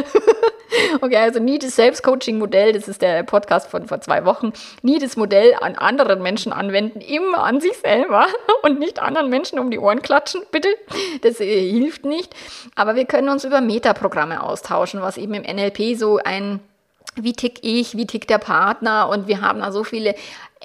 Okay, 1.02 1.18
also 1.18 1.40
nie 1.40 1.60
das 1.60 1.76
Selbstcoaching-Modell, 1.76 2.74
das 2.74 2.88
ist 2.88 3.02
der 3.02 3.24
Podcast 3.24 3.70
von 3.70 3.88
vor 3.88 4.02
zwei 4.02 4.26
Wochen, 4.26 4.52
nie 4.82 5.00
das 5.00 5.16
Modell 5.16 5.54
an 5.62 5.76
anderen 5.76 6.22
Menschen 6.22 6.52
anwenden, 6.52 7.02
immer 7.02 7.44
an 7.44 7.62
sich 7.62 7.78
selber 7.78 8.28
und 8.64 8.80
nicht 8.80 9.00
anderen 9.00 9.30
Menschen 9.30 9.60
um 9.60 9.72
die 9.72 9.80
Ohren 9.80 10.02
klatschen, 10.02 10.42
bitte. 10.52 10.70
Das 11.22 11.40
äh, 11.40 11.70
hilft 11.70 12.06
nicht. 12.06 12.36
Aber 12.76 12.96
wir 12.96 13.06
können 13.06 13.30
uns 13.30 13.44
über 13.44 13.62
Metaprogramme 13.62 14.44
austauschen, 14.44 15.02
was 15.02 15.18
eben 15.18 15.34
im 15.34 15.44
NLP 15.44 15.98
so 15.98 16.18
ein 16.18 16.60
wie 17.18 17.34
tick 17.34 17.60
ich, 17.62 17.96
wie 17.96 18.08
tickt 18.08 18.30
der 18.30 18.40
Partner 18.40 19.08
und 19.08 19.30
wir 19.30 19.40
haben 19.40 19.60
da 19.60 19.72
so 19.72 19.86
viele 19.86 20.16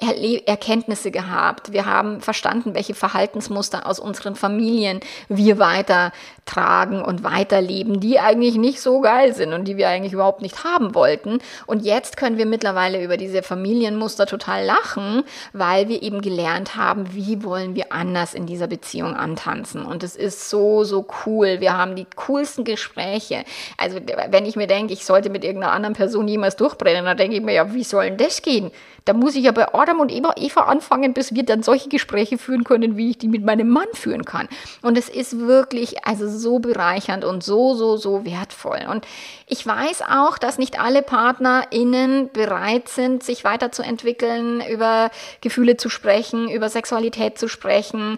Erkenntnisse 0.01 1.11
gehabt. 1.11 1.71
Wir 1.73 1.85
haben 1.85 2.21
verstanden, 2.21 2.73
welche 2.73 2.95
Verhaltensmuster 2.95 3.85
aus 3.85 3.99
unseren 3.99 4.35
Familien 4.35 4.99
wir 5.29 5.59
weitertragen 5.59 7.03
und 7.03 7.23
weiterleben, 7.23 7.99
die 7.99 8.19
eigentlich 8.19 8.55
nicht 8.55 8.81
so 8.81 9.01
geil 9.01 9.35
sind 9.35 9.53
und 9.53 9.65
die 9.65 9.77
wir 9.77 9.89
eigentlich 9.89 10.13
überhaupt 10.13 10.41
nicht 10.41 10.63
haben 10.63 10.95
wollten. 10.95 11.39
Und 11.67 11.85
jetzt 11.85 12.17
können 12.17 12.37
wir 12.37 12.45
mittlerweile 12.45 13.03
über 13.03 13.17
diese 13.17 13.43
Familienmuster 13.43 14.25
total 14.25 14.65
lachen, 14.65 15.23
weil 15.53 15.87
wir 15.87 16.01
eben 16.01 16.21
gelernt 16.21 16.75
haben, 16.75 17.13
wie 17.13 17.43
wollen 17.43 17.75
wir 17.75 17.91
anders 17.91 18.33
in 18.33 18.47
dieser 18.47 18.67
Beziehung 18.67 19.15
antanzen. 19.15 19.85
Und 19.85 20.03
es 20.03 20.15
ist 20.15 20.49
so, 20.49 20.83
so 20.83 21.05
cool. 21.25 21.59
Wir 21.59 21.77
haben 21.77 21.95
die 21.95 22.07
coolsten 22.15 22.63
Gespräche. 22.63 23.43
Also 23.77 23.99
wenn 24.29 24.45
ich 24.45 24.55
mir 24.55 24.67
denke, 24.67 24.93
ich 24.93 25.05
sollte 25.05 25.29
mit 25.29 25.43
irgendeiner 25.43 25.73
anderen 25.73 25.95
Person 25.95 26.27
jemals 26.27 26.55
durchbrennen, 26.55 27.05
dann 27.05 27.17
denke 27.17 27.37
ich 27.37 27.43
mir, 27.43 27.53
ja, 27.53 27.73
wie 27.73 27.83
soll 27.83 28.05
denn 28.05 28.17
das 28.17 28.41
gehen? 28.41 28.71
Da 29.05 29.13
muss 29.13 29.35
ich 29.35 29.45
ja 29.45 29.51
bei 29.51 29.73
Adam 29.91 29.99
und 29.99 30.11
Eva, 30.11 30.61
anfangen, 30.61 31.13
bis 31.13 31.35
wir 31.35 31.43
dann 31.43 31.63
solche 31.63 31.89
Gespräche 31.89 32.37
führen 32.37 32.63
können, 32.63 32.95
wie 32.95 33.11
ich 33.11 33.17
die 33.17 33.27
mit 33.27 33.43
meinem 33.43 33.69
Mann 33.69 33.87
führen 33.93 34.23
kann. 34.23 34.47
Und 34.81 34.97
es 34.97 35.09
ist 35.09 35.37
wirklich 35.39 36.05
also 36.05 36.29
so 36.29 36.59
bereichernd 36.59 37.25
und 37.25 37.43
so, 37.43 37.75
so, 37.75 37.97
so 37.97 38.23
wertvoll. 38.25 38.79
Und 38.89 39.05
ich 39.53 39.67
weiß 39.67 40.03
auch, 40.03 40.37
dass 40.37 40.57
nicht 40.57 40.79
alle 40.79 41.01
PartnerInnen 41.01 42.31
bereit 42.31 42.87
sind, 42.87 43.21
sich 43.21 43.43
weiterzuentwickeln, 43.43 44.63
über 44.71 45.11
Gefühle 45.41 45.75
zu 45.75 45.89
sprechen, 45.89 46.49
über 46.49 46.69
Sexualität 46.69 47.37
zu 47.37 47.49
sprechen, 47.49 48.17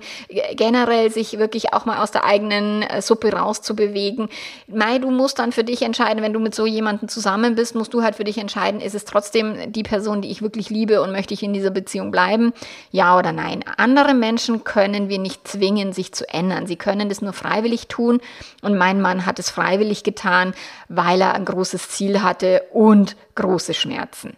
generell 0.56 1.12
sich 1.12 1.40
wirklich 1.40 1.74
auch 1.74 1.86
mal 1.86 2.04
aus 2.04 2.12
der 2.12 2.24
eigenen 2.24 2.84
äh, 2.84 3.02
Suppe 3.02 3.34
rauszubewegen. 3.34 4.30
Mai, 4.68 5.00
du 5.00 5.10
musst 5.10 5.40
dann 5.40 5.52
für 5.52 5.64
dich 5.64 5.82
entscheiden, 5.82 6.22
wenn 6.22 6.34
du 6.34 6.40
mit 6.40 6.54
so 6.54 6.68
jemandem 6.68 7.10
zusammen 7.10 7.56
bist, 7.56 7.74
musst 7.74 7.96
du 7.96 8.04
halt 8.04 8.16
für 8.16 8.26
dich 8.26 8.38
entscheiden, 8.38 8.80
ist 8.80 8.94
es 8.94 9.04
trotzdem 9.04 9.72
die 9.72 9.82
Person, 9.82 10.22
die 10.22 10.30
ich 10.30 10.44
wirklich 10.44 10.70
liebe 10.70 11.02
und 11.02 11.12
möchte 11.12 11.34
ich 11.34 11.42
in 11.42 11.54
dieser 11.54 11.72
Beziehung 11.72 12.12
bleiben? 12.12 12.54
Ja 12.92 13.18
oder 13.18 13.32
nein? 13.32 13.66
Andere 13.78 14.14
Menschen 14.14 14.64
können 14.64 15.10
wir 15.10 15.18
nicht 15.18 15.48
zwingen, 15.48 15.94
sich 15.94 16.14
zu 16.14 16.30
ändern. 16.30 16.68
Sie 16.68 16.76
können 16.76 17.10
das 17.10 17.24
nur 17.24 17.34
freiwillig 17.34 17.88
tun. 17.88 18.22
Und 18.62 18.78
mein 18.78 19.02
Mann 19.02 19.26
hat 19.26 19.40
es 19.40 19.50
freiwillig 19.50 20.04
getan, 20.04 20.54
weil 20.90 21.23
er 21.24 21.34
ein 21.36 21.46
großes 21.46 21.90
Ziel 21.90 22.22
hatte 22.22 22.64
und 22.72 23.16
große 23.36 23.74
Schmerzen. 23.74 24.36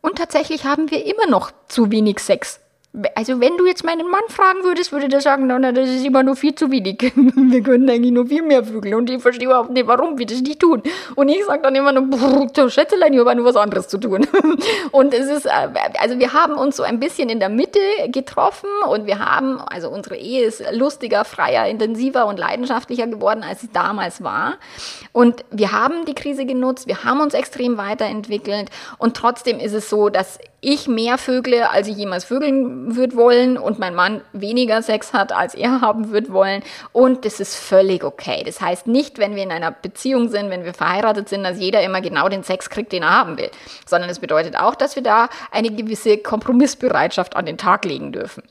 Und 0.00 0.16
tatsächlich 0.16 0.64
haben 0.64 0.90
wir 0.90 1.04
immer 1.04 1.26
noch 1.26 1.52
zu 1.68 1.90
wenig 1.90 2.18
Sex. 2.18 2.60
Also 3.14 3.40
wenn 3.40 3.56
du 3.56 3.66
jetzt 3.66 3.84
meinen 3.84 4.06
Mann 4.10 4.20
fragen 4.28 4.64
würdest, 4.64 4.92
würde 4.92 5.08
der 5.08 5.22
sagen, 5.22 5.46
na, 5.46 5.72
das 5.72 5.88
ist 5.88 6.04
immer 6.04 6.22
nur 6.22 6.36
viel 6.36 6.54
zu 6.54 6.70
wenig. 6.70 7.00
wir 7.14 7.62
können 7.62 7.88
eigentlich 7.88 8.12
nur 8.12 8.26
viel 8.26 8.42
mehr 8.42 8.64
Vögel 8.64 8.94
und 8.94 9.08
ich 9.08 9.22
verstehe 9.22 9.46
überhaupt 9.46 9.70
nicht, 9.70 9.86
warum 9.86 10.18
wir 10.18 10.26
das 10.26 10.42
nicht 10.42 10.60
tun. 10.60 10.82
Und 11.14 11.30
ich 11.30 11.42
sage 11.46 11.62
dann 11.62 11.74
immer 11.74 11.92
nur, 11.92 12.70
Schätzelein, 12.70 13.14
ich 13.14 13.18
habe 13.18 13.34
nur 13.34 13.46
was 13.46 13.56
anderes 13.56 13.88
zu 13.88 13.96
tun. 13.96 14.26
und 14.92 15.14
es 15.14 15.26
ist, 15.26 15.46
äh, 15.46 15.68
also 15.98 16.18
wir 16.18 16.34
haben 16.34 16.52
uns 16.52 16.76
so 16.76 16.82
ein 16.82 17.00
bisschen 17.00 17.30
in 17.30 17.40
der 17.40 17.48
Mitte 17.48 17.80
getroffen 18.08 18.68
und 18.86 19.06
wir 19.06 19.18
haben, 19.20 19.58
also 19.62 19.88
unsere 19.88 20.16
Ehe 20.16 20.44
ist 20.44 20.62
lustiger, 20.72 21.24
freier, 21.24 21.66
intensiver 21.68 22.26
und 22.26 22.38
leidenschaftlicher 22.38 23.06
geworden, 23.06 23.42
als 23.42 23.62
sie 23.62 23.70
damals 23.72 24.22
war. 24.22 24.58
Und 25.12 25.46
wir 25.50 25.72
haben 25.72 26.04
die 26.04 26.14
Krise 26.14 26.44
genutzt, 26.44 26.86
wir 26.86 27.04
haben 27.04 27.22
uns 27.22 27.32
extrem 27.32 27.78
weiterentwickelt 27.78 28.68
und 28.98 29.16
trotzdem 29.16 29.60
ist 29.60 29.72
es 29.72 29.88
so, 29.88 30.10
dass 30.10 30.38
ich 30.64 30.86
mehr 30.86 31.18
vögle, 31.18 31.70
als 31.70 31.88
ich 31.88 31.96
jemals 31.96 32.24
vögeln 32.24 32.94
würde 32.94 33.16
wollen 33.16 33.58
und 33.58 33.80
mein 33.80 33.96
Mann 33.96 34.22
weniger 34.32 34.80
Sex 34.80 35.12
hat, 35.12 35.32
als 35.32 35.54
er 35.54 35.80
haben 35.80 36.10
würde 36.10 36.32
wollen. 36.32 36.62
Und 36.92 37.24
das 37.24 37.40
ist 37.40 37.56
völlig 37.56 38.04
okay. 38.04 38.44
Das 38.46 38.60
heißt 38.60 38.86
nicht, 38.86 39.18
wenn 39.18 39.34
wir 39.34 39.42
in 39.42 39.50
einer 39.50 39.72
Beziehung 39.72 40.28
sind, 40.28 40.50
wenn 40.50 40.64
wir 40.64 40.72
verheiratet 40.72 41.28
sind, 41.28 41.42
dass 41.42 41.58
jeder 41.58 41.82
immer 41.82 42.00
genau 42.00 42.28
den 42.28 42.44
Sex 42.44 42.70
kriegt, 42.70 42.92
den 42.92 43.02
er 43.02 43.10
haben 43.10 43.38
will. 43.38 43.50
Sondern 43.86 44.08
es 44.08 44.20
bedeutet 44.20 44.56
auch, 44.56 44.76
dass 44.76 44.94
wir 44.94 45.02
da 45.02 45.28
eine 45.50 45.70
gewisse 45.70 46.16
Kompromissbereitschaft 46.16 47.34
an 47.34 47.44
den 47.44 47.58
Tag 47.58 47.84
legen 47.84 48.12
dürfen. 48.12 48.44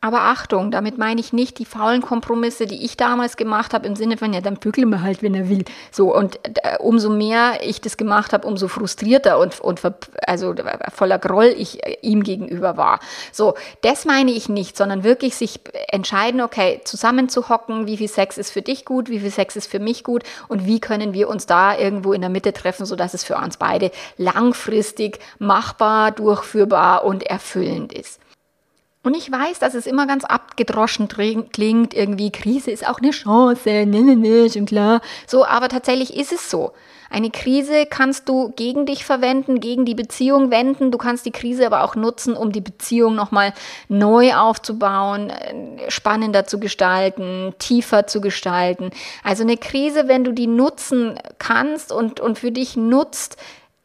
Aber 0.00 0.20
Achtung, 0.20 0.70
damit 0.70 0.96
meine 0.96 1.20
ich 1.20 1.32
nicht 1.32 1.58
die 1.58 1.64
faulen 1.64 2.02
Kompromisse, 2.02 2.66
die 2.66 2.84
ich 2.84 2.96
damals 2.96 3.36
gemacht 3.36 3.74
habe, 3.74 3.84
im 3.88 3.96
Sinne 3.96 4.16
von, 4.16 4.32
ja, 4.32 4.40
dann 4.40 4.54
bügel 4.54 4.86
mir 4.86 5.02
halt, 5.02 5.24
wenn 5.24 5.34
er 5.34 5.48
will. 5.48 5.64
So, 5.90 6.14
und 6.14 6.38
äh, 6.44 6.78
umso 6.78 7.10
mehr 7.10 7.58
ich 7.62 7.80
das 7.80 7.96
gemacht 7.96 8.32
habe, 8.32 8.46
umso 8.46 8.68
frustrierter 8.68 9.40
und, 9.40 9.58
und 9.58 9.80
also 10.24 10.54
voller 10.94 11.18
Groll 11.18 11.52
ich 11.58 11.84
äh, 11.84 11.96
ihm 12.00 12.22
gegenüber 12.22 12.76
war. 12.76 13.00
So, 13.32 13.54
das 13.82 14.04
meine 14.04 14.30
ich 14.30 14.48
nicht, 14.48 14.76
sondern 14.76 15.02
wirklich 15.02 15.34
sich 15.34 15.58
entscheiden, 15.88 16.42
okay, 16.42 16.80
zusammen 16.84 17.28
zu 17.28 17.48
hocken, 17.48 17.88
wie 17.88 17.96
viel 17.96 18.06
Sex 18.08 18.38
ist 18.38 18.52
für 18.52 18.62
dich 18.62 18.84
gut, 18.84 19.08
wie 19.08 19.18
viel 19.18 19.32
Sex 19.32 19.56
ist 19.56 19.68
für 19.68 19.80
mich 19.80 20.04
gut 20.04 20.22
und 20.46 20.64
wie 20.64 20.78
können 20.78 21.12
wir 21.12 21.28
uns 21.28 21.46
da 21.46 21.76
irgendwo 21.76 22.12
in 22.12 22.20
der 22.20 22.30
Mitte 22.30 22.52
treffen, 22.52 22.86
sodass 22.86 23.14
es 23.14 23.24
für 23.24 23.34
uns 23.34 23.56
beide 23.56 23.90
langfristig 24.16 25.18
machbar, 25.40 26.12
durchführbar 26.12 27.04
und 27.04 27.24
erfüllend 27.24 27.92
ist. 27.92 28.20
Und 29.02 29.16
ich 29.16 29.30
weiß, 29.30 29.58
dass 29.60 29.74
es 29.74 29.86
immer 29.86 30.06
ganz 30.06 30.24
abgedroschen 30.24 31.08
klingt, 31.08 31.94
irgendwie 31.94 32.32
Krise 32.32 32.70
ist 32.70 32.86
auch 32.86 32.98
eine 32.98 33.12
Chance, 33.12 33.86
ne, 33.86 34.02
ne, 34.02 34.16
ne, 34.16 34.50
schon 34.50 34.66
klar. 34.66 35.00
So, 35.26 35.46
aber 35.46 35.68
tatsächlich 35.68 36.16
ist 36.16 36.32
es 36.32 36.50
so. 36.50 36.72
Eine 37.10 37.30
Krise 37.30 37.86
kannst 37.86 38.28
du 38.28 38.52
gegen 38.54 38.84
dich 38.84 39.04
verwenden, 39.04 39.60
gegen 39.60 39.86
die 39.86 39.94
Beziehung 39.94 40.50
wenden. 40.50 40.90
Du 40.90 40.98
kannst 40.98 41.24
die 41.24 41.30
Krise 41.30 41.64
aber 41.64 41.82
auch 41.84 41.94
nutzen, 41.94 42.36
um 42.36 42.52
die 42.52 42.60
Beziehung 42.60 43.14
nochmal 43.14 43.54
neu 43.88 44.34
aufzubauen, 44.34 45.30
äh, 45.30 45.90
spannender 45.90 46.46
zu 46.46 46.60
gestalten, 46.60 47.54
tiefer 47.58 48.06
zu 48.06 48.20
gestalten. 48.20 48.90
Also 49.24 49.42
eine 49.42 49.56
Krise, 49.56 50.08
wenn 50.08 50.24
du 50.24 50.32
die 50.32 50.48
nutzen 50.48 51.18
kannst 51.38 51.92
und, 51.92 52.20
und 52.20 52.38
für 52.38 52.52
dich 52.52 52.76
nutzt, 52.76 53.38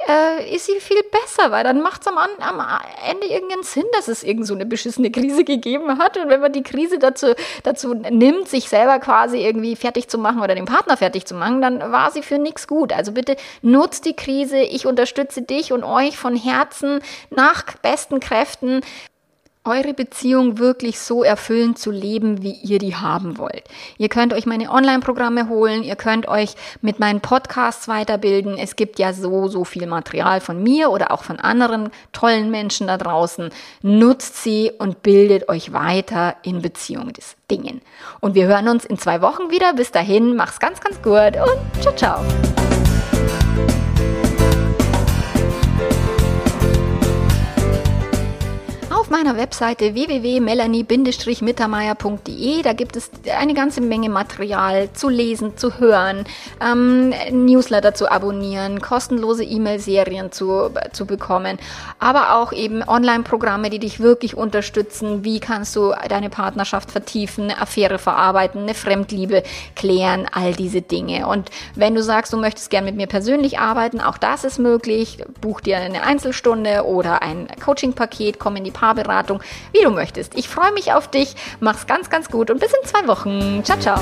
äh, 0.07 0.55
ist 0.55 0.65
sie 0.65 0.79
viel 0.79 1.01
besser, 1.03 1.51
weil 1.51 1.63
dann 1.63 1.81
macht 1.81 2.01
es 2.01 2.07
am, 2.07 2.17
am, 2.17 2.67
Ende 3.09 3.27
irgendeinen 3.27 3.63
Sinn, 3.63 3.85
dass 3.93 4.07
es 4.07 4.23
irgend 4.23 4.47
so 4.47 4.53
eine 4.53 4.65
beschissene 4.65 5.11
Krise 5.11 5.43
gegeben 5.43 5.97
hat. 5.97 6.17
Und 6.17 6.29
wenn 6.29 6.41
man 6.41 6.51
die 6.51 6.63
Krise 6.63 6.99
dazu, 6.99 7.33
dazu 7.63 7.93
nimmt, 7.93 8.47
sich 8.47 8.69
selber 8.69 8.99
quasi 8.99 9.37
irgendwie 9.37 9.75
fertig 9.75 10.07
zu 10.07 10.17
machen 10.17 10.41
oder 10.41 10.55
den 10.55 10.65
Partner 10.65 10.97
fertig 10.97 11.25
zu 11.25 11.35
machen, 11.35 11.61
dann 11.61 11.91
war 11.91 12.11
sie 12.11 12.21
für 12.21 12.37
nichts 12.37 12.67
gut. 12.67 12.93
Also 12.93 13.11
bitte 13.11 13.35
nutzt 13.61 14.05
die 14.05 14.15
Krise. 14.15 14.57
Ich 14.59 14.85
unterstütze 14.85 15.41
dich 15.41 15.71
und 15.71 15.83
euch 15.83 16.17
von 16.17 16.35
Herzen 16.35 17.01
nach 17.29 17.63
besten 17.81 18.19
Kräften 18.19 18.81
eure 19.65 19.93
Beziehung 19.93 20.57
wirklich 20.57 20.99
so 20.99 21.23
erfüllend 21.23 21.79
zu 21.79 21.91
leben, 21.91 22.41
wie 22.43 22.51
ihr 22.51 22.79
die 22.79 22.95
haben 22.95 23.37
wollt. 23.37 23.63
Ihr 23.97 24.09
könnt 24.09 24.33
euch 24.33 24.45
meine 24.45 24.69
Online-Programme 24.69 25.47
holen, 25.47 25.83
ihr 25.83 25.95
könnt 25.95 26.27
euch 26.27 26.55
mit 26.81 26.99
meinen 26.99 27.21
Podcasts 27.21 27.87
weiterbilden. 27.87 28.57
Es 28.57 28.75
gibt 28.75 28.99
ja 28.99 29.13
so, 29.13 29.47
so 29.47 29.63
viel 29.63 29.87
Material 29.87 30.41
von 30.41 30.61
mir 30.61 30.89
oder 30.89 31.11
auch 31.11 31.23
von 31.23 31.39
anderen 31.39 31.89
tollen 32.11 32.51
Menschen 32.51 32.87
da 32.87 32.97
draußen. 32.97 33.49
Nutzt 33.81 34.43
sie 34.43 34.71
und 34.77 35.01
bildet 35.01 35.49
euch 35.49 35.71
weiter 35.71 36.35
in 36.43 36.61
Beziehung 36.61 37.13
des 37.13 37.35
Dingen. 37.49 37.81
Und 38.19 38.35
wir 38.35 38.47
hören 38.47 38.67
uns 38.67 38.85
in 38.85 38.97
zwei 38.97 39.21
Wochen 39.21 39.49
wieder. 39.49 39.73
Bis 39.73 39.91
dahin, 39.91 40.35
mach's 40.35 40.59
ganz, 40.59 40.81
ganz 40.81 41.01
gut 41.01 41.37
und 41.37 41.81
ciao, 41.81 41.95
ciao. 41.95 42.92
Meiner 49.13 49.37
Webseite 49.37 49.93
www.melanie-mittermeier.de. 49.93 52.63
Da 52.63 52.73
gibt 52.73 52.95
es 52.95 53.11
eine 53.37 53.53
ganze 53.53 53.79
Menge 53.79 54.09
Material 54.09 54.91
zu 54.93 55.07
lesen, 55.07 55.55
zu 55.55 55.77
hören, 55.77 56.25
ähm, 56.59 57.13
Newsletter 57.29 57.93
zu 57.93 58.09
abonnieren, 58.09 58.81
kostenlose 58.81 59.43
E-Mail-Serien 59.43 60.31
zu, 60.31 60.71
zu 60.93 61.05
bekommen, 61.05 61.59
aber 61.99 62.37
auch 62.37 62.53
eben 62.53 62.81
Online-Programme, 62.81 63.69
die 63.69 63.77
dich 63.77 63.99
wirklich 63.99 64.35
unterstützen. 64.35 65.23
Wie 65.23 65.39
kannst 65.39 65.75
du 65.75 65.93
deine 66.09 66.31
Partnerschaft 66.31 66.89
vertiefen, 66.89 67.43
eine 67.43 67.61
Affäre 67.61 67.99
verarbeiten, 67.99 68.63
eine 68.63 68.73
Fremdliebe 68.73 69.43
klären, 69.75 70.25
all 70.31 70.53
diese 70.53 70.81
Dinge. 70.81 71.27
Und 71.27 71.51
wenn 71.75 71.93
du 71.93 72.01
sagst, 72.01 72.33
du 72.33 72.37
möchtest 72.37 72.71
gern 72.71 72.85
mit 72.85 72.95
mir 72.95 73.05
persönlich 73.05 73.59
arbeiten, 73.59 74.01
auch 74.01 74.17
das 74.17 74.43
ist 74.43 74.57
möglich. 74.57 75.19
Buch 75.39 75.61
dir 75.61 75.77
eine 75.77 76.01
Einzelstunde 76.01 76.85
oder 76.85 77.21
ein 77.21 77.47
Coaching-Paket, 77.63 78.39
komm 78.39 78.55
in 78.55 78.63
die 78.63 78.71
Paarberatung 78.71 79.02
Beratung, 79.03 79.41
wie 79.71 79.83
du 79.83 79.91
möchtest. 79.91 80.35
Ich 80.35 80.49
freue 80.49 80.71
mich 80.73 80.93
auf 80.93 81.09
dich. 81.09 81.35
Mach's 81.59 81.87
ganz, 81.87 82.09
ganz 82.09 82.29
gut 82.29 82.49
und 82.49 82.59
bis 82.59 82.71
in 82.71 82.87
zwei 82.87 83.07
Wochen. 83.07 83.63
Ciao, 83.63 83.79
ciao. 83.79 83.99